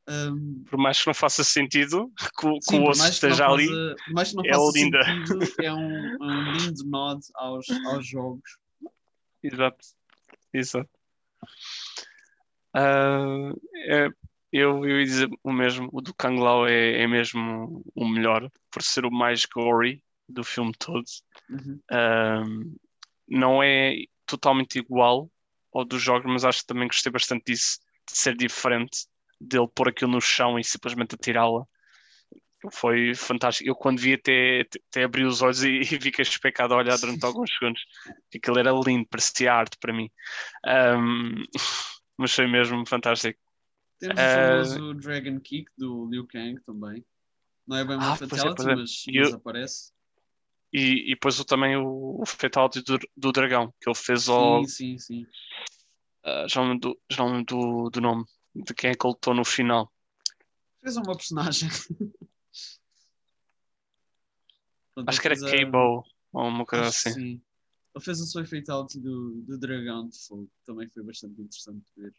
Um, 0.10 0.66
Por 0.70 0.78
mais 0.78 1.00
que 1.02 1.08
não 1.08 1.14
faça 1.14 1.44
sentido 1.44 2.12
que, 2.38 2.46
o- 2.46 2.60
que 2.60 2.66
Sim, 2.72 2.80
o 2.80 2.84
por 2.84 2.92
osso 2.92 3.04
que 3.04 3.10
esteja 3.10 3.48
ali, 3.48 3.68
faça- 3.68 4.42
que 4.42 4.50
é 4.50 4.56
linda. 4.76 5.00
é 5.62 5.74
um, 5.74 6.18
um 6.22 6.52
lindo 6.52 6.84
nod 6.86 7.22
aos, 7.36 7.66
aos 7.86 8.06
jogos. 8.08 8.58
Exato, 9.42 9.86
exato. 10.54 10.90
Ah, 12.74 13.52
é- 13.88 14.10
eu, 14.52 14.86
eu 14.86 15.00
ia 15.00 15.06
dizer 15.06 15.30
o 15.44 15.52
mesmo, 15.52 15.90
o 15.92 16.02
do 16.02 16.14
Kang 16.14 16.40
Lao 16.40 16.68
é, 16.68 17.02
é 17.02 17.08
mesmo 17.08 17.84
o 17.96 18.08
melhor, 18.08 18.50
por 18.72 18.84
ser 18.84 19.06
o 19.06 19.12
mais 19.12 19.46
gory 19.46 20.04
do 20.30 20.44
filme 20.44 20.72
todo. 20.78 21.06
Uhum. 21.50 21.80
Ah, 21.92 22.44
não 23.28 23.64
é 23.64 23.96
totalmente 24.26 24.78
igual 24.80 25.30
ao 25.74 25.84
dos 25.86 26.02
jogos, 26.02 26.32
mas 26.32 26.46
acho 26.46 26.60
que 26.62 26.68
também 26.68 26.88
gostei 26.88 27.12
bastante 27.12 27.46
disso, 27.46 27.80
de 28.10 28.16
ser 28.18 28.36
diferente, 28.36 29.08
dele 29.44 29.68
pôr 29.74 29.90
aquilo 29.90 30.12
no 30.12 30.22
chão 30.22 30.58
e 30.58 30.64
simplesmente 30.64 31.16
atirá-la. 31.16 31.66
Foi 32.72 33.14
fantástico. 33.14 33.70
Eu 33.70 33.76
quando 33.76 34.00
vi 34.00 34.14
até, 34.14 34.66
até 34.90 35.04
abri 35.04 35.26
os 35.26 35.42
olhos 35.42 35.64
e, 35.64 35.80
e 35.84 35.86
fiquei 35.86 36.24
especado 36.24 36.74
a 36.74 36.78
olhar 36.78 36.98
durante 36.98 37.26
alguns 37.26 37.52
segundos. 37.52 37.82
Aquilo 38.34 38.60
era 38.60 38.72
lindo, 38.72 39.08
parecia 39.10 39.54
arte 39.54 39.78
para 39.80 39.94
mim. 39.94 40.10
Ahm, 40.66 41.44
mas 42.18 42.34
foi 42.34 42.48
mesmo 42.48 42.86
fantástico. 42.88 43.40
Temos 44.00 44.20
Ah. 44.20 44.24
o 44.24 44.66
famoso 44.66 44.94
Dragon 44.96 45.40
Kick 45.40 45.70
do 45.78 46.10
Liu 46.10 46.26
Kang 46.28 46.62
também. 46.66 47.04
Não 47.68 47.78
é 47.78 47.86
bem 47.86 47.96
uma 47.98 48.12
Ah, 48.12 48.14
é, 48.14 48.18
fatality, 48.18 48.62
é. 48.62 48.76
mas, 48.76 49.04
mas 49.08 49.30
eu- 49.30 49.36
aparece. 49.36 49.94
E, 50.74 51.12
e 51.12 51.14
depois 51.14 51.38
também 51.46 51.78
o, 51.78 52.20
o 52.20 52.26
Fatality 52.26 52.82
do, 52.82 52.98
do 53.16 53.32
dragão, 53.32 53.72
que 53.80 53.88
ele 53.88 53.96
fez 53.96 54.28
ao. 54.28 54.64
Sim, 54.66 54.98
sim, 54.98 54.98
sim. 54.98 55.28
ah, 56.26 56.48
já 56.50 56.62
não 56.62 56.72
lembro 56.72 56.90
do, 56.90 57.00
já 57.12 57.24
do, 57.44 57.90
do 57.92 58.02
nome, 58.02 58.26
de 58.56 58.74
quem 58.74 58.92
é 58.92 58.96
que 58.96 59.06
ele 59.06 59.14
lutou 59.14 59.34
no 59.34 59.44
final. 59.46 59.92
Fez 60.82 60.98
uma 60.98 61.16
personagem. 61.16 61.70
Pronto, 64.94 65.10
Acho 65.10 65.22
que 65.22 65.28
era 65.28 65.36
a- 65.36 65.52
Cable 65.52 66.04
ou 66.32 66.48
uma 66.48 66.66
coisa 66.66 66.88
Acho 66.88 67.10
assim. 67.10 67.14
Sim. 67.14 67.42
Ele 67.96 68.04
fez 68.04 68.22
a 68.22 68.26
sua 68.26 68.46
fatality 68.46 69.00
do, 69.00 69.42
do 69.44 69.58
dragão 69.60 70.08
de 70.08 70.18
fogo. 70.28 70.50
Também 70.66 70.90
foi 70.90 71.04
bastante 71.04 71.40
interessante 71.42 71.84
de 71.96 72.04
ver. 72.04 72.16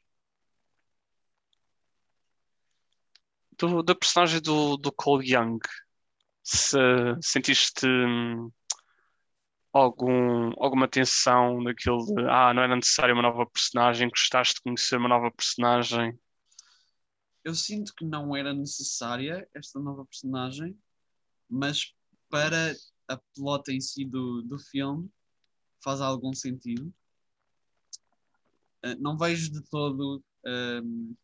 Do, 3.58 3.82
da 3.82 3.94
personagem 3.94 4.40
do, 4.40 4.76
do 4.76 4.92
Cole 4.92 5.32
Young, 5.32 5.58
se 6.42 6.76
sentiste 7.22 7.86
hum, 7.86 8.50
algum, 9.72 10.52
alguma 10.62 10.88
tensão 10.88 11.62
daquilo 11.62 12.04
de 12.04 12.26
ah, 12.28 12.52
não 12.54 12.62
era 12.62 12.76
necessário 12.76 13.14
uma 13.14 13.22
nova 13.22 13.46
personagem, 13.46 14.08
gostaste 14.08 14.54
de 14.54 14.62
conhecer 14.62 14.96
uma 14.96 15.08
nova 15.08 15.30
personagem? 15.30 16.18
Eu 17.44 17.54
sinto 17.54 17.94
que 17.94 18.04
não 18.04 18.34
era 18.34 18.54
necessária 18.54 19.46
esta 19.52 19.78
nova 19.78 20.06
personagem, 20.06 20.76
mas 21.48 21.94
para 22.30 22.74
a 23.06 23.16
plot 23.34 23.70
em 23.70 23.80
si 23.80 24.04
do, 24.04 24.42
do 24.42 24.58
filme 24.58 25.10
faz 25.82 26.00
algum 26.00 26.32
sentido. 26.32 26.92
Uh, 28.84 28.98
não 28.98 29.18
vejo 29.18 29.52
de 29.52 29.60
todo. 29.62 30.24
um, 30.46 31.14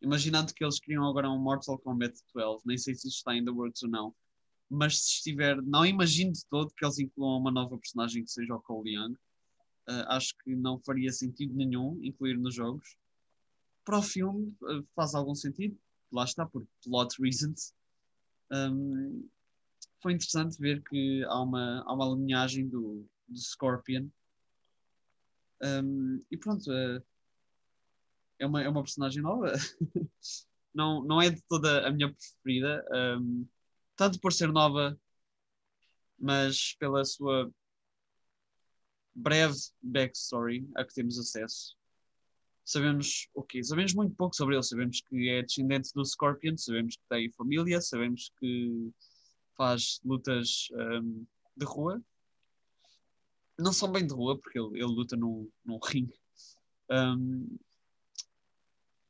imaginando 0.00 0.52
que 0.54 0.64
eles 0.64 0.80
criam 0.80 1.06
agora 1.06 1.30
um 1.30 1.38
Mortal 1.38 1.78
Kombat 1.78 2.18
12, 2.34 2.62
nem 2.66 2.78
sei 2.78 2.94
se 2.94 3.06
isso 3.08 3.18
está 3.18 3.36
in 3.36 3.44
the 3.44 3.50
works 3.50 3.82
ou 3.82 3.88
não, 3.88 4.14
mas 4.68 4.98
se 4.98 5.10
estiver, 5.16 5.60
não 5.62 5.84
imagino 5.84 6.32
de 6.32 6.44
todo 6.46 6.72
que 6.74 6.84
eles 6.84 6.98
incluam 6.98 7.38
uma 7.38 7.52
nova 7.52 7.76
personagem 7.78 8.24
que 8.24 8.30
seja 8.30 8.54
o 8.54 8.60
Cole 8.60 8.94
Young. 8.94 9.12
Uh, 9.88 10.06
acho 10.08 10.34
que 10.42 10.56
não 10.56 10.78
faria 10.78 11.12
sentido 11.12 11.54
nenhum 11.54 11.98
incluir 12.02 12.38
nos 12.38 12.54
jogos. 12.54 12.96
Para 13.84 13.98
o 13.98 14.02
filme 14.02 14.54
uh, 14.62 14.86
faz 14.94 15.14
algum 15.14 15.34
sentido, 15.34 15.76
lá 16.10 16.24
está, 16.24 16.46
por 16.46 16.66
plot 16.84 17.20
reasons. 17.20 17.74
Um, 18.50 19.28
foi 20.00 20.12
interessante 20.12 20.58
ver 20.58 20.82
que 20.82 21.24
há 21.24 21.40
uma, 21.40 21.82
há 21.86 21.92
uma 21.92 22.14
linhagem 22.14 22.68
do, 22.68 23.06
do 23.28 23.38
Scorpion. 23.38 24.08
Um, 25.62 26.20
e 26.30 26.36
pronto, 26.36 26.70
uh, 26.70 27.02
é, 28.38 28.46
uma, 28.46 28.62
é 28.62 28.68
uma 28.68 28.82
personagem 28.82 29.22
nova. 29.22 29.52
não, 30.74 31.02
não 31.04 31.22
é 31.22 31.30
de 31.30 31.40
toda 31.42 31.86
a 31.86 31.90
minha 31.90 32.12
preferida, 32.12 32.84
um, 33.20 33.46
tanto 33.96 34.20
por 34.20 34.32
ser 34.32 34.52
nova, 34.52 34.98
mas 36.18 36.74
pela 36.78 37.04
sua 37.04 37.52
breve 39.14 39.56
backstory 39.82 40.68
a 40.76 40.84
que 40.84 40.94
temos 40.94 41.18
acesso. 41.18 41.76
Sabemos 42.64 43.28
o 43.34 43.42
quê? 43.42 43.62
Sabemos 43.62 43.94
muito 43.94 44.14
pouco 44.14 44.34
sobre 44.36 44.54
ele. 44.54 44.62
Sabemos 44.62 45.00
que 45.00 45.28
é 45.28 45.42
descendente 45.42 45.90
do 45.94 46.04
Scorpion, 46.04 46.56
sabemos 46.56 46.96
que 46.96 47.02
tem 47.08 47.30
família, 47.32 47.80
sabemos 47.80 48.32
que 48.38 48.90
faz 49.56 50.00
lutas 50.04 50.68
um, 50.72 51.26
de 51.56 51.64
rua. 51.64 52.02
Não 53.58 53.72
são 53.72 53.90
bem 53.90 54.06
de 54.06 54.14
rua, 54.14 54.38
porque 54.38 54.58
ele, 54.58 54.78
ele 54.78 54.84
luta 54.84 55.16
num, 55.16 55.48
num 55.64 55.78
ringue. 55.82 56.18
Um, 56.90 57.58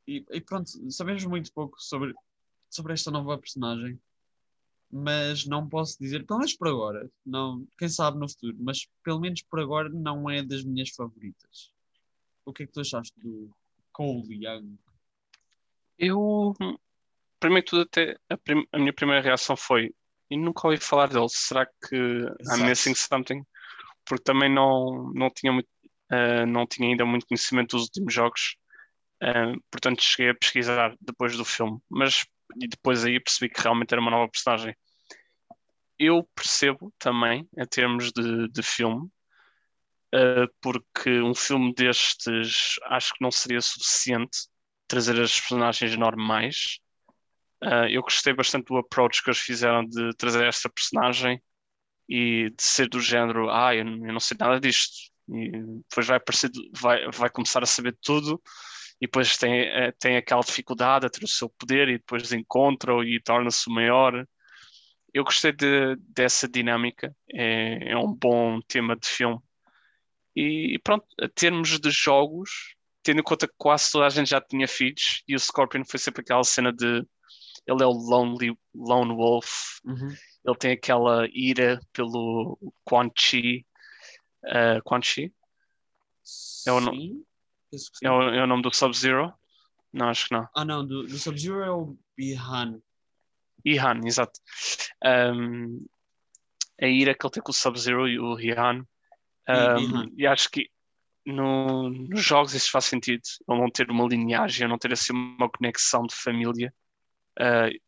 e, 0.06 0.24
e, 0.30 0.40
pronto, 0.40 0.70
sabemos 0.90 1.24
muito 1.24 1.52
pouco 1.52 1.80
sobre, 1.80 2.14
sobre 2.68 2.92
esta 2.92 3.10
nova 3.10 3.38
personagem, 3.38 4.00
mas 4.90 5.46
não 5.46 5.68
posso 5.68 5.98
dizer, 5.98 6.26
pelo 6.26 6.40
menos 6.40 6.54
por 6.54 6.68
agora, 6.68 7.10
não, 7.24 7.66
quem 7.78 7.88
sabe 7.88 8.18
no 8.18 8.28
futuro, 8.28 8.56
mas 8.60 8.86
pelo 9.02 9.20
menos 9.20 9.42
por 9.42 9.60
agora 9.60 9.88
não 9.88 10.28
é 10.28 10.42
das 10.42 10.64
minhas 10.64 10.90
favoritas. 10.90 11.72
O 12.44 12.52
que 12.52 12.64
é 12.64 12.66
que 12.66 12.72
tu 12.72 12.80
achaste 12.80 13.12
do 13.20 13.50
Cole 13.92 14.44
Young? 14.44 14.76
Eu, 15.98 16.54
primeiro 17.38 17.66
tudo, 17.66 17.82
até 17.82 18.18
a, 18.28 18.36
prim 18.36 18.66
a, 18.72 18.78
minha 18.78 18.92
primeira 18.92 19.20
reação 19.20 19.56
foi: 19.56 19.94
e 20.30 20.36
nunca 20.36 20.66
ouvi 20.66 20.78
falar 20.78 21.08
dele, 21.08 21.28
será 21.28 21.66
que 21.66 21.96
Exato. 21.96 22.60
I'm 22.60 22.68
missing 22.68 22.94
something? 22.94 23.46
Porque 24.04 24.24
também 24.24 24.52
não, 24.52 25.12
não, 25.14 25.30
tinha 25.30 25.52
muito, 25.52 25.68
uh, 26.10 26.46
não 26.46 26.66
tinha 26.66 26.88
ainda 26.88 27.04
muito 27.04 27.26
conhecimento 27.26 27.76
dos 27.76 27.84
últimos 27.84 28.12
jogos 28.12 28.56
Uh, 29.22 29.54
portanto, 29.70 30.02
cheguei 30.02 30.30
a 30.30 30.34
pesquisar 30.34 30.96
depois 31.00 31.36
do 31.36 31.44
filme, 31.44 31.78
mas 31.88 32.26
e 32.60 32.66
depois 32.66 33.04
aí 33.04 33.20
percebi 33.20 33.54
que 33.54 33.62
realmente 33.62 33.92
era 33.92 34.00
uma 34.00 34.10
nova 34.10 34.28
personagem. 34.28 34.74
Eu 35.96 36.28
percebo 36.34 36.92
também, 36.98 37.48
em 37.56 37.66
termos 37.66 38.10
de, 38.10 38.48
de 38.48 38.62
filme, 38.64 39.08
porque 40.60 41.20
um 41.20 41.34
filme 41.34 41.72
destes 41.74 42.78
acho 42.84 43.14
que 43.14 43.22
não 43.22 43.30
seria 43.30 43.60
suficiente 43.60 44.46
trazer 44.86 45.18
as 45.20 45.40
personagens 45.40 45.96
normais. 45.96 46.78
Uh, 47.62 47.86
eu 47.90 48.02
gostei 48.02 48.32
bastante 48.34 48.66
do 48.66 48.76
approach 48.76 49.22
que 49.22 49.30
eles 49.30 49.38
fizeram 49.38 49.84
de 49.86 50.14
trazer 50.16 50.44
esta 50.46 50.68
personagem 50.68 51.40
e 52.08 52.50
de 52.50 52.62
ser 52.62 52.88
do 52.88 53.00
género, 53.00 53.48
ah, 53.50 53.74
eu, 53.74 53.84
não 53.84 54.20
sei 54.20 54.36
nada 54.38 54.60
disto. 54.60 55.10
E 55.28 55.50
depois 55.88 56.06
vai, 56.06 56.16
aparecer, 56.16 56.50
vai, 56.78 57.10
vai 57.10 57.30
começar 57.30 57.62
a 57.62 57.66
saber 57.66 57.96
tudo 58.02 58.42
e 59.00 59.06
depois 59.06 59.36
tem, 59.36 59.62
eh, 59.62 59.92
tem 59.98 60.16
aquela 60.16 60.42
dificuldade 60.42 61.06
a 61.06 61.10
ter 61.10 61.24
o 61.24 61.28
seu 61.28 61.48
poder 61.50 61.88
e 61.88 61.98
depois 61.98 62.32
encontra-o 62.32 63.02
e 63.02 63.20
torna-se 63.20 63.68
maior. 63.68 64.26
Eu 65.12 65.24
gostei 65.24 65.52
de, 65.52 65.96
dessa 66.08 66.48
dinâmica, 66.48 67.14
é, 67.32 67.92
é, 67.92 67.96
um 67.96 68.14
bom 68.14 68.60
tema 68.62 68.96
de 68.96 69.08
filme. 69.08 69.38
E 70.34 70.78
pronto, 70.82 71.06
a 71.20 71.28
termos 71.28 71.78
de 71.78 71.90
jogos, 71.90 72.74
tendo 73.02 73.20
em 73.20 73.22
conta 73.22 73.46
que 73.46 73.54
quase 73.58 73.90
toda 73.90 74.06
a 74.06 74.10
gente 74.10 74.30
já 74.30 74.40
tinha 74.40 74.66
filhos 74.66 75.22
e 75.26 75.34
o 75.34 75.38
Scorpion 75.38 75.84
foi 75.84 75.98
sempre 75.98 76.22
aquela 76.22 76.44
cena 76.44 76.72
de 76.72 77.04
ele 77.66 77.82
é 77.82 77.86
o 77.86 77.92
lonely, 77.92 78.58
lone 78.74 79.14
wolf, 79.14 79.78
uhum. 79.84 80.08
ele 80.44 80.56
tem 80.56 80.72
aquela 80.72 81.28
ira 81.32 81.80
pelo 81.92 82.58
Quan 82.84 83.08
Chi. 83.16 83.64
Uh, 84.44 84.82
Quan 84.84 85.00
Chi? 85.00 85.32
É 86.66 86.72
o 86.72 86.80
nome? 86.80 87.24
É 88.02 88.10
o, 88.10 88.22
é 88.22 88.42
o 88.42 88.46
nome 88.46 88.62
do 88.62 88.74
Sub-Zero? 88.74 89.32
Não, 89.92 90.08
acho 90.08 90.26
que 90.26 90.34
não. 90.34 90.48
Ah, 90.54 90.64
não, 90.64 90.86
do, 90.86 91.04
do 91.04 91.18
Sub-Zero 91.18 91.62
é 91.62 91.70
o 91.70 91.96
Bihan. 92.16 92.80
Ihan, 93.64 94.00
exato. 94.04 94.40
Um, 95.04 95.86
a 96.80 96.86
ira 96.86 97.14
que 97.14 97.24
ele 97.24 97.32
tem 97.32 97.42
com 97.42 97.52
o 97.52 97.54
Sub-Zero 97.54 98.08
e 98.08 98.18
o 98.18 98.34
Rihan. 98.34 98.84
Um, 99.48 100.12
e 100.16 100.26
acho 100.26 100.50
que 100.50 100.70
no, 101.26 101.88
nos 101.88 102.22
jogos 102.22 102.54
isso 102.54 102.70
faz 102.70 102.84
sentido. 102.86 103.22
Ele 103.48 103.60
não 103.60 103.70
ter 103.70 103.90
uma 103.90 104.06
lineagem, 104.06 104.68
não 104.68 104.78
ter 104.78 104.92
assim 104.92 105.12
uma 105.12 105.48
conexão 105.48 106.06
de 106.06 106.14
família. 106.14 106.72
Uh, 107.38 107.78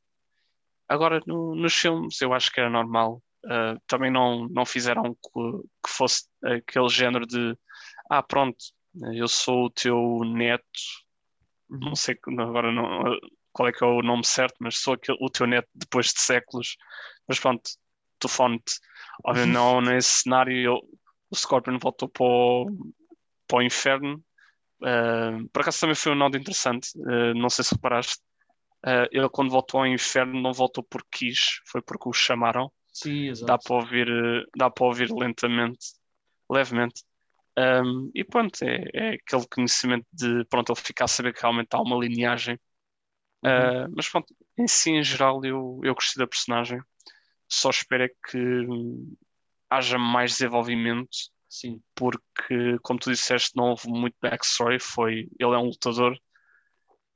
agora, 0.89 1.21
no, 1.27 1.55
nos 1.55 1.75
filmes, 1.75 2.21
eu 2.21 2.33
acho 2.33 2.53
que 2.53 2.61
era 2.61 2.71
normal. 2.71 3.23
Uh, 3.45 3.79
também 3.87 4.11
não, 4.11 4.49
não 4.49 4.65
fizeram 4.65 5.15
que, 5.15 5.41
que 5.85 5.91
fosse 5.91 6.27
aquele 6.43 6.89
género 6.89 7.27
de 7.27 7.57
ah, 8.09 8.23
pronto, 8.23 8.57
eu 9.15 9.29
sou 9.29 9.67
o 9.67 9.71
teu 9.71 10.21
neto, 10.25 10.65
não 11.69 11.95
sei 11.97 12.17
agora 12.39 12.71
não, 12.71 13.19
qual 13.53 13.69
é 13.69 13.73
que 13.73 13.83
é 13.83 13.87
o 13.87 14.03
nome 14.03 14.25
certo, 14.27 14.57
mas 14.61 14.79
sou 14.79 14.95
aquele, 14.95 15.19
o 15.21 15.31
teu 15.31 15.47
neto 15.47 15.69
depois 15.75 16.07
de 16.07 16.21
séculos. 16.21 16.77
Mas 17.27 17.39
pronto, 17.39 17.63
telefone-te. 18.19 18.75
Óbvio, 19.25 19.47
não 19.47 19.81
nesse 19.81 20.23
cenário 20.23 20.57
eu, 20.57 20.81
o 21.31 21.37
Scorpion 21.37 21.79
voltou 21.79 22.09
para 22.09 22.25
o, 22.25 22.67
para 23.47 23.59
o 23.59 23.63
inferno. 23.63 24.23
Uh, 24.81 25.49
por 25.53 25.63
acaso 25.63 25.81
também 25.81 25.95
foi 25.95 26.13
um 26.13 26.17
nome 26.17 26.39
interessante, 26.39 26.91
uh, 26.99 27.35
não 27.35 27.49
sei 27.49 27.65
se 27.65 27.75
reparaste. 27.75 28.23
Uh, 28.85 29.09
ele 29.11 29.29
quando 29.31 29.51
voltou 29.51 29.81
ao 29.81 29.87
inferno 29.87 30.41
não 30.41 30.53
voltou 30.53 30.85
porque 30.85 31.27
quis, 31.27 31.61
foi 31.67 31.81
porque 31.81 32.09
o 32.09 32.13
chamaram. 32.13 32.71
Sim, 32.93 33.29
exato. 33.29 33.47
Dá 33.47 33.59
para 33.59 33.77
ouvir, 33.77 34.09
dá 34.57 34.71
para 34.71 34.87
ouvir 34.87 35.11
lentamente, 35.11 35.95
levemente. 36.51 37.03
Um, 37.57 38.11
e 38.15 38.25
pronto, 38.25 38.63
é, 38.63 38.85
é, 38.93 39.09
aquele 39.15 39.47
conhecimento 39.49 40.07
de 40.13 40.45
pronto, 40.47 40.73
ele 40.73 40.81
ficar 40.81 41.05
a 41.05 41.09
saber 41.09 41.33
que 41.33 41.41
realmente 41.41 41.69
há 41.73 41.81
uma 41.81 41.97
lineagem. 41.97 42.59
Uhum. 43.43 43.87
Uh, 43.87 43.93
mas 43.97 44.09
pronto, 44.09 44.35
em 44.59 44.67
si, 44.67 44.91
em 44.91 45.03
geral, 45.03 45.45
eu, 45.45 45.81
eu 45.83 45.95
gostei 45.95 46.21
da 46.23 46.27
personagem. 46.27 46.81
Só 47.49 47.71
espero 47.71 48.05
é 48.05 48.09
que 48.09 48.67
haja 49.77 49.99
mais 49.99 50.33
desenvolvimento. 50.33 51.09
Sim. 51.49 51.81
Porque, 51.95 52.79
como 52.83 52.99
tu 52.99 53.11
disseste, 53.11 53.57
não 53.57 53.71
houve 53.71 53.89
muito 53.89 54.17
backstory. 54.21 54.81
Foi, 54.81 55.29
ele 55.39 55.55
é 55.55 55.59
um 55.59 55.67
lutador, 55.67 56.15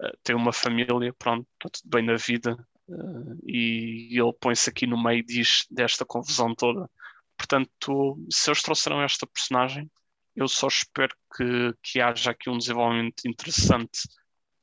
uh, 0.00 0.18
tem 0.22 0.36
uma 0.36 0.52
família, 0.52 1.12
pronto, 1.18 1.46
está 1.54 1.68
tudo 1.70 1.90
bem 1.90 2.04
na 2.04 2.16
vida. 2.16 2.56
Uh, 2.88 3.38
e 3.44 4.18
ele 4.18 4.32
põe-se 4.40 4.70
aqui 4.70 4.86
no 4.86 5.02
meio 5.02 5.24
diz, 5.24 5.66
desta 5.70 6.04
confusão 6.04 6.54
toda. 6.54 6.88
Portanto, 7.36 8.18
se 8.30 8.50
eles 8.50 8.62
trouxeram 8.62 9.02
esta 9.02 9.26
personagem, 9.26 9.90
eu 10.34 10.48
só 10.48 10.68
espero 10.68 11.14
que, 11.36 11.74
que 11.82 12.00
haja 12.00 12.30
aqui 12.30 12.48
um 12.48 12.58
desenvolvimento 12.58 13.26
interessante 13.26 14.08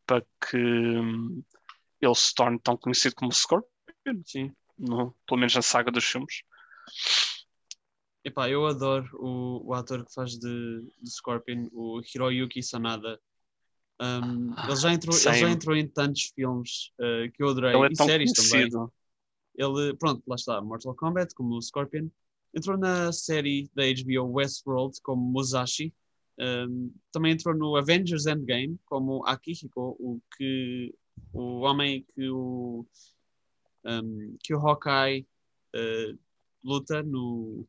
para 0.06 0.22
que 0.50 0.58
hum, 0.58 1.44
ele 2.00 2.16
se 2.16 2.34
torne 2.34 2.60
tão 2.60 2.78
conhecido 2.78 3.16
como 3.16 3.32
Scorpion, 3.32 4.22
sim, 4.26 4.54
no, 4.78 5.14
pelo 5.28 5.40
menos 5.40 5.56
na 5.56 5.62
saga 5.62 5.92
dos 5.92 6.06
filmes. 6.06 6.44
Epá, 8.26 8.50
eu 8.50 8.66
adoro 8.66 9.08
o, 9.20 9.68
o 9.68 9.74
ator 9.76 10.04
que 10.04 10.12
faz 10.12 10.32
de, 10.32 10.82
de 11.00 11.12
Scorpion, 11.12 11.70
o 11.72 12.02
Hiroyuki 12.02 12.64
Sanada. 12.64 13.22
Um, 14.02 14.52
ah, 14.58 14.66
ele, 14.66 14.76
já 14.76 14.92
entrou, 14.92 15.16
ele 15.16 15.34
já 15.36 15.50
entrou 15.52 15.76
em 15.76 15.88
tantos 15.88 16.34
filmes 16.36 16.92
uh, 17.00 17.32
que 17.32 17.44
eu 17.44 17.50
adorei, 17.50 17.76
ele 17.76 17.86
é 17.86 17.90
e 17.92 17.96
séries 17.96 18.34
conhecido. 18.34 18.72
também. 18.72 18.92
Ele, 19.56 19.96
pronto, 19.96 20.24
lá 20.28 20.36
está, 20.36 20.60
Mortal 20.60 20.96
Kombat, 20.96 21.36
como 21.36 21.56
o 21.56 21.62
Scorpion. 21.62 22.10
Entrou 22.52 22.78
na 22.78 23.12
série 23.12 23.70
da 23.76 23.84
HBO 23.84 24.34
Westworld 24.34 25.00
como 25.04 25.22
Musashi. 25.22 25.94
Um, 26.40 26.92
também 27.12 27.34
entrou 27.34 27.56
no 27.56 27.76
Avengers 27.76 28.26
Endgame 28.26 28.80
como 28.86 29.24
Akihiko, 29.24 29.96
o 30.00 30.20
que 30.36 30.96
o 31.32 31.60
homem 31.60 32.06
que 32.16 32.28
o 32.28 32.86
um, 33.86 34.36
que 34.44 34.54
o 34.54 34.60
Hawkeye 34.60 35.28
uh, 35.76 36.20
luta 36.64 37.04
no 37.04 37.66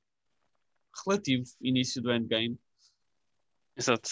relativo 1.05 1.45
início 1.61 2.03
do 2.03 2.13
Endgame. 2.13 2.59
Exato. 3.77 4.09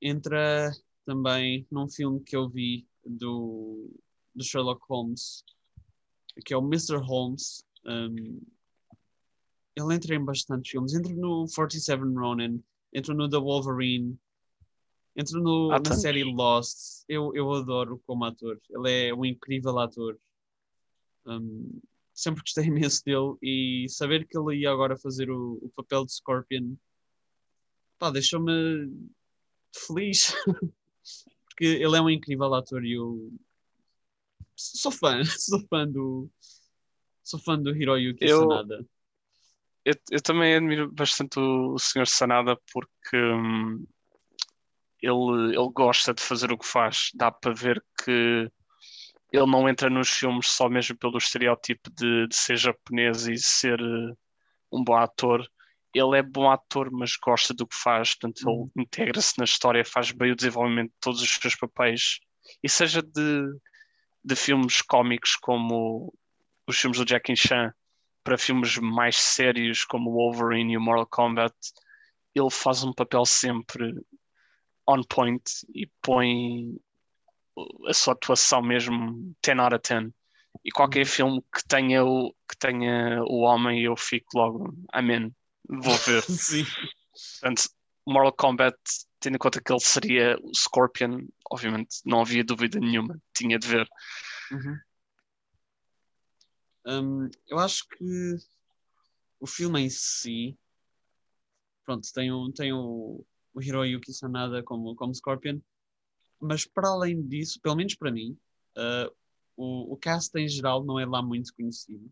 Entra 0.00 0.70
também 1.04 1.66
num 1.70 1.88
filme 1.88 2.20
que 2.20 2.36
eu 2.36 2.48
vi 2.48 2.86
do, 3.04 3.90
do 4.34 4.44
Sherlock 4.44 4.80
Holmes, 4.88 5.44
que 6.44 6.54
é 6.54 6.56
o 6.56 6.62
Mr. 6.62 6.96
Holmes. 6.98 7.64
Um, 7.84 8.40
ele 9.76 9.94
entra 9.94 10.14
em 10.14 10.24
bastantes 10.24 10.70
filmes. 10.70 10.94
Entra 10.94 11.12
no 11.14 11.46
47 11.54 12.02
Ronin, 12.14 12.62
entra 12.92 13.14
no 13.14 13.28
The 13.28 13.38
Wolverine, 13.38 14.18
entra 15.16 15.40
no, 15.40 15.72
ah, 15.72 15.80
na 15.80 15.96
série 15.96 16.24
Lost. 16.24 17.04
Eu, 17.08 17.34
eu 17.34 17.52
adoro 17.52 18.00
como 18.06 18.24
ator. 18.24 18.60
Ele 18.70 19.08
é 19.08 19.14
um 19.14 19.24
incrível 19.24 19.78
ator. 19.78 20.18
Um, 21.26 21.80
sempre 22.14 22.42
gostei 22.42 22.64
imenso 22.68 23.02
dele 23.04 23.36
e 23.42 23.86
saber 23.88 24.26
que 24.26 24.38
ele 24.38 24.60
ia 24.60 24.70
agora 24.70 24.96
fazer 24.96 25.30
o, 25.30 25.58
o 25.60 25.68
papel 25.74 26.06
de 26.06 26.14
Scorpion 26.14 26.76
pá, 27.98 28.10
deixou-me 28.10 28.90
feliz 29.74 30.32
porque 31.44 31.64
ele 31.64 31.96
é 31.96 32.00
um 32.00 32.08
incrível 32.08 32.54
ator 32.54 32.84
e 32.84 32.92
eu 32.92 33.32
sou 34.56 34.92
fã, 34.92 35.22
sou 35.24 35.60
fã 35.68 35.86
do 35.86 36.30
sou 37.22 37.40
fã 37.40 37.58
do 37.60 37.74
Hiroyuki 37.76 38.24
Eu- 38.26 38.38
Sanada. 38.38 38.86
Eu, 39.86 39.94
eu 40.10 40.22
também 40.22 40.54
admiro 40.54 40.90
bastante 40.90 41.38
o, 41.38 41.74
o 41.74 41.78
Sr. 41.78 42.06
Sanada 42.06 42.58
porque 42.72 43.16
hum, 43.18 43.86
ele, 45.02 45.54
ele 45.54 45.72
gosta 45.74 46.14
de 46.14 46.22
fazer 46.22 46.50
o 46.50 46.56
que 46.56 46.66
faz. 46.66 47.10
Dá 47.14 47.30
para 47.30 47.52
ver 47.52 47.84
que 48.02 48.50
ele 49.34 49.50
não 49.50 49.68
entra 49.68 49.90
nos 49.90 50.08
filmes 50.10 50.48
só 50.48 50.68
mesmo 50.68 50.96
pelo 50.96 51.18
estereótipo 51.18 51.90
de, 51.90 52.28
de 52.28 52.36
ser 52.36 52.56
japonês 52.56 53.26
e 53.26 53.36
ser 53.36 53.80
eh, 53.80 54.14
um 54.70 54.84
bom 54.84 54.94
ator. 54.96 55.44
Ele 55.92 56.16
é 56.16 56.22
bom 56.22 56.48
ator, 56.48 56.88
mas 56.92 57.16
gosta 57.16 57.52
do 57.52 57.66
que 57.66 57.74
faz, 57.74 58.14
portanto, 58.14 58.48
Uhum. 58.48 58.70
ele 58.76 58.84
integra-se 58.84 59.36
na 59.38 59.44
história, 59.44 59.84
faz 59.84 60.12
bem 60.12 60.30
o 60.30 60.36
desenvolvimento 60.36 60.90
de 60.90 60.96
todos 61.00 61.20
os 61.20 61.30
seus 61.30 61.56
papéis. 61.56 62.20
E 62.62 62.68
seja 62.68 63.02
de, 63.02 63.58
de 64.24 64.36
filmes 64.36 64.80
cómicos 64.82 65.34
como 65.34 66.14
os 66.66 66.78
filmes 66.78 66.98
do 66.98 67.04
Jackie 67.06 67.36
Chan, 67.36 67.72
para 68.22 68.38
filmes 68.38 68.78
mais 68.78 69.16
sérios 69.16 69.84
como 69.84 70.12
Wolverine 70.12 70.74
e 70.74 70.76
o 70.78 70.80
Mortal 70.80 71.06
Kombat, 71.06 71.54
ele 72.34 72.50
faz 72.50 72.84
um 72.84 72.92
papel 72.92 73.24
sempre 73.26 73.94
on 74.86 75.02
point 75.02 75.42
e 75.74 75.88
põe 76.00 76.76
a 77.86 77.94
sua 77.94 78.14
atuação 78.14 78.62
mesmo 78.62 79.34
10 79.42 79.58
out 79.58 79.74
of 79.74 79.82
10. 79.88 80.12
E 80.64 80.70
qualquer 80.70 81.04
filme 81.04 81.42
que 81.52 81.66
tenha 81.66 82.04
o, 82.04 82.32
que 82.48 82.56
tenha 82.58 83.22
o 83.24 83.40
homem, 83.40 83.82
eu 83.82 83.96
fico 83.96 84.38
logo, 84.38 84.74
amém, 84.92 85.34
vou 85.68 85.96
ver. 85.98 86.22
Sim. 86.30 86.64
Portanto, 87.40 87.70
Mortal 88.06 88.32
Kombat, 88.32 88.76
tendo 89.20 89.36
em 89.36 89.38
conta 89.38 89.60
que 89.60 89.72
ele 89.72 89.80
seria 89.80 90.36
o 90.42 90.54
Scorpion, 90.54 91.26
obviamente 91.50 92.00
não 92.04 92.20
havia 92.20 92.44
dúvida 92.44 92.78
nenhuma, 92.78 93.20
tinha 93.34 93.58
de 93.58 93.66
ver. 93.66 93.88
Uhum. 94.52 94.78
Hum, 96.86 97.30
eu 97.48 97.58
acho 97.58 97.88
que 97.88 98.36
o 99.40 99.46
filme 99.46 99.80
em 99.80 99.90
si, 99.90 100.58
pronto, 101.84 102.06
tem, 102.12 102.30
um, 102.30 102.52
tem 102.52 102.72
o, 102.72 103.24
o 103.54 103.62
Hiroyuki 103.62 104.12
Sanada 104.12 104.62
como, 104.62 104.94
como 104.94 105.14
Scorpion, 105.14 105.60
mas 106.40 106.66
para 106.66 106.88
além 106.88 107.22
disso, 107.26 107.60
pelo 107.60 107.76
menos 107.76 107.94
para 107.94 108.10
mim, 108.10 108.36
ah, 108.76 109.10
o, 109.56 109.92
o 109.92 109.96
cast 109.96 110.36
em 110.38 110.48
geral 110.48 110.84
não 110.84 110.98
é 110.98 111.06
lá 111.06 111.22
muito 111.22 111.54
conhecido. 111.54 112.10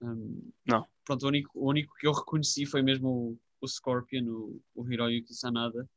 Hum, 0.00 0.50
Não. 0.66 0.86
Pronto, 1.04 1.24
o 1.24 1.28
único, 1.28 1.58
o 1.58 1.68
único 1.68 1.94
que 1.96 2.06
eu 2.06 2.12
reconheci 2.12 2.66
foi 2.66 2.82
mesmo 2.82 3.08
o, 3.08 3.38
o 3.60 3.68
Scorpion, 3.68 4.24
o, 4.26 4.62
o 4.74 4.92
Hiroyuki 4.92 5.34
Sanada. 5.34 5.88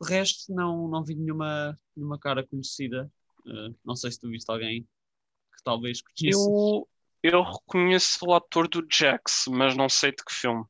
O 0.00 0.04
resto 0.04 0.52
não, 0.52 0.88
não 0.88 1.04
vi 1.04 1.14
nenhuma, 1.14 1.78
nenhuma 1.96 2.18
cara 2.18 2.46
conhecida. 2.46 3.10
Ah, 3.46 3.70
não 3.84 3.96
sei 3.96 4.10
se 4.10 4.20
tu 4.20 4.28
viste 4.28 4.50
alguém 4.50 4.82
que 4.82 5.62
talvez 5.62 6.02
conheça. 6.02 6.38
Eu, 6.48 6.88
eu 7.22 7.42
reconheço 7.42 8.24
o 8.26 8.34
ator 8.34 8.68
do 8.68 8.86
Jax, 8.90 9.44
mas 9.48 9.76
não 9.76 9.88
sei 9.88 10.10
de 10.10 10.24
que 10.24 10.32
filme. 10.32 10.64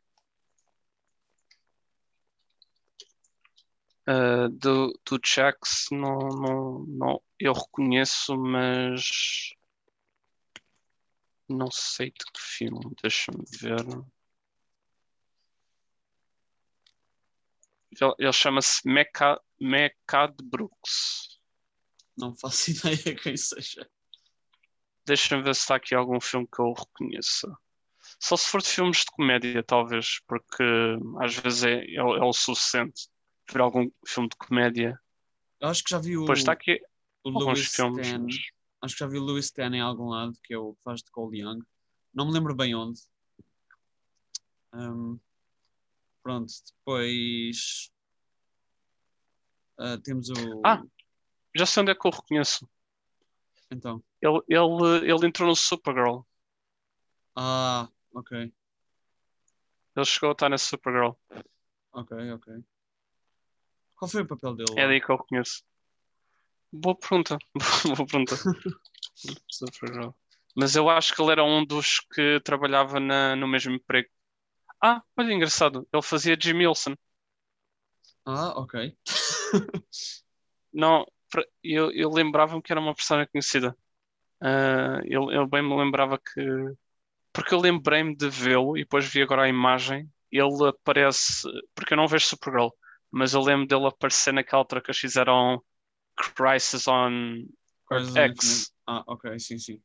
Uh, 4.08 4.48
do, 4.48 4.98
do 5.04 5.20
Jax 5.22 5.88
não, 5.92 6.16
não, 6.28 6.78
não, 6.86 7.22
eu 7.38 7.52
reconheço, 7.52 8.34
mas 8.38 9.50
não 11.46 11.70
sei 11.70 12.06
de 12.10 12.24
que 12.24 12.40
filme. 12.40 12.94
Deixa-me 13.02 13.44
ver. 13.60 13.84
Ele, 18.00 18.14
ele 18.18 18.32
chama-se 18.32 18.80
Mechad 18.88 20.34
Brooks. 20.42 21.38
Não 22.16 22.34
faço 22.34 22.70
ideia 22.88 23.14
quem 23.14 23.36
seja. 23.36 23.86
Deixa-me 25.04 25.42
ver 25.42 25.54
se 25.54 25.60
está 25.60 25.76
aqui 25.76 25.94
algum 25.94 26.18
filme 26.18 26.46
que 26.46 26.62
eu 26.62 26.72
reconheça. 26.72 27.54
Só 28.18 28.38
se 28.38 28.48
for 28.48 28.62
de 28.62 28.68
filmes 28.68 29.00
de 29.00 29.06
comédia, 29.12 29.62
talvez, 29.62 30.20
porque 30.26 30.64
às 31.20 31.36
vezes 31.36 31.64
é, 31.64 31.84
é, 31.84 31.96
é 31.96 32.24
o 32.24 32.32
suficiente 32.32 33.06
ver 33.52 33.60
algum 33.60 33.90
filme 34.06 34.28
de 34.28 34.36
comédia. 34.36 35.00
Eu 35.60 35.68
acho 35.68 35.82
que 35.82 35.90
já 35.90 35.98
vi 35.98 36.16
o, 36.16 36.24
Pois 36.24 36.38
está 36.40 36.52
aqui 36.52 36.80
o 37.24 37.30
alguns 37.30 37.58
Lewis 37.58 37.68
filmes. 37.68 38.12
Mas- 38.18 38.58
Acho 38.80 38.94
que 38.94 39.00
já 39.00 39.08
vi 39.08 39.18
o 39.18 39.24
Lewis 39.24 39.50
Tan 39.50 39.74
em 39.74 39.80
algum 39.80 40.10
lado, 40.10 40.38
que 40.44 40.54
é 40.54 40.58
o 40.58 40.72
que 40.74 40.82
faz 40.84 41.02
de 41.02 41.10
Cole 41.10 41.40
Young. 41.40 41.60
Não 42.14 42.26
me 42.26 42.32
lembro 42.32 42.54
bem 42.54 42.76
onde. 42.76 43.00
Ahm, 44.72 45.18
pronto, 46.22 46.52
depois 46.64 47.90
ah, 49.78 49.98
temos 49.98 50.30
o. 50.30 50.62
Ah! 50.64 50.82
Já 51.56 51.66
sei 51.66 51.80
onde 51.82 51.90
é 51.90 51.94
que 51.94 52.06
eu 52.06 52.10
reconheço. 52.12 52.68
Então. 53.70 54.02
Ele, 54.22 54.40
ele, 54.48 55.10
ele 55.10 55.26
entrou 55.26 55.48
no 55.48 55.56
Supergirl. 55.56 56.20
Ah, 57.34 57.88
ok, 58.12 58.52
Ele 59.96 60.04
chegou 60.04 60.30
a 60.30 60.32
estar 60.32 60.48
na 60.48 60.58
Supergirl. 60.58 61.12
ok, 61.92 62.32
ok. 62.32 62.64
Qual 63.98 64.08
foi 64.08 64.22
o 64.22 64.26
papel 64.26 64.54
dele? 64.54 64.72
É 64.76 64.86
daí 64.86 65.00
que 65.00 65.10
eu 65.10 65.16
reconheço. 65.16 65.62
Boa 66.72 66.96
pergunta. 66.96 67.36
Boa 67.84 68.06
pergunta. 68.08 68.36
Mas 70.56 70.76
eu 70.76 70.88
acho 70.88 71.14
que 71.14 71.20
ele 71.20 71.32
era 71.32 71.44
um 71.44 71.64
dos 71.64 72.00
que 72.14 72.40
trabalhava 72.40 73.00
na, 73.00 73.34
no 73.34 73.48
mesmo 73.48 73.74
emprego. 73.74 74.08
Ah, 74.80 75.02
olha, 75.16 75.32
engraçado. 75.32 75.86
Ele 75.92 76.02
fazia 76.02 76.38
Jimmy 76.40 76.66
Olsen. 76.66 76.96
Ah, 78.24 78.52
ok. 78.56 78.96
Não, 80.72 81.04
eu, 81.62 81.90
eu 81.90 82.10
lembrava-me 82.10 82.62
que 82.62 82.72
era 82.72 82.80
uma 82.80 82.94
personagem 82.94 83.30
conhecida. 83.32 83.76
Ah, 84.40 85.00
eu, 85.04 85.32
eu 85.32 85.46
bem 85.48 85.62
me 85.62 85.76
lembrava 85.76 86.18
que. 86.18 86.76
Porque 87.32 87.54
eu 87.54 87.60
lembrei-me 87.60 88.14
de 88.16 88.28
vê-lo 88.28 88.76
e 88.76 88.82
depois 88.82 89.06
vi 89.06 89.22
agora 89.22 89.42
a 89.42 89.48
imagem. 89.48 90.08
Ele 90.30 90.68
aparece. 90.68 91.48
Porque 91.74 91.94
eu 91.94 91.96
não 91.96 92.06
vejo 92.06 92.26
Supergirl, 92.26 92.68
mas 93.10 93.34
eu 93.34 93.40
lembro 93.40 93.66
dele 93.66 93.86
aparecer 93.86 94.32
naquela 94.32 94.60
outra 94.62 94.80
que 94.80 94.90
eles 94.90 94.98
fizeram 95.00 95.62
Crisis 96.36 96.86
on 96.88 97.46
Coisas 97.86 98.16
X, 98.16 98.72
Ah, 98.86 99.02
ok, 99.06 99.38
sim, 99.38 99.58
sim. 99.58 99.80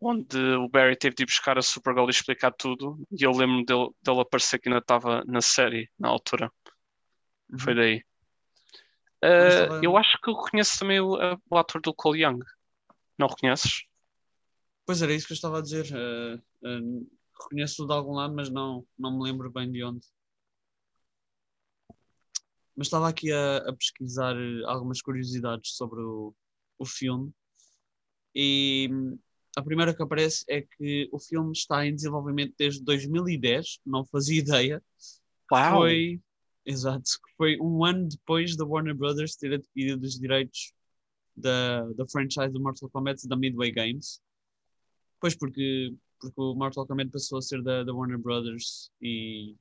onde 0.00 0.38
o 0.38 0.68
Barry 0.68 0.96
teve 0.96 1.16
de 1.16 1.22
ir 1.22 1.26
buscar 1.26 1.58
a 1.58 1.62
Supergirl 1.62 2.06
e 2.06 2.10
explicar 2.10 2.52
tudo. 2.52 2.98
E 3.10 3.22
eu 3.24 3.32
lembro 3.32 3.64
dele, 3.64 3.90
dele 4.02 4.20
aparecer 4.20 4.58
que 4.58 4.68
ainda 4.68 4.78
estava 4.80 5.24
na 5.26 5.40
série 5.40 5.90
na 5.98 6.08
altura. 6.08 6.52
Uhum. 7.50 7.58
Foi 7.58 7.74
daí. 7.74 8.04
Ah, 9.22 9.46
estava- 9.48 9.80
eu 9.82 9.96
acho 9.96 10.18
que 10.22 10.30
eu 10.30 10.34
reconheço 10.34 10.78
também 10.78 11.00
o, 11.00 11.16
o 11.50 11.56
ator 11.58 11.80
do 11.80 11.92
Cole 11.94 12.22
Young. 12.22 12.38
Não 13.18 13.26
reconheces? 13.26 13.84
Pois 14.86 15.02
era 15.02 15.12
isso 15.12 15.26
que 15.26 15.32
eu 15.32 15.36
estava 15.36 15.58
a 15.58 15.62
dizer. 15.62 15.86
eh, 15.94 16.38
eh, 16.64 16.80
reconheço-o 17.42 17.86
de 17.86 17.92
algum 17.92 18.12
lado, 18.12 18.34
mas 18.34 18.50
não, 18.50 18.86
não 18.98 19.18
me 19.18 19.24
lembro 19.24 19.50
bem 19.50 19.70
de 19.70 19.82
onde. 19.84 20.06
Mas 22.78 22.86
estava 22.86 23.08
aqui 23.08 23.32
a, 23.32 23.56
a 23.56 23.72
pesquisar 23.72 24.36
eh, 24.36 24.62
algumas 24.64 25.02
curiosidades 25.02 25.72
sobre 25.72 26.00
o, 26.00 26.32
o 26.78 26.86
filme. 26.86 27.32
E 28.32 28.88
hum, 28.88 29.18
a 29.56 29.62
primeira 29.62 29.92
que 29.92 30.00
aparece 30.00 30.44
é 30.48 30.62
que 30.62 31.08
o 31.10 31.18
filme 31.18 31.50
está 31.50 31.84
em 31.84 31.92
desenvolvimento 31.92 32.54
desde 32.56 32.80
2010, 32.84 33.80
não 33.84 34.06
fazia 34.06 34.38
ideia. 34.38 34.80
Uau! 35.50 35.78
Foi, 35.78 36.20
exato, 36.64 37.02
que 37.02 37.36
foi 37.36 37.58
um 37.60 37.84
ano 37.84 38.06
depois 38.06 38.54
da 38.54 38.64
Warner 38.64 38.94
Brothers 38.94 39.34
ter 39.34 39.54
adquirido 39.54 40.04
os 40.04 40.16
direitos 40.16 40.72
da, 41.36 41.82
da 41.94 42.06
franchise 42.06 42.52
do 42.52 42.60
Mortal 42.60 42.88
Kombat 42.90 43.26
da 43.26 43.34
Midway 43.34 43.72
Games. 43.72 44.20
Pois 45.18 45.34
porque, 45.34 45.92
porque 46.20 46.40
o 46.40 46.54
Mortal 46.54 46.86
Kombat 46.86 47.10
passou 47.10 47.38
a 47.38 47.42
ser 47.42 47.60
da, 47.60 47.82
da 47.82 47.92
Warner 47.92 48.18
Brothers 48.18 48.92
e 49.02 49.56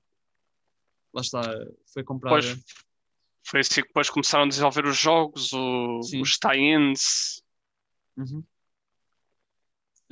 lá 1.12 1.22
está, 1.22 1.42
foi 1.92 2.04
comprada. 2.04 2.42
Depois, 2.42 2.64
foi 3.50 3.62
assim 3.62 3.82
que 3.82 3.88
depois 3.88 4.10
começaram 4.10 4.44
a 4.44 4.48
desenvolver 4.48 4.86
os 4.86 4.98
jogos, 4.98 5.54
o- 5.54 6.02
os 6.22 6.38
tie-ins. 6.38 7.42
Uhum. 8.18 8.44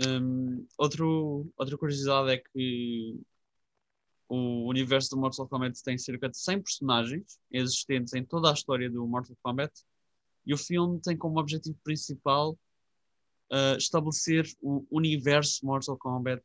Um, 0.07 0.65
outro, 0.77 1.51
outra 1.57 1.77
curiosidade 1.77 2.31
é 2.31 2.37
que 2.37 3.19
o 4.29 4.67
universo 4.69 5.09
do 5.11 5.17
Mortal 5.17 5.47
Kombat 5.47 5.83
tem 5.83 5.97
cerca 5.97 6.29
de 6.29 6.37
100 6.37 6.61
personagens 6.61 7.39
existentes 7.51 8.13
em 8.13 8.23
toda 8.23 8.49
a 8.49 8.53
história 8.53 8.89
do 8.89 9.05
Mortal 9.05 9.37
Kombat 9.43 9.73
e 10.45 10.53
o 10.53 10.57
filme 10.57 10.99
tem 11.01 11.17
como 11.17 11.39
objetivo 11.39 11.77
principal 11.83 12.57
uh, 13.51 13.77
estabelecer 13.77 14.47
um 14.63 14.85
universo 14.89 15.65
Mortal 15.65 15.97
Kombat 15.97 16.41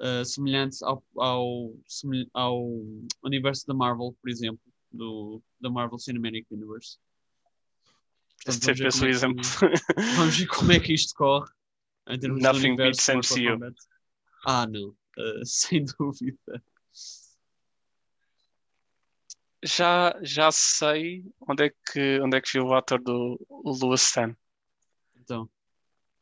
uh, 0.00 0.24
semelhante 0.24 0.84
ao, 0.84 1.02
ao, 1.16 1.74
ao 2.34 2.66
universo 3.22 3.66
da 3.66 3.74
Marvel, 3.74 4.14
por 4.20 4.30
exemplo, 4.30 4.60
do, 4.90 5.42
da 5.60 5.70
Marvel 5.70 5.98
Cinematic 5.98 6.46
Universe. 6.50 6.98
Portanto, 8.44 8.64
vamos 8.64 8.78
ver 8.78 8.86
esse 8.88 8.98
o 8.98 9.00
como 9.00 9.04
é 9.06 9.10
que- 9.10 9.16
exemplo. 9.16 9.44
Vamos 10.16 10.36
ver 10.38 10.46
como 10.46 10.72
é 10.72 10.80
que 10.80 10.92
isto 10.94 11.14
corre. 11.14 11.50
Em 12.08 12.18
termos 12.18 12.42
Nothing 12.42 12.76
beats 12.76 13.08
MCU. 13.08 13.74
Ah, 14.46 14.66
não. 14.66 14.88
Uh, 15.18 15.44
sem 15.44 15.84
dúvida. 15.84 16.62
Já, 19.64 20.16
já 20.22 20.52
sei 20.52 21.24
onde 21.48 21.64
é 21.66 21.70
que, 21.92 22.20
onde 22.20 22.36
é 22.36 22.40
que 22.40 22.52
viu 22.52 22.66
o 22.66 22.74
ator 22.74 23.02
do 23.02 23.38
Lewis 23.82 24.02
Stan. 24.02 24.34
Então, 25.16 25.50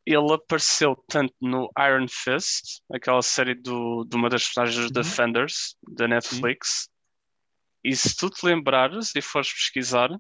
Ele 0.06 0.32
apareceu 0.32 0.96
tanto 1.06 1.34
no 1.40 1.70
Iron 1.78 2.06
Fist, 2.08 2.80
aquela 2.90 3.20
série 3.20 3.54
do, 3.54 4.04
de 4.04 4.16
uma 4.16 4.30
das 4.30 4.42
personagens 4.44 4.86
Uhum. 4.86 4.90
Defenders, 4.92 5.76
da 5.86 6.08
Netflix. 6.08 6.88
E 7.87 7.95
se 7.95 8.16
tu 8.16 8.28
te 8.28 8.45
lembrares 8.45 9.14
e 9.14 9.22
fores 9.22 9.53
pesquisar, 9.53 10.11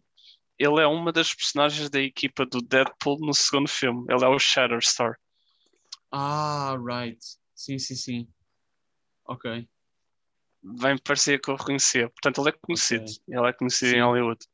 ele 0.56 0.80
é 0.80 0.86
uma 0.86 1.12
das 1.12 1.34
personagens 1.34 1.90
da 1.90 2.00
equipa 2.00 2.46
do 2.46 2.62
Deadpool 2.62 3.18
no 3.18 3.34
segundo 3.34 3.68
filme. 3.68 4.06
Ele 4.08 4.24
é 4.24 4.28
o 4.28 4.38
Shatterstar. 4.38 5.18
ah, 6.12 6.76
right. 6.78 7.18
Sim, 7.56 7.76
sim, 7.76 7.96
sim. 7.96 8.28
Ok. 9.26 9.68
Bem 10.62 10.96
parecia 10.98 11.40
que 11.40 11.50
eu 11.50 11.56
reconhecia. 11.56 12.08
Portanto, 12.08 12.40
ele 12.40 12.50
é 12.50 12.52
conhecido. 12.52 13.04
Ok. 13.04 13.22
Ele 13.26 13.48
é 13.48 13.52
conhecido 13.52 13.90
Sim. 13.90 13.96
em 13.96 14.02
Hollywood. 14.02 14.46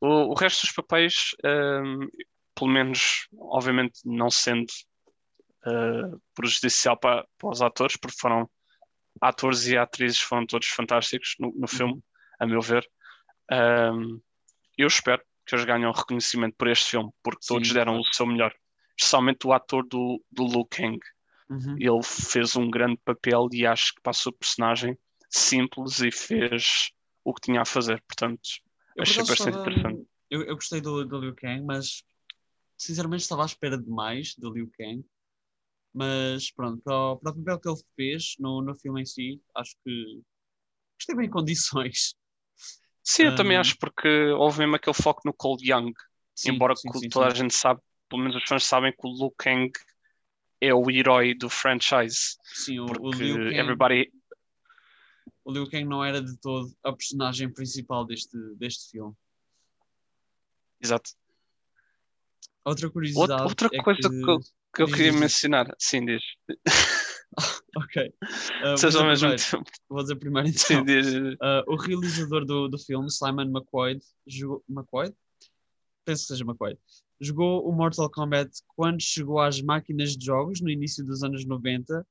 O, 0.00 0.08
o 0.30 0.34
resto 0.34 0.62
dos 0.62 0.72
papéis, 0.72 1.34
hum, 1.44 2.08
pelo 2.54 2.70
menos, 2.70 3.28
obviamente, 3.38 4.00
não 4.06 4.30
sendo 4.30 4.72
uh, 5.66 6.18
prejudicial 6.34 6.96
para, 6.98 7.28
para 7.36 7.50
os 7.50 7.60
atores, 7.60 7.98
porque 7.98 8.16
foram 8.18 8.50
atores 9.20 9.66
e 9.66 9.76
atrizes 9.76 10.20
foram 10.20 10.46
todos 10.46 10.68
fantásticos 10.68 11.34
no, 11.38 11.52
no 11.54 11.66
filme, 11.66 12.02
a 12.38 12.46
meu 12.46 12.60
ver. 12.60 12.88
Um, 13.52 14.20
eu 14.78 14.86
espero 14.86 15.22
que 15.44 15.54
eles 15.54 15.64
ganhem 15.64 15.92
reconhecimento 15.92 16.54
por 16.56 16.68
este 16.68 16.90
filme, 16.90 17.10
porque 17.22 17.42
Sim, 17.42 17.54
todos 17.54 17.72
deram 17.72 17.98
o 17.98 18.04
seu 18.12 18.26
melhor. 18.26 18.54
Especialmente 18.96 19.46
o 19.46 19.52
ator 19.52 19.86
do, 19.86 20.22
do 20.30 20.46
Liu 20.46 20.64
Kang. 20.70 20.98
Uhum. 21.48 21.76
Ele 21.78 22.02
fez 22.02 22.54
um 22.56 22.70
grande 22.70 22.98
papel 23.04 23.48
e 23.52 23.66
acho 23.66 23.94
que 23.94 24.00
passou 24.02 24.32
o 24.32 24.36
personagem 24.36 24.96
simples 25.28 26.00
e 26.00 26.10
fez 26.12 26.90
o 27.24 27.34
que 27.34 27.40
tinha 27.40 27.62
a 27.62 27.64
fazer. 27.64 28.02
Portanto, 28.06 28.40
Eu, 28.96 29.02
achei 29.02 29.24
bastante 29.24 29.56
estava- 29.56 29.70
interessante. 29.70 30.06
Eu, 30.30 30.42
eu 30.44 30.54
gostei 30.54 30.80
do, 30.80 31.04
do 31.04 31.18
Liu 31.18 31.34
Kang, 31.34 31.62
mas 31.64 32.04
sinceramente 32.78 33.22
estava 33.22 33.42
à 33.42 33.46
espera 33.46 33.76
de 33.76 33.90
mais 33.90 34.34
do 34.36 34.52
Liu 34.52 34.70
Kang. 34.78 35.04
Mas 35.92 36.50
pronto, 36.52 36.80
para 36.82 36.94
o, 36.94 37.16
para 37.16 37.32
o 37.32 37.34
papel 37.36 37.60
que 37.60 37.68
ele 37.68 37.82
fez 37.96 38.34
no, 38.38 38.62
no 38.62 38.74
filme 38.76 39.02
em 39.02 39.06
si, 39.06 39.42
acho 39.56 39.74
que 39.84 40.22
esteve 40.98 41.24
em 41.24 41.30
condições. 41.30 42.14
Sim, 43.02 43.24
eu 43.24 43.34
também 43.34 43.56
Um, 43.56 43.60
acho 43.60 43.76
porque 43.78 44.08
houve 44.32 44.60
mesmo 44.60 44.76
aquele 44.76 44.94
foco 44.94 45.22
no 45.24 45.32
Cole 45.32 45.68
Young. 45.68 45.92
Sim, 46.34 46.52
embora 46.52 46.76
sim, 46.76 46.88
que 46.90 46.98
sim, 46.98 47.08
toda 47.08 47.26
a 47.26 47.34
gente 47.34 47.54
sabe, 47.54 47.80
pelo 48.08 48.22
menos 48.22 48.36
os 48.36 48.44
fãs 48.44 48.64
sabem 48.64 48.92
que 48.92 49.06
o 49.06 49.12
Liu 49.12 49.34
Kang 49.36 49.72
é 50.60 50.72
o 50.72 50.90
herói 50.90 51.34
do 51.34 51.50
franchise. 51.50 52.36
Sim, 52.44 52.78
o, 52.80 52.84
o 52.84 53.10
Liu 53.10 53.36
Kang, 53.36 53.56
everybody. 53.56 54.12
o 55.44 55.52
Liu 55.52 55.68
Kang 55.68 55.84
não 55.84 56.04
era 56.04 56.22
de 56.22 56.36
todo 56.38 56.72
a 56.84 56.92
personagem 56.92 57.52
principal 57.52 58.04
deste, 58.04 58.36
deste 58.56 58.90
filme. 58.90 59.14
Exato. 60.80 61.10
Outra 62.64 62.86
Outra, 62.86 62.90
curiosidade 62.90 63.42
outra 63.42 63.68
é 63.72 63.82
coisa 63.82 64.08
que... 64.08 64.20
que, 64.20 64.59
que 64.74 64.82
eu 64.82 64.86
Diz, 64.86 64.94
queria 64.96 65.12
diz, 65.12 65.20
mencionar, 65.20 65.74
sim, 65.78 66.04
diz. 66.04 66.22
Ok. 67.76 68.12
Uh, 68.60 68.76
Seja 68.76 68.98
ao 68.98 69.06
mesmo 69.06 69.28
primeiro, 69.28 69.50
tempo. 69.50 69.70
vou 69.88 70.02
dizer 70.02 70.16
primeiro 70.16 70.48
então. 70.48 70.60
Sim, 70.60 70.84
diz. 70.84 71.06
Uh, 71.14 71.62
o 71.68 71.76
realizador 71.76 72.44
do, 72.44 72.68
do 72.68 72.78
filme, 72.78 73.10
Simon 73.10 73.44
McQuaid, 73.44 74.00
jogou, 74.26 74.64
McQuaid? 74.68 75.14
Penso 76.04 76.22
que 76.22 76.28
seja 76.28 76.44
McQuaid, 76.44 76.78
jogou 77.20 77.68
o 77.68 77.72
Mortal 77.72 78.10
Kombat 78.10 78.50
quando 78.76 79.00
chegou 79.00 79.38
às 79.38 79.60
máquinas 79.62 80.16
de 80.16 80.26
jogos, 80.26 80.60
no 80.60 80.68
início 80.68 81.04
dos 81.04 81.22
anos 81.22 81.44
90, 81.46 82.00
uh, 82.00 82.04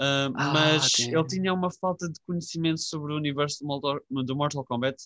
Ah, 0.00 0.30
mas 0.34 0.92
tem. 0.92 1.12
ele 1.14 1.26
tinha 1.26 1.52
uma 1.52 1.70
falta 1.70 2.08
de 2.08 2.18
conhecimento 2.26 2.80
sobre 2.80 3.12
o 3.12 3.16
universo 3.16 3.58
do 4.08 4.34
Mortal, 4.36 4.64
Kombat. 4.64 4.96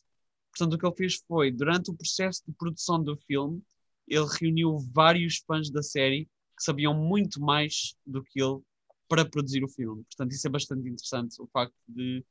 Portanto, 0.57 0.75
o 0.75 0.79
que 0.79 0.87
ele 0.87 0.97
fez 0.97 1.17
foi, 1.27 1.51
durante 1.51 1.91
o 1.91 1.95
processo 1.95 2.43
de 2.47 2.53
produção 2.55 3.03
do 3.03 3.17
filme, 3.27 3.61
ele 4.07 4.27
reuniu 4.41 4.79
vários 4.93 5.39
fãs 5.47 5.69
da 5.71 5.83
série 5.83 6.29
sabiam 6.63 6.95
muito 6.95 7.41
mais 7.41 7.95
do 8.07 8.23
que 8.23 8.41
ele 8.43 8.61
para 9.09 9.25
produzir 9.29 9.63
o 9.65 9.69
filme. 9.69 10.05
Portanto, 10.05 10.33
isso 10.33 10.47
é 10.47 10.51
bastante 10.51 10.89
interessante, 10.89 11.41
o 11.41 11.47
facto 11.49 11.75
de 11.89 12.25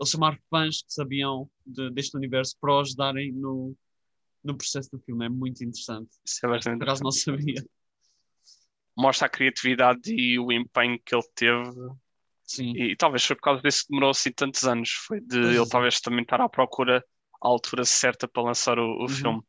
ele 0.00 0.10
chamar 0.10 0.38
fãs 0.50 0.82
que 0.82 0.92
sabiam 0.92 1.50
de- 1.66 1.90
deste 1.90 2.16
universo 2.16 2.56
para 2.60 2.74
o 2.74 2.80
ajudarem 2.80 3.32
no, 3.32 3.74
no 4.44 4.56
processo 4.56 4.90
do 4.92 5.00
filme. 5.00 5.26
É 5.26 5.28
muito 5.28 5.64
interessante. 5.64 6.10
Isso 6.24 6.44
é 6.44 6.48
bastante 6.48 6.78
Por 6.78 6.84
acaso 6.84 7.02
não 7.02 7.10
sabia. 7.10 7.64
Mostra 8.96 9.26
a 9.26 9.30
criatividade 9.30 10.12
e 10.12 10.38
o 10.38 10.50
empenho 10.52 11.00
que 11.04 11.14
ele 11.14 11.28
teve. 11.34 11.70
Sim, 12.44 12.72
E, 12.76 12.96
talvez 12.96 13.24
foi 13.24 13.36
por 13.36 13.42
causa 13.42 13.62
disso 13.62 13.82
que 13.82 13.88
demorou 13.90 14.10
assim 14.10 14.32
tantos 14.32 14.64
anos. 14.64 14.90
Foi 14.90 15.20
de 15.20 15.40
Pois 15.40 15.44
ele 15.44 15.62
é. 15.62 15.68
talvez 15.68 16.00
também 16.00 16.22
estar 16.22 16.40
à 16.40 16.48
procura 16.48 17.04
à 17.42 17.46
altura 17.48 17.84
certa 17.84 18.26
para 18.26 18.42
lançar 18.42 18.78
o, 18.78 18.82
o 18.96 19.00
Uhum. 19.02 19.06
filme. 19.08 19.42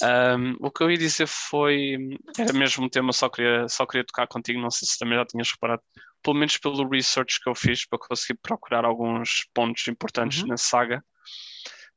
Um, 0.00 0.54
o 0.60 0.70
que 0.70 0.82
eu 0.82 0.90
ia 0.90 0.96
dizer 0.98 1.26
foi. 1.26 1.96
Era 2.38 2.52
mesmo 2.52 2.84
um 2.84 2.88
tema, 2.88 3.12
só 3.12 3.28
queria, 3.28 3.68
só 3.68 3.84
queria 3.84 4.04
tocar 4.04 4.26
contigo, 4.28 4.60
não 4.60 4.70
sei 4.70 4.86
se 4.86 4.98
também 4.98 5.18
já 5.18 5.24
tinhas 5.26 5.50
reparado. 5.50 5.82
Pelo 6.22 6.36
menos 6.36 6.56
pelo 6.56 6.88
research 6.88 7.40
que 7.42 7.48
eu 7.50 7.54
fiz 7.54 7.84
para 7.86 7.98
conseguir 7.98 8.38
procurar 8.40 8.84
alguns 8.84 9.48
pontos 9.52 9.86
importantes 9.88 10.42
Uhum. 10.42 10.48
na 10.48 10.56
saga. 10.56 11.04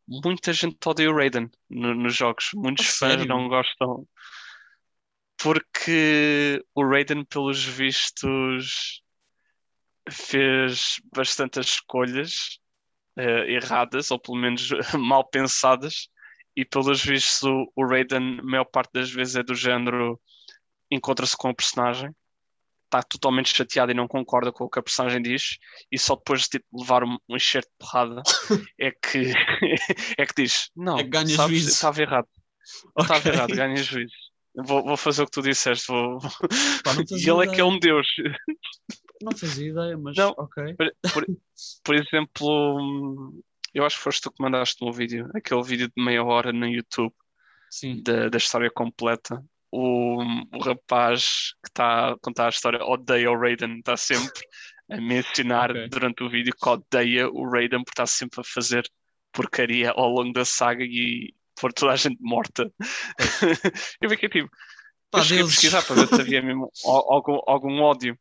Muita 0.07 0.51
gente 0.51 0.77
odeia 0.85 1.09
o 1.11 1.15
Raiden 1.15 1.49
no- 1.69 1.93
nos 1.95 2.15
jogos. 2.15 2.49
Muitos 2.55 2.85
A 2.87 2.89
fãs 2.89 2.97
sério? 2.97 3.25
não 3.27 3.47
gostam. 3.47 4.05
Porque 5.41 6.63
o 6.75 6.83
Raiden, 6.87 7.23
pelos 7.25 7.63
vistos, 7.63 9.01
fez 10.09 10.99
bastantes 11.15 11.67
escolhas 11.67 12.59
eh, 13.17 13.53
erradas, 13.53 14.11
ou 14.11 14.19
pelo 14.19 14.37
menos 14.37 14.69
mal 14.99 15.27
pensadas, 15.27 16.09
e 16.55 16.65
pelos 16.65 17.03
vistos 17.03 17.43
o, 17.43 17.71
o 17.75 17.85
Raiden, 17.87 18.39
a 18.39 18.43
maior 18.43 18.65
parte 18.65 18.91
das 18.93 19.09
vezes, 19.11 19.35
é 19.35 19.43
do 19.43 19.55
género 19.55 20.19
encontra-se 20.89 21.35
com 21.37 21.49
o 21.49 21.55
personagem, 21.55 22.13
está 22.85 23.01
totalmente 23.01 23.55
chateado 23.55 23.91
e 23.91 23.95
não 23.95 24.07
concorda 24.07 24.51
com 24.51 24.65
o 24.65 24.69
que 24.69 24.77
a 24.79 24.83
personagem 24.83 25.21
diz, 25.21 25.57
e 25.89 25.97
só 25.97 26.15
depois 26.15 26.41
de 26.41 26.49
tipo, 26.49 26.65
levar 26.73 27.03
um, 27.03 27.17
um 27.29 27.35
enxerto 27.37 27.67
de 27.69 27.75
porrada 27.79 28.21
é 28.79 28.91
que, 28.91 29.31
é 30.17 30.25
que 30.25 30.33
diz: 30.43 30.69
Não, 30.75 30.97
É 30.99 31.03
que 31.03 31.27
sabes, 31.29 31.35
juízo." 31.59 31.69
estava 31.69 32.01
errado, 32.01 32.27
estava 32.99 33.29
errado, 33.29 33.55
ganha 33.55 33.77
juízo. 33.77 34.13
Vou, 34.53 34.83
vou 34.83 34.97
fazer 34.97 35.21
o 35.23 35.25
que 35.25 35.31
tu 35.31 35.41
disseste. 35.41 35.87
Vou... 35.87 36.19
Pá, 36.19 36.91
E 37.11 37.29
ele 37.29 37.43
é 37.43 37.45
que 37.45 37.51
é 37.51 37.53
ideia. 37.53 37.65
um 37.65 37.79
deus. 37.79 38.05
Não 39.21 39.31
fazia 39.31 39.69
ideia, 39.69 39.97
mas 39.97 40.17
Não. 40.17 40.31
ok. 40.37 40.73
Por, 40.75 40.91
por- 41.13 41.25
por 41.85 41.95
exemplo, 41.95 42.77
hum, 42.77 43.41
eu 43.73 43.85
acho 43.85 43.97
que 43.97 44.03
foste 44.03 44.21
tu 44.21 44.31
que 44.31 44.41
mandaste 44.41 44.83
um 44.83 44.91
vídeo, 44.91 45.29
aquele 45.35 45.63
vídeo 45.63 45.87
de 45.95 46.03
meia 46.03 46.23
hora 46.23 46.51
no 46.51 46.67
YouTube 46.67 47.13
da, 48.03 48.29
da 48.29 48.37
história 48.37 48.69
completa. 48.69 49.43
O, 49.71 50.21
o 50.53 50.59
rapaz 50.59 51.53
que 51.63 51.69
está 51.69 52.09
a 52.11 52.17
contar 52.19 52.47
a 52.47 52.49
história 52.49 52.83
odeia 52.83 53.31
o 53.31 53.39
Raiden, 53.39 53.79
está 53.79 53.95
sempre 53.95 54.41
a 54.89 54.99
mencionar 54.99 55.71
Ok. 55.71 55.87
durante 55.87 56.23
o 56.23 56.29
vídeo 56.29 56.53
que 56.53 56.69
odeia 56.69 57.29
o 57.29 57.49
Raiden 57.49 57.83
por 57.83 57.91
estar 57.91 58.05
sempre 58.05 58.41
a 58.41 58.43
fazer 58.43 58.83
porcaria 59.31 59.91
ao 59.91 60.09
longo 60.09 60.33
da 60.33 60.43
saga 60.43 60.83
e 60.83 61.33
pôr 61.55 61.71
toda 61.71 61.93
a 61.93 61.95
gente 61.95 62.17
morta. 62.19 62.69
eu 64.01 64.09
fiquei 64.09 64.27
tipo, 64.27 64.49
Pá, 65.09 65.19
eu 65.19 65.23
cheguei 65.23 65.43
a 65.43 65.47
pesquisar 65.47 65.81
para 65.83 65.95
ver 65.95 66.07
se 66.07 66.19
havia 66.19 66.41
mesmo 66.41 66.69
al- 66.85 67.13
algum, 67.13 67.39
algum 67.47 67.79
ódio. 67.81 68.19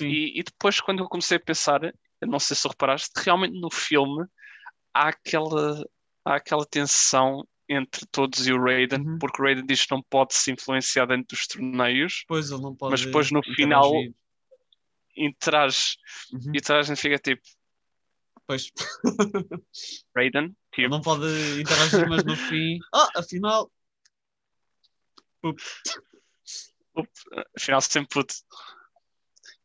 E, 0.00 0.40
e 0.40 0.42
depois, 0.42 0.80
quando 0.80 1.02
eu 1.04 1.08
comecei 1.08 1.36
a 1.36 1.40
pensar, 1.40 1.84
eu 1.84 2.28
não 2.28 2.40
sei 2.40 2.56
se 2.56 2.66
reparaste, 2.66 3.10
realmente 3.24 3.58
no 3.60 3.70
filme 3.70 4.26
há 4.98 5.08
aquela, 5.08 5.84
há 6.24 6.34
aquela 6.36 6.66
tensão 6.66 7.46
entre 7.68 8.06
todos 8.06 8.46
e 8.46 8.52
o 8.52 8.60
Raiden, 8.62 9.00
Uhum. 9.00 9.18
porque 9.18 9.40
o 9.40 9.44
Raiden 9.44 9.66
diz 9.66 9.84
que 9.84 9.92
não 9.92 10.02
pode 10.02 10.34
se 10.34 10.50
influenciar 10.50 11.06
dentro 11.06 11.36
dos 11.36 11.46
torneios, 11.46 12.24
ele 12.30 12.74
pode. 12.74 12.90
mas 12.92 13.04
depois 13.04 13.30
no 13.30 13.42
final 13.42 13.86
interagir. 13.94 14.14
interage 15.16 15.96
Uhum. 16.32 16.52
e 16.54 16.60
a 16.72 16.82
gente 16.82 17.00
fica 17.00 17.18
tipo, 17.18 17.42
Pois, 18.46 18.70
Raiden, 20.16 20.44
ele 20.44 20.56
tipo, 20.72 20.88
não 20.88 21.02
pode 21.02 21.26
interagir, 21.60 22.08
mas 22.08 22.24
no 22.24 22.34
fim. 22.34 22.78
Ah, 22.94 23.08
afinal. 23.16 23.70
afinal 27.56 27.80
sempre 27.82 28.08
puto. 28.08 28.34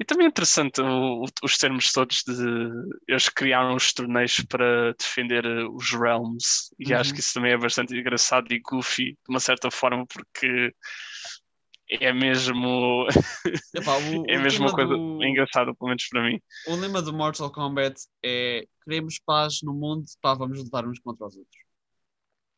E 0.04 0.06
também 0.06 0.26
é 0.26 0.30
interessante 0.30 0.82
o- 0.82 1.24
os 1.42 1.58
termos 1.58 1.90
todos 1.94 2.24
de 2.28 2.70
eles 3.08 3.30
criaram 3.30 3.74
os 3.74 3.94
torneios 3.94 4.42
para 4.50 4.94
defender 5.00 5.46
eh, 5.46 5.64
os 5.64 5.92
realms 5.92 6.76
e 6.78 6.92
Uhum. 6.92 7.00
acho 7.00 7.14
que 7.14 7.22
isso 7.22 7.34
também 7.34 7.54
é 7.54 7.58
bastante 7.58 7.96
engraçado 7.98 8.52
e 8.52 8.60
goofy 8.60 9.14
de 9.14 9.18
uma 9.30 9.40
certa 9.40 9.72
forma 9.72 10.06
porque 10.06 10.76
é 11.90 12.12
mesmo 12.12 13.08
Epá, 13.74 13.96
o, 13.98 14.26
é 14.28 14.38
mesmo 14.40 14.66
uma 14.66 14.74
coisa 14.76 14.94
do- 14.94 15.24
engraçada 15.24 15.74
pelo 15.74 15.88
menos 15.88 16.06
para 16.10 16.22
mim 16.22 16.38
O 16.68 16.76
lema 16.76 17.02
do 17.02 17.14
Mortal 17.14 17.50
Kombat 17.50 17.96
é 18.22 18.68
queremos 18.84 19.22
paz 19.26 19.62
no 19.64 19.74
mundo, 19.74 20.04
pá, 20.22 20.34
vamos 20.34 20.62
lutar 20.62 20.86
uns 20.86 21.00
contra 21.00 21.28
os 21.28 21.38
outros. 21.38 21.64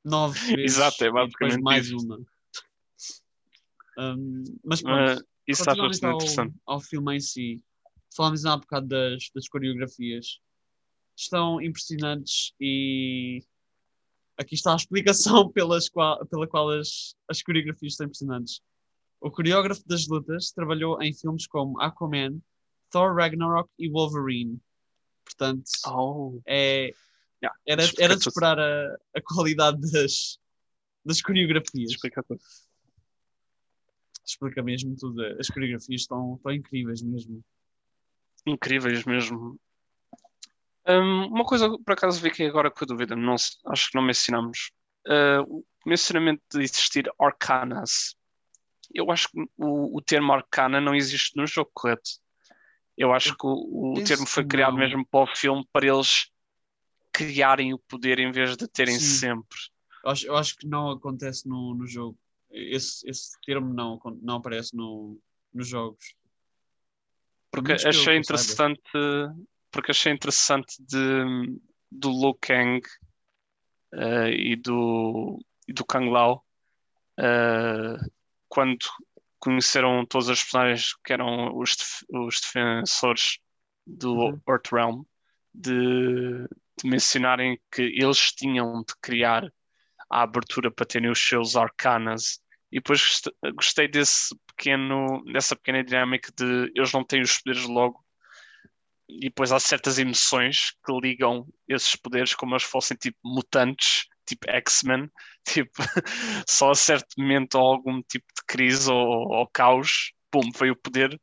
Nove 0.04 0.40
vezes 0.58 0.78
Exato, 0.78 1.06
é 1.06 1.12
basicamente 1.12 1.62
mais 1.62 1.86
isso. 1.92 2.04
uma. 2.04 2.20
Um, 4.00 4.44
mas 4.64 4.82
pronto, 4.82 5.00
mas, 5.04 5.24
isso 5.48 5.70
acho 5.70 5.82
bastante 5.82 6.06
ao, 6.06 6.16
interessante. 6.16 6.56
ao 6.66 6.80
filme 6.80 7.16
em 7.16 7.20
si, 7.20 7.62
falámos 8.16 8.46
há 8.46 8.56
um 8.56 8.60
bocado 8.60 8.88
das, 8.88 9.30
das 9.34 9.48
coreografias. 9.48 10.40
Estão 11.18 11.62
impressionantes 11.62 12.54
e 12.60 13.44
aqui 14.38 14.56
está 14.56 14.74
a 14.74 14.76
explicação 14.76 15.50
pelas 15.54 15.90
qual, 15.90 16.26
pela 16.26 16.48
qual 16.48 16.70
as, 16.72 17.16
as 17.30 17.42
coreografias 17.42 17.94
estão 17.94 18.06
impressionantes. 18.06 18.62
O 19.22 19.32
coreógrafo 19.32 19.82
das 19.88 20.08
lutas 20.08 20.52
trabalhou 20.52 21.02
em 21.02 21.14
filmes 21.14 21.48
como 21.48 21.80
Aquaman, 21.82 22.40
Thor 22.92 23.16
Ragnarok 23.16 23.70
e 23.80 23.90
Wolverine. 23.90 24.60
Portanto, 25.24 25.64
Oh, 25.88 26.40
é, 26.46 26.94
era, 27.66 27.84
era 27.98 28.16
de 28.16 28.28
esperar 28.28 28.60
a, 28.60 28.96
a 29.16 29.22
qualidade 29.22 29.80
das, 29.92 30.38
das 31.04 31.22
coreografias. 31.22 31.92
Explica 31.92 32.24
tudo. 32.24 32.42
Explica 34.26 34.64
mesmo 34.64 34.96
tudo. 34.96 35.24
As 35.40 35.48
coreografias 35.48 36.02
estão, 36.02 36.36
estão 36.36 36.52
incríveis 36.52 37.02
mesmo. 37.02 37.44
Incríveis 38.46 39.06
mesmo. 39.06 39.60
Hum, 40.88 41.28
uma 41.28 41.46
coisa, 41.46 41.70
por 41.70 41.94
acaso, 41.94 42.22
vi 42.22 42.30
aqui 42.30 42.46
agora 42.46 42.70
com 42.70 42.84
a 42.84 42.88
dúvida, 42.88 43.16
não, 43.16 43.36
acho 43.36 43.90
que 43.90 43.96
não 43.96 44.04
mencionamos. 44.04 44.72
Uh, 45.08 45.44
o 45.44 45.66
mencionamento 45.86 46.42
de 46.52 46.64
existir 46.64 47.12
arcanas. 47.20 48.16
Eu 48.94 49.12
acho 49.12 49.30
que 49.30 49.40
o, 49.58 49.98
o 49.98 50.02
termo 50.02 50.32
arcana 50.32 50.80
não 50.80 50.96
existe 50.96 51.36
no 51.36 51.46
jogo, 51.48 51.72
correto? 51.74 52.10
Eu 52.98 53.14
acho 53.14 53.36
que 53.36 53.46
o, 53.46 53.94
o 53.94 54.04
termo 54.04 54.26
foi 54.26 54.44
que 54.44 54.50
criado 54.50 54.74
não. 54.74 54.80
mesmo 54.80 55.06
para 55.06 55.32
o 55.32 55.36
filme 55.36 55.68
para 55.72 55.88
eles 55.88 56.32
criarem 57.12 57.74
o 57.74 57.80
poder 57.80 58.20
em 58.20 58.32
vez 58.32 58.56
de 58.56 58.68
terem 58.68 59.00
Sim. 59.00 59.06
sempre. 59.06 59.58
Eu 60.04 60.12
acho, 60.12 60.28
eu 60.28 60.36
acho 60.36 60.56
que 60.56 60.68
não 60.68 60.92
acontece 60.92 61.48
no, 61.48 61.74
no 61.74 61.88
jogo. 61.88 62.18
Esse, 62.56 63.08
esse 63.10 63.32
termo 63.46 63.74
não, 63.74 64.00
não 64.22 64.38
aparece 64.38 64.76
no, 64.76 65.20
nos 65.54 65.68
jogos. 65.68 66.16
Porque 67.52 67.74
achei 67.74 68.18
interessante, 68.18 68.82
porque 69.72 69.92
achei 69.92 70.12
interessante 70.12 70.76
de, 70.80 71.60
do 71.92 72.10
Liu 72.10 72.38
Kang 72.42 72.82
eh, 73.94 74.32
e 74.32 74.56
do, 74.56 75.40
e 75.68 75.74
do 75.74 75.86
Kang 75.86 76.10
Lao 76.10 76.46
eh, 77.18 77.98
quando 78.50 78.78
conheceram 79.40 80.06
todas 80.06 80.30
as 80.30 80.42
personagens 80.42 80.96
que 81.04 81.14
eram 81.14 81.56
os, 81.58 81.76
def- 81.76 82.04
os 82.10 82.42
defensores 82.42 83.40
do 83.86 84.14
Uhum. 84.16 84.42
Earthrealm 84.50 85.04
de, 85.54 86.48
de 86.78 86.90
mencionarem 86.90 87.60
que 87.72 87.84
eles 87.84 88.32
tinham 88.32 88.82
de 88.82 88.94
criar 89.02 89.52
a 90.10 90.24
abertura 90.24 90.72
para 90.72 90.86
terem 90.86 91.10
os 91.10 91.20
seus 91.20 91.56
arcanas 91.56 92.42
e 92.76 92.80
depois 92.80 93.00
gost- 93.02 93.32
gostei 93.56 93.88
desse 93.88 94.36
pequeno, 94.48 95.24
dessa 95.32 95.56
pequena 95.56 95.82
dinâmica 95.82 96.30
de 96.36 96.70
eles 96.76 96.92
não 96.92 97.06
têm 97.06 97.22
os 97.22 97.38
poderes 97.38 97.66
logo 97.66 98.04
e 99.08 99.30
depois 99.30 99.54
há 99.54 99.60
certas 99.62 99.98
emoções 99.98 100.72
que 100.86 100.92
ligam 101.02 101.48
esses 101.70 101.96
poderes 101.96 102.36
como 102.36 102.60
se 102.60 102.66
fossem 102.66 102.98
tipo 102.98 103.18
mutantes, 103.24 104.08
tipo 104.28 104.46
X-Men, 104.50 105.10
tipo 105.48 105.72
só 106.46 106.72
a 106.72 106.76
certo 106.76 107.08
momento 107.18 107.56
ou 107.56 107.66
algum 107.66 108.02
tipo 108.02 108.26
de 108.36 108.44
crise 108.46 108.92
ou, 108.92 109.08
ou 109.32 109.48
caos, 109.48 110.12
pum, 110.30 110.42
veio 110.60 110.74
o 110.74 110.76
poder 110.76 111.18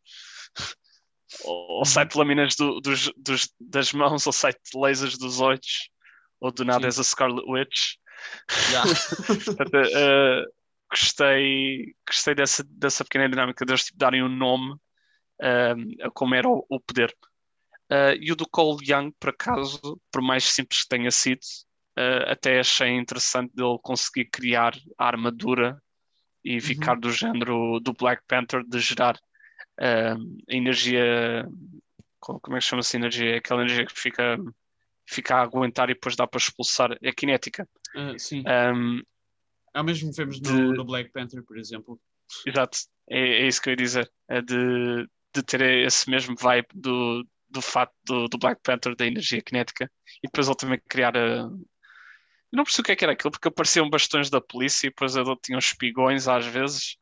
ou, 1.44 1.84
sai 1.84 2.06
de 2.06 2.16
lâminas 2.16 2.56
do- 2.56 2.80
dos, 2.80 3.12
dos- 3.16 3.52
das 3.60 3.92
mãos 3.92 4.26
ou 4.26 4.32
sai 4.32 4.52
de 4.52 4.78
lasers 4.80 5.18
dos 5.18 5.38
olhos 5.38 5.90
ou 6.40 6.50
do 6.50 6.64
nada 6.64 6.80
Sim. 6.80 6.86
és 6.86 6.98
a 6.98 7.04
Scarlet 7.04 7.44
Witch. 7.46 7.96
Portanto, 9.44 9.74
eh, 9.74 10.44
gostei, 10.92 11.94
gostei 12.06 12.34
dessa, 12.34 12.62
dessa 12.68 13.02
pequena 13.02 13.28
dinâmica 13.28 13.64
de 13.64 13.72
eles 13.72 13.84
tipo, 13.84 13.98
darem 13.98 14.22
um 14.22 14.28
nome 14.28 14.76
eh, 15.40 15.74
a 16.02 16.10
como 16.10 16.34
era 16.34 16.48
o, 16.48 16.64
o 16.68 16.78
poder. 16.78 17.14
Eh, 17.90 18.18
e 18.20 18.32
o 18.32 18.36
do 18.36 18.46
Cole 18.48 18.84
Young, 18.86 19.10
por 19.18 19.30
acaso, 19.30 20.00
por 20.10 20.20
mais 20.20 20.44
simples 20.44 20.82
que 20.82 20.88
tenha 20.88 21.10
sido, 21.10 21.40
eh, 21.96 22.30
até 22.30 22.60
achei 22.60 22.90
interessante 22.90 23.54
dele 23.54 23.78
conseguir 23.82 24.26
criar 24.26 24.74
a 24.98 25.06
armadura 25.06 25.82
e 26.44 26.60
ficar 26.60 26.98
do 26.98 27.10
género 27.10 27.78
do 27.80 27.92
Black 27.92 28.22
Panther, 28.26 28.64
de 28.66 28.80
gerar 28.80 29.16
a 29.78 30.16
energia. 30.48 31.46
Como 32.18 32.56
é 32.56 32.58
que 32.58 32.64
chama-se 32.66 32.96
energia? 32.96 33.36
Aquela 33.36 33.62
energia 33.62 33.86
que 33.86 33.92
fica, 33.92 34.36
fica 35.08 35.36
a 35.36 35.42
aguentar 35.42 35.88
e 35.88 35.94
depois 35.94 36.16
dá 36.16 36.26
para 36.26 36.38
expulsar. 36.40 36.98
É 37.00 37.12
cinética. 37.16 37.68
Ah, 37.94 38.18
sim. 38.18 38.42
Um, 38.44 39.02
É 39.74 39.80
o 39.80 39.84
mesmo 39.84 40.10
que 40.10 40.16
vemos 40.16 40.40
no, 40.40 40.48
de- 40.48 40.76
no 40.76 40.84
Black 40.84 41.10
Panther, 41.12 41.42
por 41.44 41.58
exemplo. 41.58 42.00
Exato, 42.46 42.78
é, 43.08 43.42
é 43.42 43.46
isso 43.46 43.60
que 43.60 43.70
eu 43.70 43.72
ia 43.72 43.76
dizer. 43.76 44.12
É 44.28 44.40
de, 44.42 45.08
de 45.34 45.42
ter 45.42 45.60
esse 45.86 46.10
mesmo 46.10 46.34
vibe 46.36 46.68
do, 46.74 47.26
do 47.48 47.62
fato 47.62 47.92
do, 48.04 48.28
do 48.28 48.38
Black 48.38 48.60
Panther, 48.62 48.94
da 48.96 49.06
energia 49.06 49.42
cinética, 49.46 49.90
e 50.22 50.26
depois 50.26 50.46
ele 50.46 50.56
também 50.56 50.80
criar 50.88 51.16
a. 51.16 51.48
Eu 52.52 52.56
não 52.56 52.64
percebi 52.64 52.82
o 52.82 52.84
que 52.84 52.92
é 52.92 52.96
que 52.96 53.04
era 53.04 53.12
aquilo, 53.14 53.30
porque 53.30 53.48
apareciam 53.48 53.88
bastões 53.88 54.28
da 54.28 54.40
polícia 54.40 54.86
e 54.86 54.90
depois 54.90 55.16
ele 55.16 55.34
tinha 55.42 55.56
uns 55.56 55.64
espigões 55.66 56.28
às 56.28 56.44
vezes, 56.44 56.96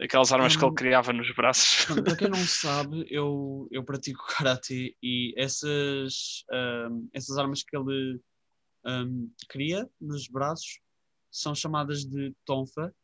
aquelas 0.00 0.32
armas 0.32 0.54
que 0.54 0.62
ele 0.64 0.70
Hum. 0.70 0.74
criava 0.76 1.12
nos 1.12 1.28
braços. 1.34 1.86
Para 2.04 2.14
quem 2.14 2.28
não 2.28 2.38
sabe, 2.46 3.04
eu, 3.10 3.66
eu 3.72 3.84
pratico 3.84 4.24
Karate 4.38 4.96
e 5.02 5.34
essas, 5.36 6.44
ahm, 6.52 7.08
essas 7.12 7.36
armas 7.36 7.64
que 7.64 7.76
ele 7.76 8.20
ahm, 8.84 9.28
cria 9.48 9.90
nos 10.00 10.28
braços 10.28 10.78
são 11.40 11.54
chamadas 11.54 12.04
de 12.04 12.34
tonfa. 12.44 12.94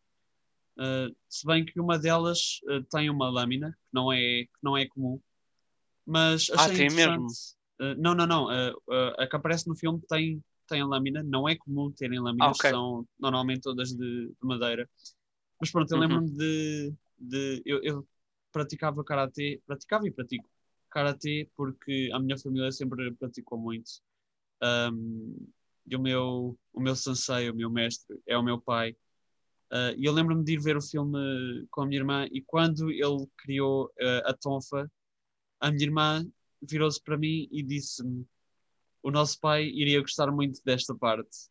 Ah, 0.78 1.08
se 1.28 1.46
bem 1.46 1.64
que 1.64 1.78
uma 1.80 1.98
delas 1.98 2.60
ah, 2.68 2.82
tem 2.90 3.10
uma 3.10 3.28
lâmina, 3.30 3.72
que 3.72 3.94
não 3.94 4.12
é, 4.12 4.18
que 4.44 4.58
não 4.62 4.76
é 4.76 4.86
comum. 4.86 5.20
Mas 6.06 6.50
Ah, 6.50 6.64
achei 6.64 6.76
tem 6.76 6.86
interessante. 6.86 7.16
mesmo? 7.16 7.28
Ah, 7.80 7.94
não, 7.96 8.14
não, 8.14 8.26
não. 8.26 8.48
ah, 8.48 8.72
ah, 8.90 9.22
a 9.22 9.26
que 9.26 9.36
aparece 9.36 9.68
no 9.68 9.76
filme 9.76 10.00
tem, 10.08 10.42
tem 10.66 10.80
a 10.80 10.86
lâmina. 10.86 11.22
Não 11.22 11.48
é 11.48 11.56
comum 11.56 11.90
terem 11.92 12.20
lâminas, 12.20 12.46
Ah, 12.46 12.50
ok. 12.50 12.70
são 12.70 13.06
normalmente 13.18 13.62
todas 13.62 13.90
de, 13.90 14.28
de 14.28 14.36
madeira. 14.42 14.88
Mas 15.60 15.70
pronto, 15.70 15.90
eu 15.90 15.98
Uhum. 15.98 16.08
lembro-me 16.08 16.30
de. 16.30 16.94
de 17.18 17.62
eu, 17.64 17.82
eu 17.82 18.08
praticava 18.50 19.02
karatê, 19.02 19.62
praticava 19.66 20.06
e 20.06 20.10
pratico 20.10 20.46
karatê 20.90 21.48
porque 21.56 22.10
a 22.12 22.18
minha 22.18 22.38
família 22.38 22.70
sempre 22.70 23.12
praticou 23.14 23.58
muito. 23.58 23.90
Um, 24.62 25.48
e 25.86 25.96
o 25.96 26.00
meu, 26.00 26.58
o 26.72 26.80
meu 26.80 26.96
sensei, 26.96 27.50
o 27.50 27.54
meu 27.54 27.70
mestre, 27.70 28.18
é 28.26 28.36
o 28.36 28.42
meu 28.42 28.60
pai. 28.60 28.92
Uh, 29.72 29.96
e 29.96 30.04
eu 30.04 30.12
lembro-me 30.12 30.44
de 30.44 30.52
ir 30.52 30.60
ver 30.60 30.76
o 30.76 30.82
filme 30.82 31.66
com 31.70 31.82
a 31.82 31.86
minha 31.86 32.00
irmã 32.00 32.26
e 32.30 32.42
quando 32.42 32.90
ele 32.90 33.26
criou 33.38 33.86
uh, 33.86 34.28
a 34.28 34.34
tonfa, 34.34 34.90
a 35.60 35.70
minha 35.70 35.84
irmã 35.84 36.26
virou-se 36.60 37.02
para 37.02 37.16
mim 37.16 37.48
e 37.50 37.62
disse-me 37.62 38.26
o 39.02 39.10
nosso 39.10 39.40
pai 39.40 39.64
iria 39.64 40.00
gostar 40.00 40.30
muito 40.30 40.60
desta 40.64 40.94
parte. 40.94 41.50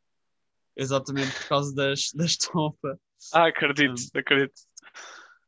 Exatamente 0.76 1.34
por 1.34 1.48
causa 1.48 1.76
das, 1.76 2.12
das 2.16 2.38
tonfa. 2.38 3.00
Ah, 3.34 3.48
acredito, 3.48 4.02
acredito. 4.16 4.62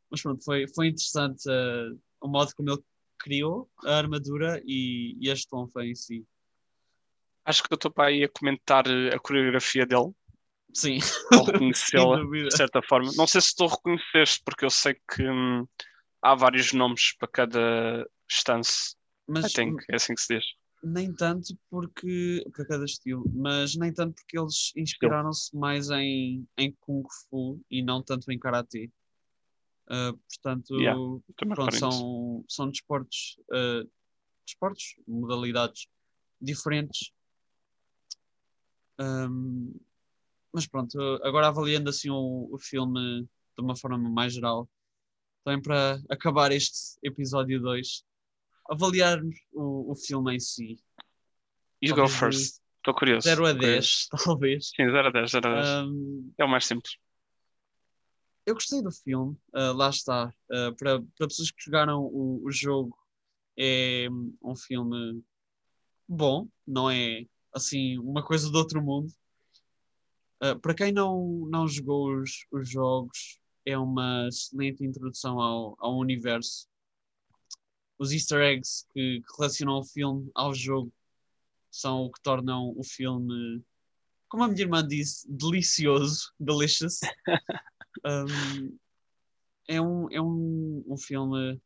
Mas 0.09 0.21
pronto, 0.21 0.43
foi, 0.43 0.67
foi 0.67 0.87
interessante 0.87 1.47
uh, 1.49 1.99
o 2.21 2.27
modo 2.27 2.53
como 2.55 2.69
ele 2.71 2.83
criou 3.19 3.69
a 3.85 3.97
armadura 3.97 4.61
e, 4.65 5.17
e 5.19 5.31
a 5.31 5.35
tonfa 5.49 5.85
em 5.85 5.95
si. 5.95 6.25
Acho 7.45 7.63
que 7.63 7.73
o 7.73 7.77
teu 7.77 7.91
pai 7.91 8.19
ia 8.19 8.29
comentar 8.29 8.87
eh, 8.87 9.13
a 9.13 9.19
coreografia 9.19 9.85
dele, 9.85 10.11
Sim, 10.73 10.99
ou 11.33 11.43
reconhecê-la, 11.45 12.23
de 12.25 12.55
certa 12.55 12.81
forma. 12.81 13.11
Não 13.15 13.27
sei 13.27 13.41
se 13.41 13.55
tu 13.55 13.67
reconheceste, 13.67 14.41
porque 14.45 14.65
eu 14.65 14.69
sei 14.69 14.95
que 15.09 15.23
hum, 15.29 15.67
há 16.21 16.35
vários 16.35 16.73
nomes 16.73 17.15
para 17.17 17.27
cada 17.27 18.09
stance. 18.29 18.95
Mas 19.27 19.51
I 19.51 19.53
think, 19.53 19.83
é 19.89 19.95
assim 19.95 20.15
que 20.15 20.21
se 20.21 20.35
diz. 20.35 20.45
nem 20.83 21.13
tanto 21.13 21.57
porque 21.69 22.43
para 22.53 22.65
cada 22.65 22.85
estilo, 22.85 23.23
mas 23.33 23.75
nem 23.75 23.93
tanto 23.93 24.15
porque 24.15 24.37
eles 24.37 24.71
inspiraram-se 24.75 25.55
mais 25.55 25.89
em, 25.89 26.45
em 26.57 26.75
Kung 26.81 27.03
Fu 27.29 27.61
e 27.69 27.81
não 27.81 28.01
tanto 28.01 28.31
em 28.31 28.39
Karate. 28.39 28.91
Uh, 29.85 30.17
portanto, 30.29 30.79
Yeah, 30.79 30.97
pronto, 31.55 31.75
são, 31.75 32.45
são 32.47 32.69
desportos, 32.69 33.37
uh, 33.51 33.89
desportos, 34.45 34.95
modalidades 35.05 35.87
diferentes. 36.41 37.11
Um, 39.03 39.73
mas 40.51 40.67
pronto, 40.67 40.97
agora 41.23 41.47
avaliando 41.47 41.89
assim 41.89 42.09
o, 42.09 42.49
o 42.51 42.59
filme 42.59 43.23
de 43.57 43.63
uma 43.63 43.75
forma 43.75 43.97
mais 43.97 44.33
geral, 44.33 44.69
também 45.43 45.61
para 45.61 45.99
acabar 46.09 46.51
este 46.51 46.97
episódio 47.03 47.59
2, 47.61 48.03
avaliarmos 48.69 49.35
o, 49.51 49.91
o 49.91 49.95
filme 49.95 50.35
em 50.35 50.39
si. 50.39 50.79
You 51.81 51.95
go 51.95 52.07
talvez 52.07 52.13
de 52.13 52.19
first. 52.19 52.63
Estou 52.77 52.93
curioso. 52.93 53.27
0 53.27 53.45
a 53.45 53.51
estou 53.51 53.59
curioso. 53.59 54.07
10, 54.07 54.07
talvez. 54.25 54.67
Sim, 54.75 54.91
0 54.91 55.07
a 55.07 55.11
10, 55.11 55.31
0 55.31 55.47
a 55.47 55.55
10. 55.55 55.67
Um, 55.87 56.33
É 56.37 56.45
o 56.45 56.49
mais 56.49 56.65
simples. 56.65 56.97
eu 58.45 58.53
gostei 58.53 58.81
do 58.81 58.91
filme, 58.91 59.37
uh, 59.55 59.73
lá 59.73 59.89
está. 59.89 60.33
Uh, 60.51 60.75
para, 60.75 61.01
para 61.17 61.27
pessoas 61.27 61.49
que 61.49 61.63
jogaram 61.63 62.01
o, 62.01 62.41
o 62.43 62.51
jogo, 62.51 62.97
é 63.57 64.07
um 64.41 64.55
filme 64.55 65.23
bom, 66.07 66.47
não 66.67 66.89
é 66.89 67.25
assim 67.53 67.97
uma 67.99 68.23
coisa 68.23 68.49
do 68.49 68.57
outro 68.57 68.81
mundo. 68.81 69.11
Uh, 70.41 70.59
para 70.59 70.73
quem 70.73 70.91
não, 70.91 71.47
não 71.49 71.67
jogou 71.67 72.15
os, 72.17 72.45
os 72.51 72.69
jogos, 72.69 73.39
é 73.65 73.77
uma 73.77 74.27
excelente 74.27 74.83
introdução 74.83 75.39
ao, 75.39 75.75
ao 75.79 75.97
universo. 75.97 76.67
Os 77.97 78.11
easter 78.11 78.41
eggs 78.41 78.85
que, 78.93 79.21
que 79.21 79.35
relacionam 79.37 79.79
o 79.79 79.85
filme 79.85 80.29
ao 80.35 80.53
jogo 80.53 80.91
são 81.71 82.03
o 82.03 82.11
que 82.11 82.21
tornam 82.21 82.73
o 82.77 82.83
filme, 82.83 83.63
como 84.27 84.43
a 84.43 84.47
minha 84.47 84.61
irmã 84.61 84.85
disse, 84.85 85.25
delicioso, 85.31 86.33
delicious. 86.39 86.99
Um, 88.05 88.77
é 89.67 89.81
um, 89.81 90.11
é 90.11 90.21
um, 90.21 90.83
um 90.87 90.97
filme. 90.97 91.61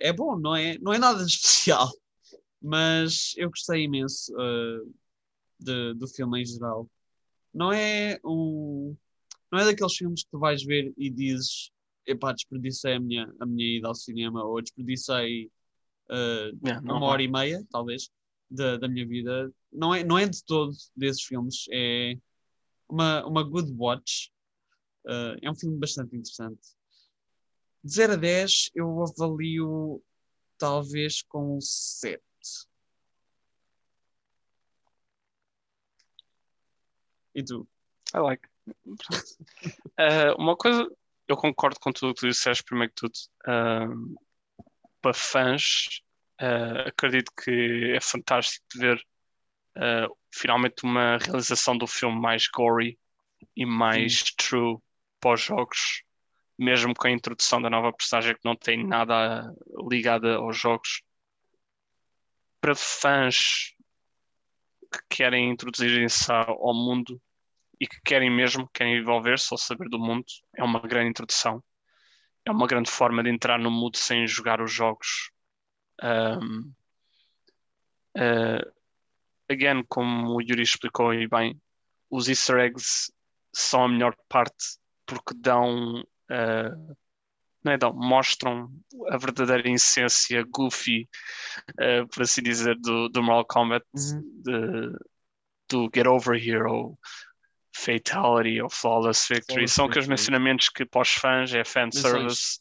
É 0.00 0.12
bom, 0.12 0.38
não 0.38 0.56
é, 0.56 0.78
não 0.78 0.92
é 0.92 0.98
nada 0.98 1.22
especial, 1.24 1.90
mas 2.64 3.34
eu 3.36 3.50
gostei 3.50 3.82
imenso 3.82 4.32
uh, 4.32 4.94
de, 5.60 5.92
do 5.94 6.08
filme 6.08 6.40
em 6.40 6.46
geral. 6.46 6.88
Não 7.52 7.70
é 7.70 8.18
um. 8.24 8.96
Não 9.52 9.58
é 9.58 9.66
daqueles 9.66 9.94
filmes 9.94 10.24
que 10.24 10.30
tu 10.30 10.38
vais 10.38 10.64
ver 10.64 10.92
e 10.96 11.10
dizes 11.10 11.70
epá, 12.06 12.32
desperdicei 12.32 12.94
a 12.94 13.00
minha, 13.00 13.30
a 13.38 13.46
minha 13.46 13.78
ida 13.78 13.88
ao 13.88 13.94
cinema 13.94 14.42
ou 14.42 14.62
desperdicei 14.62 15.50
uh, 16.10 16.56
Yeah, 16.66 16.80
não 16.82 16.96
uma 16.96 17.06
é. 17.06 17.10
hora 17.10 17.22
e 17.22 17.28
meia, 17.28 17.66
talvez, 17.70 18.08
da, 18.50 18.78
da 18.78 18.88
minha 18.88 19.06
vida. 19.06 19.52
Não 19.70 19.94
é, 19.94 20.02
não 20.02 20.18
é 20.18 20.26
de 20.26 20.42
todo 20.42 20.74
desses 20.96 21.22
filmes. 21.22 21.66
É 21.70 22.16
uma, 22.88 23.26
uma 23.26 23.42
good 23.42 23.70
watch. 23.76 24.32
Uh, 25.04 25.36
é 25.42 25.50
um 25.50 25.54
filme 25.54 25.76
bastante 25.78 26.16
interessante. 26.16 26.60
De 27.84 27.92
0 27.92 28.14
a 28.14 28.16
10, 28.16 28.70
eu 28.74 29.02
avalio 29.02 30.02
talvez 30.56 31.20
com 31.20 31.58
um 31.58 31.60
7. 31.60 32.22
E 37.34 37.42
tu? 37.42 37.66
I 38.14 38.18
like. 38.18 38.48
Uh, 39.98 40.34
uma 40.38 40.56
coisa, 40.56 40.88
eu 41.26 41.36
concordo 41.36 41.78
com 41.80 41.92
tudo 41.92 42.10
o 42.10 42.14
que 42.14 42.20
tu 42.20 42.28
disseste, 42.28 42.64
primeiro 42.64 42.92
que 42.92 43.00
tudo. 43.00 43.14
Um, 43.46 44.14
para 45.02 45.12
fãs, 45.12 46.00
uh, 46.40 46.88
acredito 46.88 47.30
que 47.42 47.92
é 47.94 48.00
fantástico 48.00 48.64
ver 48.76 48.96
uh, 49.76 50.16
finalmente 50.32 50.84
uma 50.84 51.18
realização 51.18 51.76
do 51.76 51.86
filme 51.86 52.18
mais 52.18 52.46
gory 52.48 52.98
e 53.56 53.66
mais 53.66 54.22
true 54.36 54.78
para 55.20 55.34
os 55.34 55.40
jogos, 55.42 56.02
mesmo 56.58 56.94
com 56.94 57.06
a 57.06 57.10
introdução 57.10 57.60
da 57.60 57.68
nova 57.68 57.92
personagem 57.92 58.34
que 58.34 58.44
não 58.44 58.56
tem 58.56 58.86
nada 58.86 59.52
ligada 59.90 60.36
aos 60.36 60.56
jogos. 60.56 61.02
Para 62.64 62.74
fãs 62.74 63.74
que 64.90 64.98
querem 65.16 65.50
introduzirem-se 65.50 66.32
ao 66.32 66.72
mundo 66.72 67.20
e 67.78 67.86
que 67.86 68.00
querem 68.02 68.30
mesmo, 68.30 68.66
querem 68.72 68.96
envolver-se 68.96 69.48
ou 69.52 69.58
saber 69.58 69.86
do 69.90 69.98
mundo, 69.98 70.24
é 70.56 70.64
uma 70.64 70.80
grande 70.80 71.10
introdução. 71.10 71.62
É 72.42 72.50
uma 72.50 72.66
grande 72.66 72.90
forma 72.90 73.22
de 73.22 73.28
entrar 73.28 73.58
no 73.58 73.70
mundo 73.70 73.98
sem 73.98 74.26
jogar 74.26 74.62
os 74.62 74.72
jogos. 74.72 75.30
Um, 76.02 76.72
uh, 78.16 78.72
again, 79.46 79.84
como 79.86 80.34
o 80.34 80.40
Yuri 80.40 80.62
explicou 80.62 81.10
aí 81.10 81.28
bem, 81.28 81.60
os 82.08 82.30
easter 82.30 82.60
eggs 82.60 83.12
são 83.52 83.84
a 83.84 83.88
melhor 83.90 84.16
parte 84.26 84.78
porque 85.04 85.34
dão, 85.36 86.00
uh, 86.00 86.96
não 87.64 87.72
é, 87.72 87.78
dão 87.78 87.92
mostram 87.92 88.70
a 89.08 89.16
verdadeira 89.16 89.68
essência 89.68 90.44
goofy, 90.50 91.08
uh, 91.80 92.06
por 92.08 92.22
assim 92.22 92.42
dizer, 92.42 92.76
do, 92.78 93.08
do 93.08 93.22
Mortal 93.22 93.46
Kombat, 93.46 93.86
Uhum. 93.94 94.42
de- 94.42 94.98
do 95.70 95.90
Get 95.94 96.06
Over 96.06 96.36
Here 96.36 96.64
ou 96.64 96.98
Fatality 97.74 98.60
ou 98.60 98.68
Flawless 98.68 99.26
Victory. 99.28 99.46
Flawless 99.54 99.74
São 99.74 99.86
aqueles 99.86 100.06
mencionamentos 100.08 100.68
que 100.68 100.84
para 100.84 101.02
os 101.02 101.10
fãs 101.10 101.54
é 101.54 101.64
fanservice. 101.64 102.60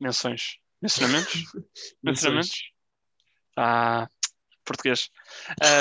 Menções. 0.00 0.56
Mencionamentos? 0.80 1.34
Mencionamentos? 2.02 2.70
Ah, 3.56 4.08
português. 4.64 5.10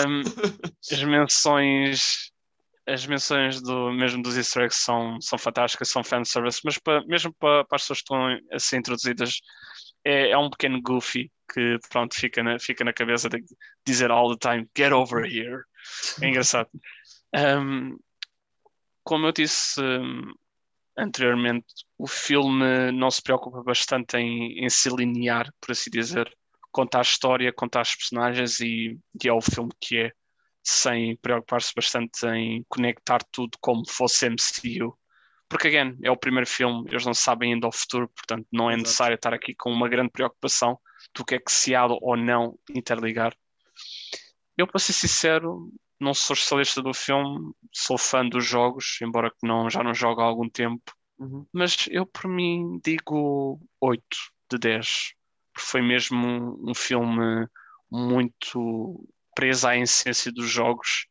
Um, 0.08 0.22
as 0.92 1.04
menções 1.04 2.32
as 2.94 3.06
menções 3.06 3.62
do, 3.62 3.92
mesmo 3.92 4.22
dos 4.22 4.38
easter 4.38 4.64
eggs 4.64 4.78
são, 4.84 5.20
são 5.22 5.38
fantásticas, 5.38 5.90
são 5.90 6.04
fanservice, 6.04 6.62
mas 6.64 6.80
mesmo 7.08 7.34
para, 7.40 7.64
para 7.66 7.76
as 7.76 7.84
pessoas 7.84 8.00
que 8.00 8.04
estão 8.04 8.40
a 8.52 8.60
ser 8.60 8.78
introduzidas 8.78 9.40
é, 10.04 10.32
é 10.32 10.38
um 10.38 10.50
pequeno 10.50 10.82
goofy 10.82 11.32
que 11.54 11.78
pronto, 11.90 12.16
fica 12.16 12.44
na, 12.44 12.60
fica 12.60 12.84
na 12.84 12.94
cabeça 12.94 13.28
de 13.30 13.44
dizer 13.86 14.12
all 14.12 14.36
the 14.36 14.50
time, 14.50 14.70
get 14.78 14.92
over 14.92 15.26
here. 15.26 15.64
É 16.22 16.28
engraçado. 16.28 16.70
Um, 17.36 17.98
como 19.04 19.28
eu 19.28 19.32
disse 19.32 19.82
um, 19.82 20.34
anteriormente, 20.98 21.66
o 21.98 22.08
filme 22.08 22.92
não 22.92 23.10
se 23.10 23.22
preocupa 23.22 23.64
bastante 23.64 24.18
em, 24.18 24.64
em 24.64 24.70
se 24.70 24.90
linear, 24.90 25.52
por 25.60 25.72
assim 25.72 25.90
dizer, 25.90 26.32
contar 26.72 27.00
a 27.00 27.02
história, 27.02 27.54
contar 27.54 27.82
os 27.82 27.96
personagens 27.96 28.60
e, 28.60 29.00
e 29.24 29.28
é 29.28 29.34
o 29.34 29.42
filme 29.42 29.72
que 29.80 29.98
é, 29.98 30.12
sem 30.64 31.16
preocupar-se 31.18 31.74
bastante 31.76 32.26
em 32.28 32.64
conectar 32.68 33.20
tudo 33.32 33.58
como 33.60 33.88
fosse 33.90 34.28
MCU. 34.30 34.98
Porque, 35.48 35.68
again, 35.68 35.98
é 36.04 36.12
o 36.12 36.18
primeiro 36.18 36.48
filme, 36.48 36.88
eles 36.90 37.06
não 37.06 37.14
sabem 37.14 37.54
ainda 37.54 37.68
o 37.68 37.72
futuro, 37.72 38.08
portanto, 38.10 38.46
não 38.52 38.70
é 38.70 38.74
Exato. 38.74 38.84
necessário 38.84 39.16
estar 39.16 39.34
aqui 39.34 39.56
com 39.56 39.72
uma 39.72 39.90
grande 39.90 40.12
preocupação 40.12 40.80
do 41.16 41.26
que 41.26 41.36
é 41.36 41.40
que 41.40 41.52
se 41.52 41.74
há 41.74 41.86
ou 41.88 42.16
não 42.16 42.58
interligar. 42.70 43.36
Eu, 44.56 44.68
para 44.68 44.80
ser 44.80 44.94
sincero, 44.94 45.72
não 46.00 46.14
sou 46.14 46.34
especialista 46.34 46.82
do 46.82 46.94
filme, 46.94 47.52
sou 47.74 47.98
fã 47.98 48.28
dos 48.28 48.46
jogos, 48.46 49.00
embora 49.02 49.32
que 49.32 49.48
não, 49.48 49.70
já 49.70 49.82
não 49.82 49.94
jogo 49.94 50.22
há 50.22 50.26
algum 50.26 50.50
tempo, 50.50 50.94
Uhum. 51.18 51.46
mas 51.52 51.76
eu, 51.90 52.06
por 52.06 52.30
mim, 52.30 52.80
digo 52.82 53.60
8 53.82 54.04
de 54.50 54.58
10. 54.58 55.14
Porque 55.52 55.68
foi 55.70 55.82
mesmo 55.82 56.26
um, 56.26 56.70
um 56.72 56.74
filme 56.74 57.46
muito 57.92 59.06
preso 59.40 59.68
à 59.68 59.78
essência 59.78 60.32
dos 60.32 60.50
jogos. 60.50 61.08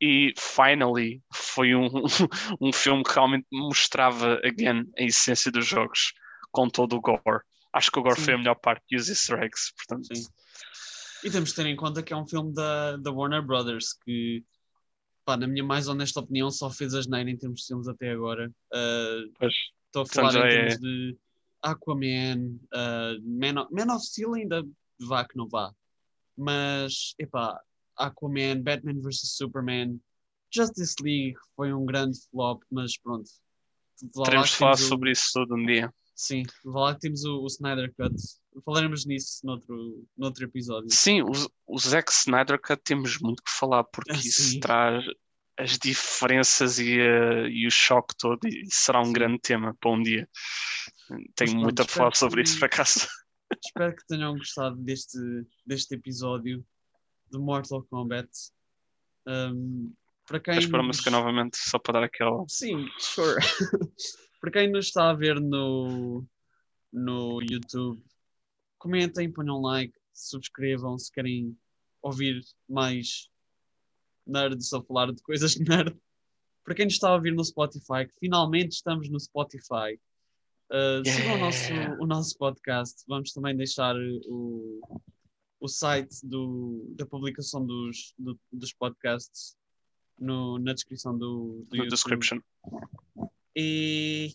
E, 0.00 0.32
finally, 0.36 1.22
foi 1.32 1.74
um, 1.74 1.88
um 2.60 2.72
filme 2.72 3.04
que 3.04 3.12
realmente 3.12 3.46
mostrava, 3.52 4.40
again, 4.44 4.90
a 4.98 5.02
essência 5.02 5.52
dos 5.52 5.66
jogos, 5.66 6.12
com 6.50 6.68
todo 6.68 6.96
o 6.96 7.00
gore. 7.00 7.44
Acho 7.72 7.92
que 7.92 7.98
o 7.98 8.02
gore 8.02 8.16
Sim. 8.16 8.24
foi 8.24 8.34
a 8.34 8.38
melhor 8.38 8.54
parte 8.56 8.82
e 8.90 8.96
os 8.96 9.08
easter 9.08 9.42
eggs, 9.42 9.72
portanto... 9.76 10.16
Sim. 10.16 10.26
E 11.22 11.30
temos 11.30 11.50
de 11.50 11.54
ter 11.56 11.66
em 11.66 11.76
conta 11.76 12.02
que 12.02 12.14
é 12.14 12.16
um 12.16 12.26
filme 12.26 12.52
da, 12.54 12.96
da 12.96 13.12
Warner 13.12 13.42
Brothers 13.42 13.92
que, 13.92 14.42
pá, 15.22 15.36
na 15.36 15.46
minha 15.46 15.62
mais 15.62 15.86
honesta 15.86 16.20
opinião, 16.20 16.50
só 16.50 16.70
fez 16.70 16.94
a 16.94 17.02
geneira 17.02 17.30
em 17.30 17.36
termos 17.36 17.60
de 17.60 17.66
filmes 17.66 17.86
até 17.86 18.10
agora. 18.10 18.50
Uh, 18.72 19.30
Pois, 19.38 19.54
Estou 19.86 20.02
a 20.02 20.04
Portanto, 20.06 20.32
falar 20.32 20.34
em 20.34 20.48
é- 20.48 20.56
termos 20.56 20.78
de 20.78 21.18
Aquaman, 21.62 22.58
uh, 22.72 23.20
Man, 23.22 23.62
of, 23.62 23.74
Man 23.74 23.94
of 23.94 24.06
Steel 24.06 24.34
ainda 24.34 24.64
vá 24.98 25.24
que 25.26 25.36
não 25.36 25.46
vá. 25.46 25.74
Mas, 26.36 27.14
epá, 27.18 27.60
Aquaman, 27.96 28.62
Batman 28.62 29.00
vs 29.00 29.36
Superman, 29.36 30.00
Justice 30.52 30.94
League 31.02 31.34
foi 31.54 31.72
um 31.72 31.84
grande 31.84 32.18
flop, 32.30 32.62
mas 32.70 32.96
pronto. 32.98 33.30
Teremos 34.24 34.50
de 34.50 34.56
falar 34.56 34.72
o- 34.72 34.76
sobre 34.78 35.12
isso 35.12 35.30
todo 35.32 35.54
um 35.54 35.64
dia. 35.66 35.92
Sim, 36.14 36.42
vá 36.64 36.80
lá 36.80 36.94
que 36.94 37.00
temos 37.00 37.24
o, 37.24 37.42
o 37.42 37.46
Snyder 37.46 37.94
Cut. 37.94 38.14
Falaremos 38.64 39.06
nisso 39.06 39.44
noutro, 39.46 40.06
noutro 40.16 40.44
episódio. 40.44 40.88
Sim, 40.90 41.22
o, 41.22 41.30
o 41.66 41.78
Zack 41.78 42.10
Snyder 42.12 42.60
Cut 42.60 42.82
temos 42.82 43.18
muito 43.20 43.42
que 43.42 43.50
falar, 43.50 43.84
porque 43.84 44.12
Ah, 44.12 44.16
isso 44.16 44.58
traz 44.60 45.04
as 45.56 45.78
diferenças 45.78 46.78
e, 46.78 46.98
eh, 46.98 47.48
e 47.48 47.66
o 47.66 47.70
choque 47.70 48.14
todo, 48.18 48.40
e 48.46 48.64
será 48.70 49.00
um 49.00 49.06
Sim. 49.06 49.12
grande 49.12 49.38
tema 49.40 49.74
para 49.78 49.90
um 49.90 50.02
dia. 50.02 50.28
Tenho 51.34 51.52
pronto, 51.52 51.62
muito 51.64 51.82
a 51.82 51.84
falar 51.86 52.14
sobre 52.14 52.42
que- 52.42 52.48
isso, 52.48 52.58
por 52.58 52.66
acaso. 52.66 53.06
Espero 53.64 53.94
que 53.96 54.06
tenham 54.06 54.36
gostado 54.36 54.76
deste, 54.76 55.18
deste 55.66 55.94
episódio 55.94 56.64
de 57.30 57.38
Mortal 57.38 57.82
Kombat. 57.84 58.28
Um, 59.26 59.92
para 60.26 60.40
quem 60.40 60.54
Vais 60.54 60.66
pôr 60.66 60.76
a 60.80 60.82
nos- 60.82 60.96
música 60.96 61.10
novamente, 61.10 61.56
só 61.56 61.78
para 61.78 61.94
dar 62.00 62.02
aquela. 62.04 62.44
Sim, 62.48 62.88
sure. 62.98 63.40
para 64.40 64.50
quem 64.50 64.70
nos 64.70 64.86
está 64.86 65.10
a 65.10 65.14
ver 65.14 65.40
no, 65.40 66.24
no 66.92 67.40
YouTube, 67.42 68.02
comentem, 68.78 69.30
ponham 69.32 69.58
um 69.58 69.62
like, 69.62 69.98
subscrevam 70.14 70.98
se 70.98 71.10
querem 71.12 71.56
ouvir 72.02 72.40
mais 72.68 73.28
nerds 74.26 74.72
a 74.72 74.82
falar 74.82 75.12
de 75.12 75.22
coisas 75.22 75.56
nerd. 75.60 75.96
Para 76.64 76.74
quem 76.74 76.84
nos 76.84 76.94
está 76.94 77.08
a 77.10 77.14
ouvir 77.14 77.34
no 77.34 77.44
Spotify, 77.44 78.06
que 78.06 78.14
finalmente 78.20 78.72
estamos 78.72 79.08
no 79.10 79.18
Spotify, 79.18 79.98
uh, 80.70 81.02
sigam 81.08 81.34
o 81.34 81.38
nosso, 81.38 81.72
Yeah. 81.72 81.96
o 82.00 82.06
nosso 82.06 82.38
podcast. 82.38 83.04
Vamos 83.08 83.32
também 83.32 83.56
deixar 83.56 83.94
o, 84.26 84.80
o 85.60 85.68
site 85.68 86.16
do, 86.24 86.86
da 86.96 87.04
publicação 87.06 87.64
dos, 87.64 88.14
do- 88.18 88.38
dos 88.52 88.72
podcasts 88.72 89.56
no, 90.18 90.58
na 90.58 90.72
descrição 90.72 91.12
do, 91.16 91.64
do 91.68 91.76
YouTube. 91.76 91.90
description. 91.90 92.38
E 93.56 94.32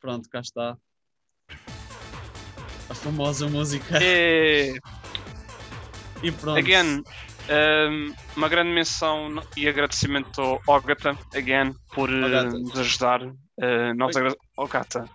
pronto, 0.00 0.28
cá 0.28 0.40
está. 0.40 0.76
A 2.88 2.94
famosa 2.94 3.48
música. 3.48 3.98
E, 4.02 4.74
E 6.22 6.30
pronto. 6.32 6.58
again, 6.58 7.02
um, 7.48 8.14
uma 8.36 8.48
grande 8.48 8.70
menção 8.70 9.28
e 9.56 9.66
agradecimento 9.68 10.40
ao 10.40 10.60
Ogata, 10.68 11.16
again, 11.34 11.74
por 11.94 12.10
eh, 12.10 12.44
nos 12.44 12.78
ajudar 12.78 13.20
Uh, 13.62 13.94
nós 13.94 14.16
agra... 14.16 14.34
Oh 14.56 14.66
gata. 14.66 15.08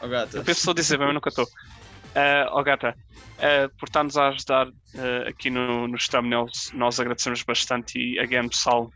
Oh, 0.00 0.08
gata. 0.08 0.38
Eu 0.38 0.44
penso 0.44 0.62
só 0.62 0.72
dizer 0.72 0.96
bem, 0.96 1.06
mas 1.06 1.14
nunca 1.14 1.28
estou. 1.28 1.44
Uh, 1.44 2.48
oh 2.52 2.62
gata, 2.62 2.96
uh, 3.36 3.68
por 3.78 3.86
estar-nos 3.86 4.16
a 4.16 4.28
ajudar 4.28 4.68
uh, 4.68 5.28
aqui 5.28 5.50
no, 5.50 5.86
nos 5.86 6.08
thumbnails, 6.08 6.72
nós 6.72 6.98
agradecemos 6.98 7.42
bastante 7.42 7.98
e 7.98 8.18
again 8.18 8.48
pessoal, 8.48 8.90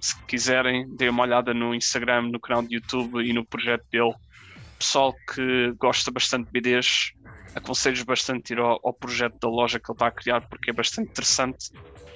se 0.00 0.20
quiserem, 0.24 0.84
deem 0.96 1.10
uma 1.10 1.22
olhada 1.22 1.54
no 1.54 1.72
Instagram, 1.72 2.22
no 2.22 2.40
canal 2.40 2.64
de 2.64 2.74
YouTube 2.74 3.24
e 3.24 3.32
no 3.32 3.46
projeto 3.46 3.84
dele. 3.92 4.12
Pessoal 4.76 5.14
que 5.32 5.72
gosta 5.78 6.10
bastante 6.10 6.46
de 6.46 6.60
BDs, 6.60 7.12
aconselho 7.54 8.04
bastante 8.04 8.52
ir 8.52 8.58
ao, 8.58 8.80
ao, 8.82 8.92
projeto 8.92 9.38
da 9.40 9.48
loja 9.48 9.78
que 9.78 9.90
ele 9.90 9.94
está 9.94 10.06
a 10.08 10.10
criar 10.10 10.40
porque 10.48 10.70
é 10.70 10.72
bastante 10.72 11.10
interessante 11.10 11.70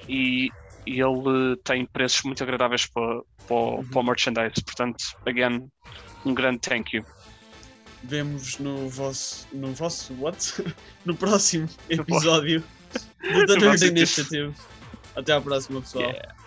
e, 0.08 0.50
e 0.86 1.00
ele 1.00 1.56
tem 1.64 1.86
preços 1.86 2.22
muito 2.22 2.42
agradáveis 2.42 2.86
para, 2.86 3.22
para, 3.46 3.56
uhum. 3.56 3.88
para 3.88 4.00
o 4.00 4.04
merchandise. 4.04 4.62
Portanto, 4.64 5.04
again, 5.26 5.68
um 6.24 6.34
grande 6.34 6.58
thank 6.60 6.96
you. 6.96 7.04
Vemos 8.04 8.58
no 8.58 8.88
vosso, 8.88 9.46
no 9.52 9.72
vosso 9.72 10.12
what? 10.14 10.64
no 11.04 11.14
próximo 11.14 11.68
episódio 11.88 12.64
do 13.22 13.46
The 13.46 13.56
Nerd 13.56 13.84
Initiative. 13.84 14.54
Até 15.14 15.32
à 15.32 15.40
próxima, 15.40 15.80
pessoal. 15.80 16.04
Yeah. 16.04 16.41